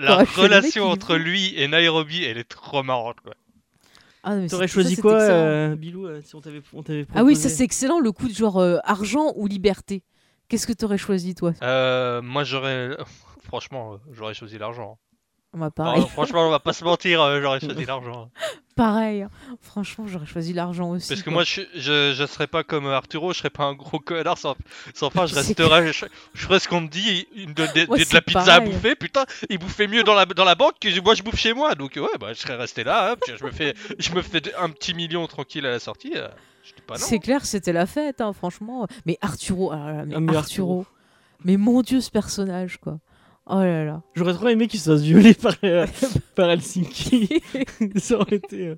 [0.00, 0.18] La quoi.
[0.24, 3.34] Mec, relation entre lui et Nairobi, elle est trop marrante, quoi.
[4.22, 7.40] Ah, T'aurais choisi ça, quoi, euh, Bilou, euh, si on t'avait t'avait Ah oui, ça
[7.42, 10.02] proposé c'est excellent, le coup de genre euh, argent ou liberté.
[10.48, 11.52] Qu'est-ce que t'aurais choisi toi?
[11.62, 12.96] Euh, moi, j'aurais.
[13.44, 14.98] Franchement, j'aurais choisi l'argent.
[15.56, 18.30] Moi franchement, on va pas se mentir, euh, j'aurais choisi l'argent.
[18.76, 19.22] pareil.
[19.22, 19.30] hein.
[19.60, 21.08] Franchement, j'aurais choisi l'argent aussi.
[21.08, 21.32] Parce que quoi.
[21.34, 24.56] moi, je, je, je serais pas comme Arturo, je serais pas un gros connard sans,
[24.94, 25.92] sans fin, je resterais.
[25.92, 28.14] Je, je ferais ce qu'on me dit, il me donne des- Ouais, des- de c'est
[28.14, 31.14] la pizza à bouffer, putain, il bouffait mieux dans la, dans la banque que moi
[31.14, 33.74] je bouffe chez moi, donc ouais, bah je serais resté là, hop, je me fais,
[33.98, 36.12] je me fais un petit million tranquille à la sortie.
[36.16, 36.28] euh.
[36.96, 38.86] C'est clair, c'était la fête, hein, franchement.
[39.06, 40.86] Mais Arturo, ah mais Ah, mais Arturo.
[41.44, 42.98] Mais mon dieu, ce personnage, quoi.
[43.46, 44.02] Oh là là.
[44.14, 45.86] J'aurais trop aimé qu'il se fasse violer par, euh,
[46.34, 47.28] par Helsinki.
[47.96, 48.68] ça aurait été.
[48.68, 48.76] euh,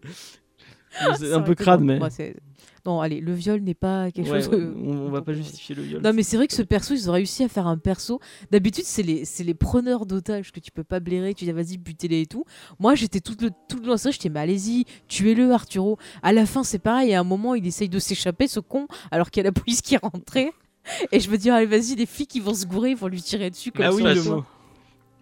[1.19, 1.99] c'est Ça un aurait peu été crade, drôle.
[2.01, 2.11] mais.
[2.11, 2.37] C'est-
[2.85, 4.49] non, allez, le viol n'est pas quelque Ouais, chose.
[4.55, 6.01] ouais, on, on va pas qu'on- justifier le viol.
[6.03, 8.21] Non, mais c'est vrai que ce perso, ils ont réussi à faire un perso.
[8.53, 11.79] D'habitude, c'est les, c'est les preneurs d'otages que tu peux pas blairer, tu dis vas-y,
[11.79, 12.45] butez-les et tout.
[12.79, 15.99] Moi, j'étais tout le, tout le long de série, j'étais mais allez-y, tuez-le, Arturo.
[16.23, 19.33] À la fin, c'est pareil, à un moment, il essaye de s'échapper, ce con, alors
[19.33, 20.53] qu'il y a la police qui est rentrée.
[21.11, 23.21] Et je me dis, allez, vas-y, les flics, ils vont se gourer, ils vont lui
[23.21, 23.97] tirer dessus comme Ah ça.
[23.97, 24.31] oui, ça, le ça.
[24.31, 24.45] mot.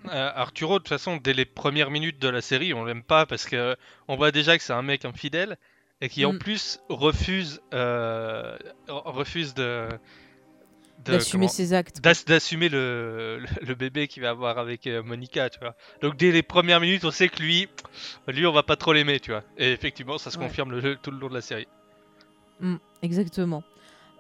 [0.07, 3.25] Euh, Arturo, de toute façon, dès les premières minutes de la série, on l'aime pas
[3.27, 3.77] parce que
[4.09, 5.57] on voit déjà que c'est un mec infidèle
[6.01, 6.39] et qui en Mm.
[6.39, 8.57] plus refuse, euh,
[8.89, 9.89] refuse de,
[11.05, 12.01] D'assumer ses actes.
[12.03, 15.75] d'ass- d'assumer le, le, le bébé qu'il va avoir avec euh, Monica, tu vois.
[16.01, 17.69] Donc dès les premières minutes, on sait que lui,
[18.29, 19.43] lui, on va pas trop l'aimer, tu vois.
[19.59, 20.47] Et effectivement, ça se Ouais.
[20.47, 21.69] confirme le- tout le long de la série.
[22.61, 23.63] Mm, exactement.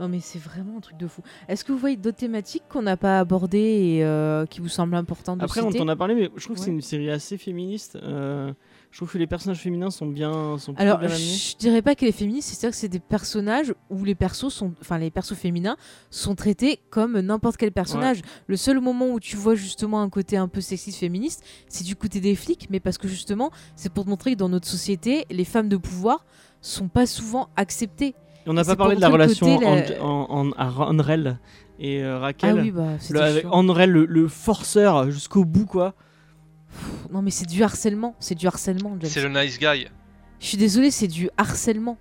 [0.00, 1.22] Non mais c'est vraiment un truc de fou.
[1.48, 4.96] Est-ce que vous voyez d'autres thématiques qu'on n'a pas abordées et euh, qui vous semblent
[4.96, 7.38] importantes de Après, on t'en a parlé, mais je trouve que c'est une série assez
[7.38, 7.96] féministe.
[8.02, 8.52] euh,
[8.90, 12.10] je trouve que les personnages féminins sont bien, sont Alors, bien je dirais pas qu'elle
[12.10, 15.76] est féministe, c'est-à-dire que c'est des personnages où les persos sont, enfin les persos féminins
[16.10, 18.22] sont traités comme n'importe quel personnage.
[18.46, 21.96] Le seul moment où tu vois justement un côté un peu sexiste féministe, c'est du
[21.96, 25.24] côté des flics, mais parce que justement, c'est pour te montrer que dans notre société,
[25.28, 26.24] les femmes de pouvoir
[26.60, 28.14] sont pas souvent acceptées.
[28.46, 29.64] Et on n'a pas parlé de la relation côté,
[29.94, 30.50] la- en,
[31.78, 32.60] et euh, Ah Raquel.
[32.60, 35.94] oui, bah Le- c'est avec Andrel, le, le forceur jusqu'au bout, quoi.
[37.12, 38.96] Non mais c'est du harcèlement, c'est du harcèlement.
[39.02, 39.86] C'est le nice guy.
[40.40, 41.96] Je suis désolée, c'est du harcèlement.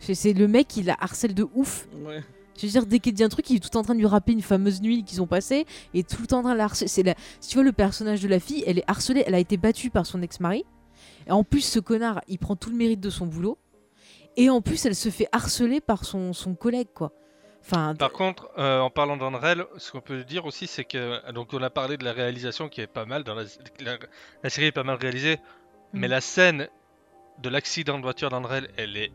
[0.00, 1.88] C'est c'est le mec, il la harcèle de ouf.
[2.04, 2.22] Ouais.
[2.60, 4.06] Je veux dire, dès qu'il dit un truc, il est tout en train de lui
[4.06, 5.64] rappeler une fameuse nuit qu'ils ont passée
[5.94, 6.88] et tout le temps en train de la harceler.
[6.88, 7.14] C'est la...
[7.38, 9.90] Si tu vois le personnage de la fille, elle est harcelée, elle a été battue
[9.90, 10.64] par son ex-mari.
[11.28, 13.58] Et en plus, ce connard, il prend tout le mérite de son boulot.
[14.38, 17.12] Et en plus, elle se fait harceler par son, son collègue, quoi.
[17.60, 21.52] Enfin, Par contre, euh, en parlant d'Andrel, ce qu'on peut dire aussi, c'est que donc
[21.52, 23.42] on a parlé de la réalisation qui est pas mal dans la,
[23.80, 23.98] la,
[24.44, 25.38] la série est pas mal réalisée,
[25.92, 26.10] mais Mm.
[26.10, 26.68] la scène
[27.42, 29.10] de l'accident de voiture d'Andrel, elle est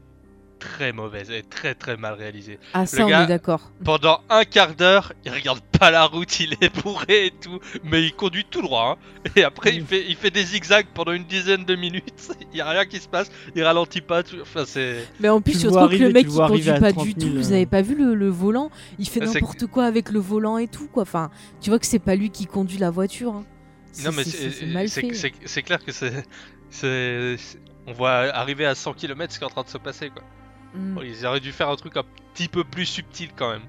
[0.59, 2.57] très mauvaise, elle est très très mal réalisée.
[2.73, 3.71] Ah, ça, on gars- est d'accord.
[3.83, 8.03] Pendant un quart d'heure, il regarde pas la route, il est bourré et tout, mais
[8.03, 8.97] il conduit tout droit.
[8.97, 9.29] hein.
[9.35, 12.29] Et après, il fait, il fait des zigzags pendant une dizaine de minutes.
[12.53, 14.21] Il y a rien qui se passe, il ralentit pas.
[14.23, 14.37] Tout...
[14.41, 15.05] Enfin, c'est.
[15.19, 17.37] Mais en plus, Tu trouve que le mec il conduit pas 30 du 000, tout.
[17.41, 17.55] Vous euh.
[17.55, 18.69] avez pas vu le, le volant?
[18.99, 21.01] Il fait Ah, c'est n'importe quoi avec le volant et tout, quoi.
[21.03, 21.31] Enfin,
[21.61, 23.33] tu vois que c'est pas lui qui conduit la voiture.
[23.33, 23.45] hein.
[24.05, 25.13] Non, mais c'est- c'est c'est mal c'est- fait.
[25.13, 26.11] c'est- c'est clair que c'est.
[26.69, 29.77] c'est- c'est- On voit arriver à 100 km ce qui est en train de se
[29.77, 30.23] passer, quoi.
[30.75, 30.93] Mm.
[30.95, 32.03] Bon, ils auraient dû faire un truc un
[32.33, 33.61] petit peu plus subtil quand même.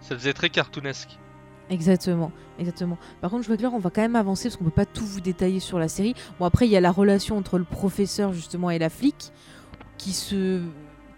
[0.00, 1.18] Ça faisait très cartoonesque.
[1.68, 2.30] Exactement,
[2.60, 2.96] exactement.
[3.20, 4.86] Par contre, je vois que là, on va quand même avancer parce qu'on peut pas
[4.86, 6.14] tout vous détailler sur la série.
[6.38, 9.32] Bon, après, il y a la relation entre le professeur justement et la flic
[9.98, 10.60] qui se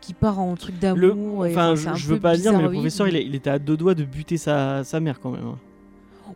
[0.01, 1.45] qui part en truc Le, d'amour.
[1.45, 3.95] et, enfin, je, je veux pas dire, mais le professeur, il, était à deux doigts
[3.95, 5.45] de buter sa, sa mère quand même.
[5.45, 5.59] hein.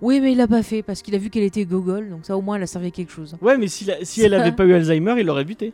[0.02, 2.36] Oui, mais il l'a pas fait parce qu'il a vu qu'elle était gogol, donc ça
[2.36, 3.36] au moins, elle a servi à quelque chose.
[3.40, 5.72] Ouais, mais si, la- si elle avait pas eu Alzheimer, il l'aurait buté.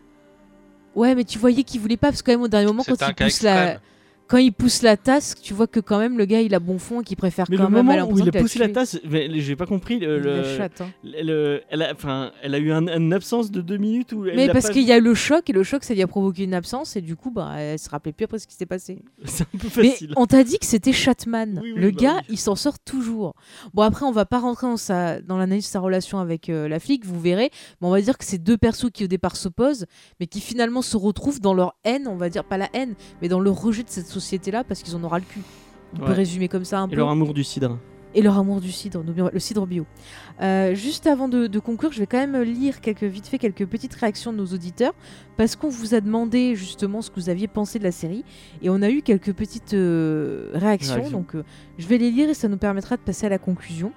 [0.95, 2.95] Ouais, mais tu voyais qu'il voulait pas parce que quand même au dernier moment, quand
[2.95, 3.81] il pousse la extrême.
[4.29, 6.79] Quand il pousse la tasse, tu vois que quand même le gars il a bon
[6.79, 9.01] fond et qu'il préfère Mais quand le même moment où il a poussé la tasse,
[9.09, 9.99] mais j'ai pas compris.
[9.99, 10.91] Le, la le- chatte, hein.
[11.03, 14.37] le- elle, a, enfin, elle a eu un- une absence de deux minutes où elle
[14.37, 16.45] Mais parce pas qu'il y a le choc et le choc ça lui a provoqué
[16.45, 19.03] une absence et du coup bah elle se rappelait plus après ce qui s'est passé.
[19.25, 20.13] C'est un peu Mais facile.
[20.17, 21.61] on t'a dit que c'était Chatman.
[21.63, 22.25] Oui, oui, le bah gars, oui.
[22.31, 23.35] il s'en sort toujours.
[23.75, 25.21] Bon, après, on va pas rentrer dans, sa...
[25.23, 27.51] dans l'analyse de sa relation avec euh, la flic, vous verrez.
[27.81, 29.87] Mais on va dire que c'est deux persos qui, au départ, s'opposent,
[30.21, 33.29] mais qui finalement se retrouvent dans leur haine, on va dire, pas la haine, mais
[33.29, 35.41] dans le rejet de cette société-là parce qu'ils en auront le cul.
[35.95, 36.97] On peut résumer comme ça un Et peu.
[36.97, 37.79] leur amour du cidre.
[38.15, 39.03] Et leur amour du cidre,
[39.33, 39.85] le cidre bio.
[40.41, 43.67] Euh, juste avant de, de conclure, je vais quand même lire quelques, vite fait quelques
[43.67, 44.95] petites réactions de nos auditeurs,
[45.37, 48.25] parce qu'on vous a demandé justement ce que vous aviez pensé de la série,
[48.63, 51.45] et on a eu quelques petites euh, réactions, donc euh,
[51.79, 53.93] je vais les lire et ça nous permettra de passer à la conclusion.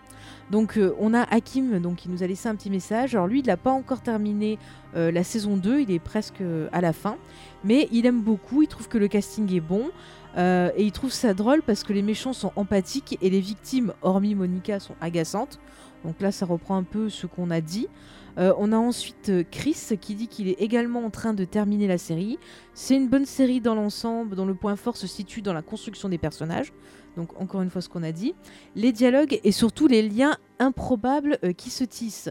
[0.52, 3.16] Donc euh, on a Hakim donc, qui nous a laissé un petit message.
[3.16, 4.60] Alors lui, il n'a pas encore terminé
[4.98, 7.16] euh, la saison 2, il est presque euh, à la fin,
[7.64, 9.90] mais il aime beaucoup, il trouve que le casting est bon.
[10.38, 13.94] Euh, et il trouve ça drôle parce que les méchants sont empathiques et les victimes,
[14.02, 15.60] hormis Monica, sont agaçantes.
[16.06, 17.88] Donc là, ça reprend un peu ce qu'on a dit.
[18.38, 21.88] Euh, on a ensuite euh, Chris qui dit qu'il est également en train de terminer
[21.88, 22.40] la série.
[22.74, 26.08] C'est une bonne série dans l'ensemble, dont le point fort se situe dans la construction
[26.08, 26.72] des personnages.
[27.18, 28.34] Donc encore une fois ce qu'on a dit.
[28.76, 32.30] Les dialogues et surtout les liens improbables qui se tissent.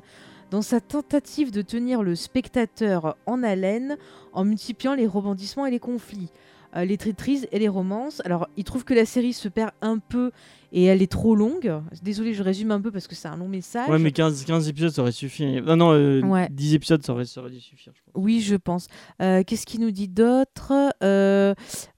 [0.51, 3.97] Dans sa tentative de tenir le spectateur en haleine
[4.33, 6.31] en multipliant les rebondissements et les conflits
[6.77, 8.23] euh, les traîtrises et les romances.
[8.25, 10.31] Alors, il trouve que la série se perd un peu
[10.73, 11.73] et elle est trop longue.
[12.03, 13.89] Désolé, je résume un peu parce que c'est un long message.
[13.89, 15.61] Ouais, mais 15, 15 épisodes, ça aurait suffi.
[15.63, 16.49] Non, non, euh, Ouais.
[16.51, 17.93] 10 épisodes, ça aurait, ça aurait dû suffire.
[17.95, 18.23] je pense.
[18.25, 18.87] Oui, je pense.
[19.23, 20.73] Euh, Qu'est-ce qu'il nous dit d'autre?
[21.03, 21.55] Euh,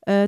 [0.09, 0.27] euh,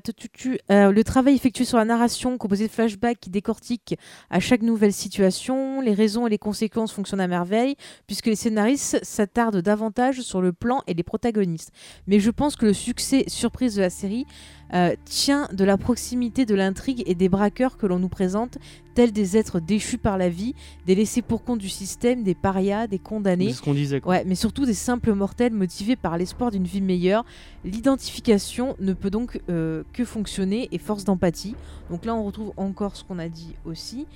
[0.71, 3.97] Le travail effectué sur la narration, composé de flashbacks qui décortiquent
[4.31, 7.75] à chaque nouvelle situation, les raisons et les conséquences fonctionnent à merveille,
[8.07, 11.71] puisque les scénaristes s'attardent davantage sur le plan et les protagonistes.
[12.07, 14.27] Mais je pense que le succès surprise de la série
[14.73, 18.59] euh, tient de la proximité de l'intrigue et des braqueurs que l'on nous présente,
[18.95, 20.55] tels des êtres déchus par la vie,
[20.87, 23.49] des laissés pour compte du système, des parias, des condamnés.
[23.49, 24.01] C'est ce qu'on disait.
[24.01, 24.13] Quoi.
[24.15, 27.25] Ouais, mais surtout des simples mortels motivés par l'espoir d'une vie meilleure.
[27.65, 31.55] L'identification ne peut donc euh, que fonctionner et force d'empathie.
[31.91, 34.07] Donc là, on retrouve encore ce qu'on a dit aussi.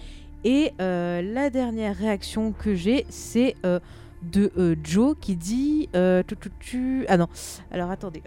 [0.44, 3.80] Et euh, la dernière réaction que j'ai, c'est euh,
[4.22, 5.88] de euh, Joe qui dit...
[5.92, 7.28] tu, tu, tu- Ah non,
[7.70, 8.22] alors attendez,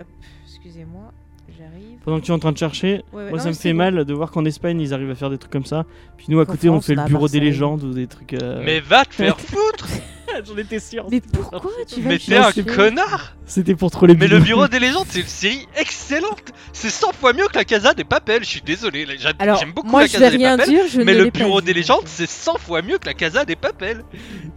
[0.45, 1.11] excusez-moi,
[1.57, 1.97] j'arrive.
[2.03, 3.71] Pendant que tu es en train de chercher, Ouais, ouais, moi non, ça me fait
[3.73, 3.77] bon.
[3.77, 5.85] mal de voir qu'en Espagne ils arrivent à faire des trucs comme ça.
[6.17, 8.33] Puis nous à côté on France, fait on le bureau des légendes ou des trucs.
[8.33, 9.87] euh, Mais va te faire foutre
[10.47, 11.05] J'en étais sûr.
[11.11, 14.79] Mais pourquoi tu vas Mais t'es un connard C'était pour troller Mais le Bureau des
[14.79, 18.47] légendes, c'est une série excellente C'est 100 fois mieux que la Casa des Papels, je
[18.49, 21.13] suis désolé, j'aime beaucoup moi la je Casa vais des rien Papels, dire, je mais
[21.13, 24.03] le Bureau des légendes, c'est 100 fois mieux que la Casa des Papels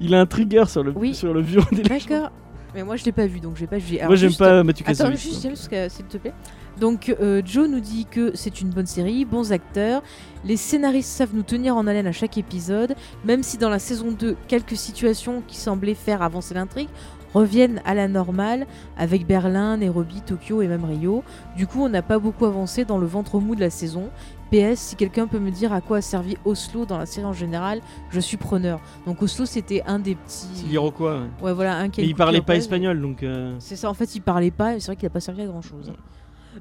[0.00, 2.08] Il a un trigger sur le, sur le bureau des légendes.
[2.08, 2.30] D'accord.
[2.72, 4.00] Mais moi je l'ai pas vu donc je vais pas juger.
[4.06, 6.32] Moi j'aime pas Mathieu Attends, juste James, parce que, s'il te plaît.
[6.80, 10.02] Donc, euh, Joe nous dit que c'est une bonne série, bons acteurs.
[10.44, 12.94] Les scénaristes savent nous tenir en haleine à chaque épisode,
[13.24, 16.88] même si dans la saison 2, quelques situations qui semblaient faire avancer l'intrigue
[17.32, 18.64] reviennent à la normale
[18.96, 21.24] avec Berlin, Nairobi, Tokyo et même Rio.
[21.56, 24.10] Du coup, on n'a pas beaucoup avancé dans le ventre mou de la saison.
[24.52, 27.32] PS, si quelqu'un peut me dire à quoi a servi Oslo dans la série en
[27.32, 27.80] général,
[28.10, 28.80] je suis preneur.
[29.04, 30.46] Donc Oslo, c'était un des petits.
[30.54, 31.14] C'est l'Iroquois.
[31.22, 31.46] ouais.
[31.46, 33.24] Ouais, voilà, un Mais il parlait pas espagnol donc.
[33.24, 35.42] euh, C'est ça, en fait, il parlait pas, et c'est vrai qu'il a pas servi
[35.42, 35.92] à grand chose.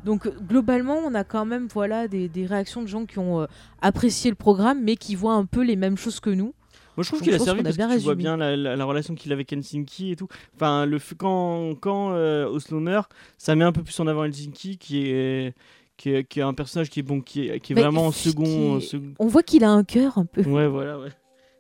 [0.06, 3.42] Donc, euh, globalement, on a quand même voilà, des, des réactions de gens qui ont
[3.42, 3.46] euh,
[3.82, 6.54] apprécié le programme, mais qui voient un peu les mêmes choses que nous.
[6.96, 8.76] Moi je trouve qu'il a servi a parce bien que tu vois bien la, la-
[8.76, 10.28] la relation qu'il avait avec Helsinki et tout.
[10.56, 14.78] Enfin, le, quand, quand euh, Oslo meurt, ça met un peu plus en avant Helsinki
[14.78, 15.56] qui est,
[15.98, 18.12] qui est, qui est un personnage qui est, bon, qui est, qui est vraiment en
[18.12, 18.80] qui- second.
[18.80, 20.42] second- On voit qu'il a un cœur un peu.
[20.44, 21.10] Ouais, voilà, ouais.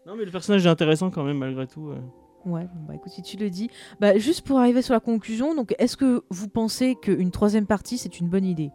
[0.06, 1.82] Non, mais le personnage est intéressant quand même malgré tout.
[1.82, 1.98] ouais.
[2.46, 3.70] Ouais, bah écoute, si tu le dis.
[4.00, 7.98] Bah, juste pour arriver sur la conclusion, donc est-ce que vous pensez qu'une troisième partie,
[7.98, 8.72] c'est une bonne idée?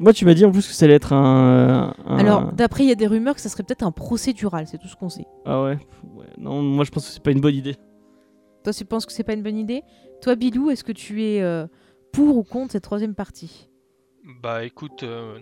[0.00, 1.92] Moi, tu m'as dit en plus que ça allait être un.
[2.06, 4.78] un- Alors, d'après, il y a des rumeurs que ça serait peut-être un procédural, c'est
[4.78, 5.26] tout ce qu'on sait.
[5.44, 5.76] Ah ouais.
[6.14, 7.74] Ouais, Non, moi je pense que c'est pas une bonne idée.
[8.62, 9.82] Toi, tu penses que c'est pas une bonne idée?
[10.22, 11.66] Toi, Bilou, est-ce que tu es euh,
[12.12, 13.68] pour ou contre cette troisième partie?
[14.40, 15.40] Bah écoute, euh,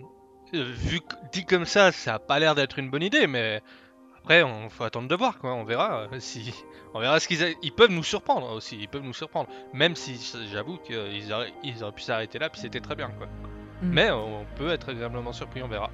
[0.55, 3.61] euh, vu que dit comme ça, ça a pas l'air d'être une bonne idée, mais
[4.27, 5.53] après, on faut attendre de voir, quoi.
[5.53, 6.53] On verra euh, si,
[6.93, 8.77] on verra ce qu'ils, a- ils peuvent nous surprendre aussi.
[8.79, 10.19] Ils peuvent nous surprendre, même si
[10.51, 13.27] j'avoue qu'ils auraient, ils auraient pu s'arrêter là, puis c'était très bien, quoi.
[13.81, 13.89] Mm.
[13.93, 15.89] Mais on peut être agréablement surpris, on verra.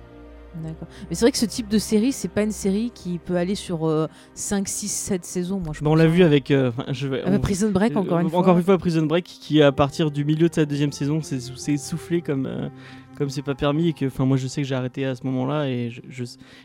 [0.56, 0.88] D'accord.
[1.10, 3.56] Mais c'est vrai que ce type de série, c'est pas une série qui peut aller
[3.56, 6.08] sur euh, 5, 6, 7 saisons, moi je on l'a hein.
[6.08, 6.52] vu avec.
[6.52, 8.40] euh, enfin, je vais- on- Prison Break, encore une Euh, fois.
[8.40, 11.40] Encore une fois, Prison Break, qui à partir du milieu de sa deuxième saison, s'est
[11.40, 12.70] s'est soufflé comme euh,
[13.18, 15.24] comme c'est pas permis et que, enfin, moi je sais que j'ai arrêté à ce
[15.26, 16.24] moment-là et je, je-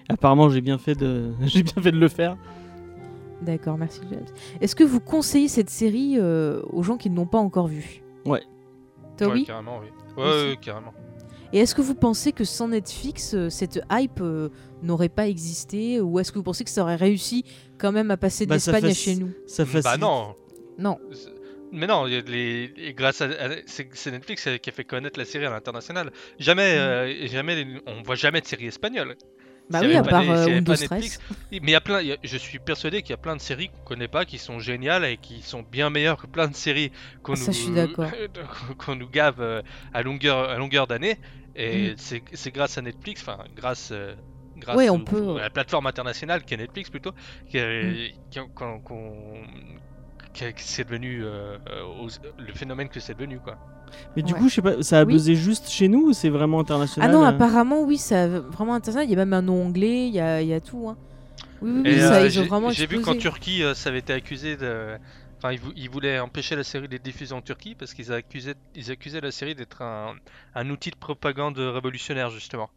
[0.09, 2.37] apparemment j'ai bien fait de j'ai bien fait de le faire.
[3.43, 4.25] D'accord, merci James.
[4.61, 8.03] Est-ce que vous conseillez cette série euh, aux gens qui ne l'ont pas encore vue?
[8.27, 8.43] Ouais.
[9.17, 9.87] Toi, Ouais, oui carrément, oui.
[10.17, 10.93] Ouais, ouais, carrément.
[11.53, 14.49] Et est-ce que vous pensez que sans Netflix, euh, cette hype euh,
[14.83, 16.01] n'aurait pas existé?
[16.01, 17.45] Ou est-ce que vous pensez que ça aurait réussi
[17.79, 19.31] quand même à passer de Bah, l'Espagne à chez nous?
[19.47, 20.01] Ça Bah facilite.
[20.01, 20.35] non.
[20.79, 20.99] Non.
[21.73, 22.95] Mais non, les...
[22.97, 26.11] grâce à, à- c'est Netflix euh, qui a fait connaître la série à l'international.
[26.39, 26.79] Jamais, Mm.
[26.81, 29.17] euh, jamais, on voit jamais de série espagnole.
[29.71, 30.73] Bah oui, à part des- euh, Windows.
[30.73, 31.21] Netflix,
[31.53, 33.37] Mais il y a plein, il y a- je suis persuadé qu'il y a plein
[33.37, 36.49] de séries qu'on connaît pas, qui sont géniales et qui sont bien meilleures que plein
[36.49, 36.91] de séries
[37.23, 39.61] qu'on Ah, nous, qu'on nous gave euh,
[39.93, 41.19] à longueur, à longueur d'année.
[41.55, 42.21] Et Mm.
[42.33, 44.15] c'est grâce à Netflix, enfin grâce, euh,
[44.57, 47.13] grâce Ouais, on au- peut- à la plateforme internationale qui est Netflix plutôt,
[47.51, 48.49] qui Mm.
[48.55, 48.81] qu'on-
[50.57, 52.09] c'est devenu euh, euh, aux-
[52.39, 53.57] le phénomène que c'est devenu quoi.
[54.17, 54.39] Mais du Ouais.
[54.41, 55.13] coup, je sais pas, ça a Oui.
[55.15, 58.75] buzzé juste chez nous ou c'est vraiment Ah international non, euh apparemment, oui, ça vraiment
[58.75, 59.01] intéressant.
[59.03, 60.89] Il y a même un nom anglais, il y a, il y a tout.
[60.89, 60.97] hein.
[61.61, 63.15] Oui, oui, ça, euh, ils ont j'ai vraiment j'ai vu qu'en.
[63.15, 64.99] Turquie, euh, ça avait été accusé de.
[65.39, 68.55] Enfin, ils, vou- ils voulaient empêcher la série d'être diffusée en Turquie parce qu'ils accusaient,
[68.75, 70.17] ils accusaient la série d'être un,
[70.55, 72.71] un outil de propagande révolutionnaire, justement.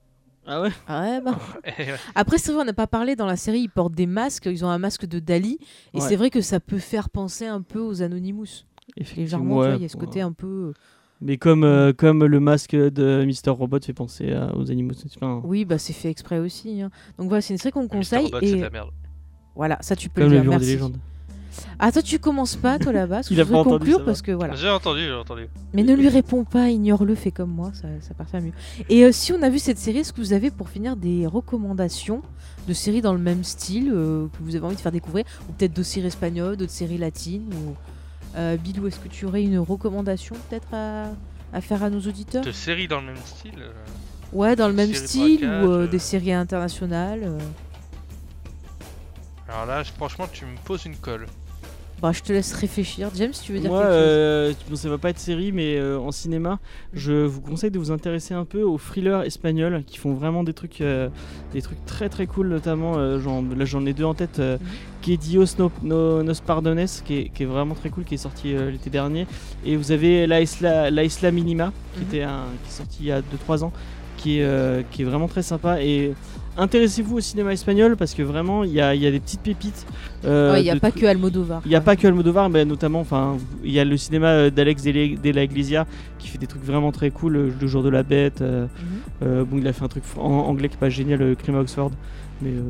[0.48, 0.70] Ah ouais.
[0.88, 1.38] Ah ouais, bah.
[1.80, 4.48] Euh, Après, c'est vrai, on n'a pas parlé dans la série, ils portent des masques,
[4.48, 5.60] ils ont un masque de Dali,
[5.94, 6.08] et Ouais.
[6.08, 8.66] c'est vrai que ça peut faire penser un peu aux Anonymous.
[8.98, 10.06] Effectivement, Légèrement, tu vois, ouais, il y a ce ouais.
[10.06, 10.74] côté un peu.
[11.22, 14.94] Mais comme euh, comme le masque de Mister Robot fait penser à- aux animaux.
[15.16, 16.82] Enfin, Oui, bah c'est fait exprès aussi.
[16.82, 16.90] hein.
[17.20, 17.90] Donc voilà, c'est une série qu'on Mr.
[17.90, 18.26] conseille.
[18.26, 18.90] Robot, c'est de Et la merde.
[19.56, 20.50] voilà, ça tu peux comme le le dire.
[20.50, 20.74] bureau des Merci.
[20.76, 20.98] légendes.
[21.80, 24.22] Ah, toi tu commences pas, toi là-bas, Il je a pas entendu, conclure ça parce
[24.22, 24.56] que voilà.
[24.56, 25.48] J'ai entendu, j'ai entendu.
[25.74, 28.54] Mais ne lui réponds pas, ignore-le, fais comme moi, ça, ça partira mieux.
[28.90, 31.28] Et euh, si on a vu cette série, est-ce que vous avez pour finir des
[31.28, 32.22] recommandations
[32.68, 35.26] de séries dans le même style euh, que vous avez envie de faire découvrir?
[35.50, 37.76] Ou peut-être d'autres séries espagnoles, d'autres séries latines ou...
[38.38, 41.08] Euh, Bilou, est-ce que tu aurais une recommandation peut-être à,
[41.52, 42.46] à faire à nos auditeurs?
[42.46, 43.56] De séries dans le même style.
[43.60, 43.72] euh,
[44.32, 45.88] Ouais, dans le même style braquage, ou euh, euh.
[45.88, 47.38] des séries internationales euh.
[49.50, 51.26] Alors là, franchement, tu me poses une colle.
[52.02, 53.10] Bah, je te laisse réfléchir.
[53.16, 55.78] James, tu veux dire Moi, quelque chose euh, bon, ça va pas être série, mais
[55.78, 56.58] euh, en cinéma,
[56.94, 60.54] je vous conseille de vous intéresser un peu aux thrillers espagnols qui font vraiment des
[60.54, 61.10] trucs, euh,
[61.54, 64.42] des trucs très très cool, notamment, genre, là j'en ai deux en tête,
[65.04, 68.54] Dios no, no- Nos Pardones, qui est, qui est vraiment très cool, qui est sorti
[68.54, 69.28] l'été dernier,
[69.64, 72.08] et vous avez La Isla, La Isla Minima, qui, Mhm.
[72.08, 73.72] était un, qui est sorti il y a 2-3 ans,
[74.18, 76.14] qui est, qui est vraiment très sympa, et
[76.58, 79.86] intéressez-vous au cinéma espagnol, parce que vraiment, il y a, y a des petites pépites.
[80.26, 81.62] euh, Ouais, Il n'y a pas que Almodovar.
[81.66, 84.50] il n'y a pas que Almodovar, mais notamment, enfin, il y a le cinéma euh,
[84.50, 85.86] d'Alex de la- Iglesia
[86.20, 88.42] qui fait des trucs vraiment très cool, euh, Le jour de la bête.
[88.42, 88.68] euh, Mhm.
[89.24, 91.62] euh, bon, il a fait un truc anglais qui est pas génial, euh, Crime à
[91.62, 91.92] Oxford,
[92.42, 92.62] mais euh,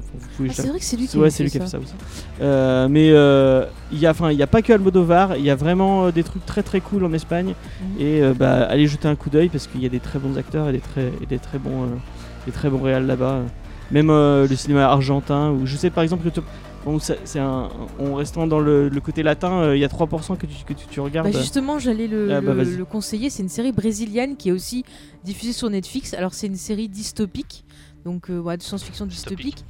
[0.49, 1.78] Ah, c'est vrai que c'est lui qui Ouais, c'est lui fait qui a fait ça.
[1.78, 1.94] ça aussi.
[2.41, 5.49] Euh, mais euh, il y a, enfin, il y a pas que Almodovar, il y
[5.49, 7.53] a vraiment euh, des trucs très très cool en Espagne.
[7.82, 8.02] Mhm.
[8.02, 10.38] Et euh, bah, allez jeter un coup d'œil parce qu'il y a des très bons
[10.38, 11.88] acteurs et des très, et des très bons, euh,
[12.45, 13.40] des très bons réals là-bas.
[13.91, 16.41] Même euh, le cinéma argentin, où je sais par exemple que tu-
[16.85, 17.69] bon, c'est un,
[17.99, 20.73] en restant dans le, le côté latin, euh, il y a 3% que tu, que
[20.73, 21.31] tu, tu regardes.
[21.31, 23.30] Bah justement, j'allais le, Ah bah le- conseiller.
[23.30, 24.85] C'est une série brésilienne qui est aussi
[25.23, 26.13] diffusée sur Netflix.
[26.13, 27.65] Alors, c'est une série dystopique,
[28.05, 29.45] donc euh, ouais, de science-fiction Dystopique.
[29.55, 29.65] dystopique.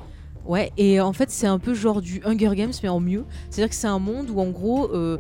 [0.46, 3.26] Ouais, et en fait, c'est un peu genre du Hunger Games, mais en mieux.
[3.50, 5.18] C'est-à-dire que c'est un monde où, en gros, euh,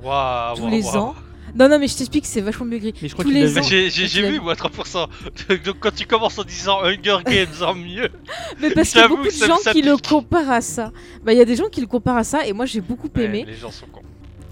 [0.55, 1.13] tous les ans.
[1.55, 2.93] Non, non, mais je t'explique, c'est vachement mieux gris.
[3.01, 5.07] Mais je crois tous qu'il ans- j'ai vu moi 3%.
[5.65, 8.09] Donc quand tu commences en disant Hunger Games en mieux,
[8.61, 10.91] Mais parce qu'il y a beaucoup que de gens qui le comparent à ça.
[11.23, 13.09] Bah, il y a des gens qui le comparent à ça, et moi, j'ai beaucoup
[13.15, 13.45] ouais, aimé.
[13.47, 14.01] les gens sont cons.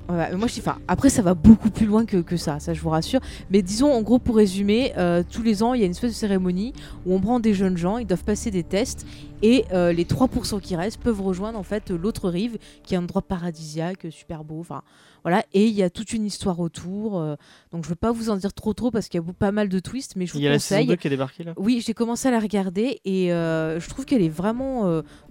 [0.10, 2.82] Ouais, mais moi je après ça va beaucoup plus loin que, que ça, ça je
[2.82, 3.20] vous rassure.
[3.52, 6.14] Mais disons, en gros, pour résumer, euh, tous les ans il y a une espèce
[6.14, 6.74] de cérémonie
[7.06, 9.06] où on prend des jeunes gens, ils doivent passer des tests
[9.42, 13.04] Et euh, les 3% qui restent peuvent rejoindre en fait l'autre rive, qui est un
[13.04, 14.60] endroit paradisiaque, super beau.
[14.60, 14.82] Enfin
[15.24, 15.44] voilà.
[15.54, 17.20] Et il y a toute une histoire autour.
[17.20, 17.36] euh,
[17.72, 19.52] donc je ne veux pas vous en dire trop trop parce qu'il y a pas
[19.52, 20.88] mal de twists, mais je vous Il y a la saison conseille.
[20.88, 21.54] 2 qui est débarquée là?
[21.58, 24.82] Oui, j'ai commencé à la regarder et euh, je trouve qu'elle est vraiment.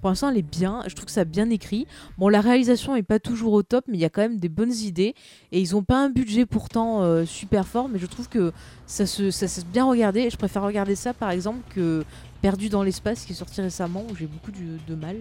[0.00, 0.82] pour l'instant, elle est bien.
[0.86, 1.86] Je trouve que ça a bien écrit.
[2.18, 4.48] Bon, la réalisation est pas toujours au top, mais il y a quand même des
[4.48, 5.14] bonnes idées.
[5.52, 8.52] Et ils ont pas un budget pourtant super fort, mais je trouve que
[8.86, 10.20] ça se, ça se bien regarder.
[10.20, 12.04] Et je préfère regarder ça par exemple que
[12.40, 15.16] Perdu dans l'espace qui est sorti récemment où j'ai beaucoup de mal.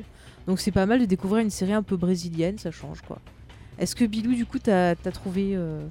[0.46, 3.20] Donc c'est pas mal de découvrir une série un peu brésilienne, ça change quoi.
[3.80, 5.52] Est-ce que Bilou, du coup, t'as as trouvé.
[5.56, 5.86] euh,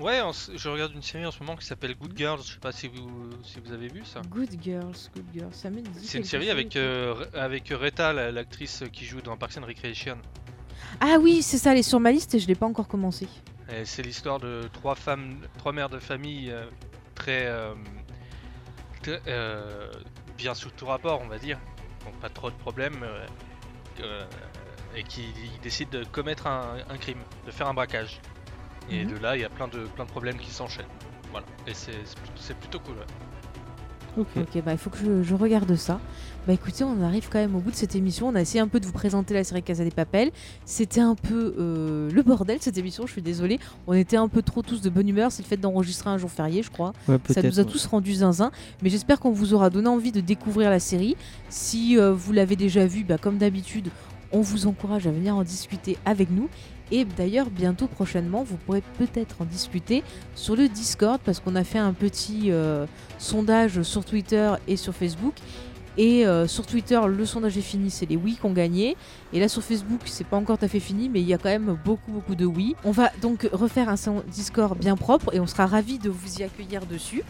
[0.00, 0.20] Ouais,
[0.54, 2.40] je regarde une série en ce moment qui s'appelle Good Girls.
[2.46, 3.08] Je sais pas si vous,
[3.42, 4.20] si vous avez vu ça.
[4.30, 5.90] Good Girls, Good Girls, ça me dit.
[6.02, 6.52] C'est une série chose.
[6.52, 10.16] avec, euh, avec Reta, la- l'actrice qui joue dans Parks and Recreation.
[11.00, 13.26] Ah oui, c'est ça, elle est sur ma liste et je l'ai pas encore commencé.
[13.84, 16.66] C'est l'histoire de trois femmes, trois mères de famille euh,
[17.14, 17.74] très, euh,
[19.02, 19.90] très, euh,
[20.36, 21.58] bien sous tout rapport, on va dire.
[22.04, 23.02] Donc pas trop de problèmes.
[23.02, 23.26] euh,
[24.00, 24.26] euh,
[24.94, 25.32] et qui
[25.62, 28.20] décident de commettre un, un crime, de faire un braquage.
[28.90, 29.10] Et Mhm.
[29.12, 30.86] de là, il y a plein de, plein de problèmes qui s'enchaînent.
[31.32, 31.44] Voilà.
[31.66, 32.96] Et c'est plutôt- c'est plutôt cool.
[32.98, 33.04] ouais.
[34.16, 34.26] Ok.
[34.36, 36.00] Ok, bah il faut que je, je regarde ça.
[36.46, 38.28] Bah écoutez, on arrive quand même au bout de cette émission.
[38.28, 40.30] On a essayé un peu de vous présenter la série Casa des Papel.
[40.64, 43.58] C'était un peu euh, le bordel cette émission, je suis désolée.
[43.86, 45.32] On était un peu trop tous de bonne humeur.
[45.32, 46.92] C'est le fait d'enregistrer un jour férié, je crois.
[47.08, 47.68] Ouais, Ça nous a ouais.
[47.68, 48.52] tous rendu zinzin.
[48.82, 51.16] Mais j'espère qu'on vous aura donné envie de découvrir la série.
[51.48, 53.88] Si euh, vous l'avez déjà vue, bah, comme d'habitude,
[54.32, 56.48] on vous encourage à venir en discuter avec nous.
[56.92, 60.02] Et d'ailleurs, bientôt, prochainement, vous pourrez peut-être en discuter
[60.34, 62.86] sur le Discord parce qu'on a fait un petit euh,
[63.18, 65.34] sondage sur Twitter et sur Facebook.
[65.98, 68.96] Et euh, sur Twitter, le sondage est fini, c'est les oui qui ont gagné.
[69.32, 71.38] Et là sur Facebook, c'est pas encore tout à fait fini, mais il y a
[71.38, 72.76] quand même beaucoup beaucoup de oui.
[72.84, 73.96] On va donc refaire un
[74.30, 77.22] Discord bien propre et on sera ravis de vous y accueillir dessus.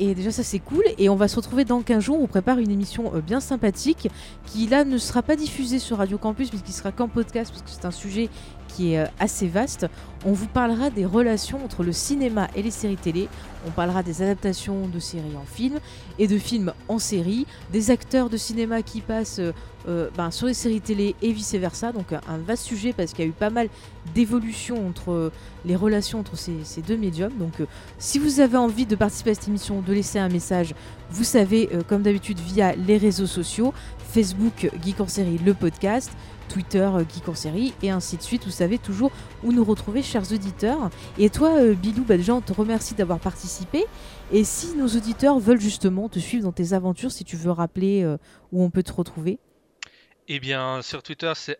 [0.00, 0.82] Et déjà ça c'est cool.
[0.96, 2.18] Et on va se retrouver dans 15 jours.
[2.20, 4.08] On prépare une émission euh, bien sympathique
[4.46, 7.62] qui là ne sera pas diffusée sur Radio Campus, mais qui sera qu'en podcast parce
[7.62, 8.30] que c'est un sujet
[8.70, 9.86] qui est euh, assez vaste.
[10.24, 13.28] On vous parlera des relations entre le cinéma et les séries télé.
[13.66, 15.78] On parlera des adaptations de séries en film
[16.18, 19.52] et de films en série, des acteurs de cinéma qui passent euh,
[19.88, 21.92] euh, ben, sur les séries télé et vice versa.
[21.92, 23.68] Donc un, vaste sujet parce qu'il y a eu pas mal
[24.14, 25.32] d'évolutions entre
[25.64, 27.32] les relations entre ces, deux médiums.
[27.38, 27.54] Donc
[27.98, 30.74] si vous avez envie de participer à cette émission, de laisser un message,
[31.10, 33.74] vous savez, comme d'habitude, via les réseaux sociaux,
[34.10, 36.10] Facebook Geek en série, le podcast,
[36.50, 38.44] Twitter euh, Geek en série, et ainsi de suite.
[38.44, 39.10] Vous savez toujours
[39.42, 40.90] où nous retrouver, chers auditeurs.
[41.18, 43.84] Et toi, euh, Bilou, bah, déjà, on te remercie d'avoir participé.
[44.32, 48.02] Et si nos auditeurs veulent justement te suivre dans tes aventures, si tu veux rappeler
[48.02, 48.16] euh,
[48.52, 49.38] où on peut te retrouver.
[50.28, 51.58] Eh bien, sur Twitter, c'est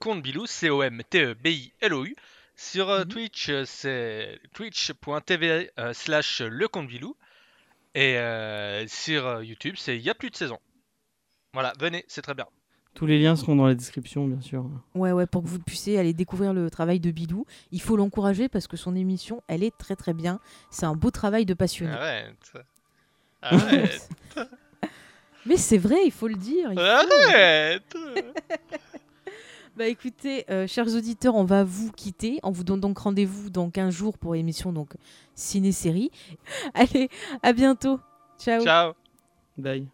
[0.00, 2.16] comptebilou, C-O-M-T-E-B-I-L-O-U.
[2.56, 3.04] Sur Mhm.
[3.04, 7.16] Twitch, c'est twitch.tv euh, slash le comptebilou.
[7.94, 10.58] Et euh, sur YouTube, c'est il y a plus de saison.
[11.52, 12.46] Voilà, venez, c'est très bien.
[12.96, 14.64] Tous les liens seront dans la description, bien sûr.
[14.94, 17.44] Ouais, ouais, pour que vous puissiez aller découvrir le travail de Bilou.
[17.70, 20.40] Il faut l'encourager parce que son émission, elle est très très bien.
[20.70, 21.92] C'est un beau travail de passionné.
[21.92, 22.52] Arrête.
[23.42, 24.08] Arrête.
[25.46, 26.72] Mais c'est vrai, il faut le dire.
[26.72, 26.80] faut.
[26.80, 27.94] Arrête.
[29.76, 32.40] Bah écoutez, euh, chers auditeurs, on va vous quitter.
[32.42, 34.94] On vous donne donc rendez-vous dans 15 jours pour l'émission donc
[35.34, 36.10] ciné-série.
[36.74, 37.10] Allez,
[37.42, 38.00] à bientôt.
[38.38, 38.64] Ciao.
[38.64, 38.94] Ciao.
[39.58, 39.86] Bye.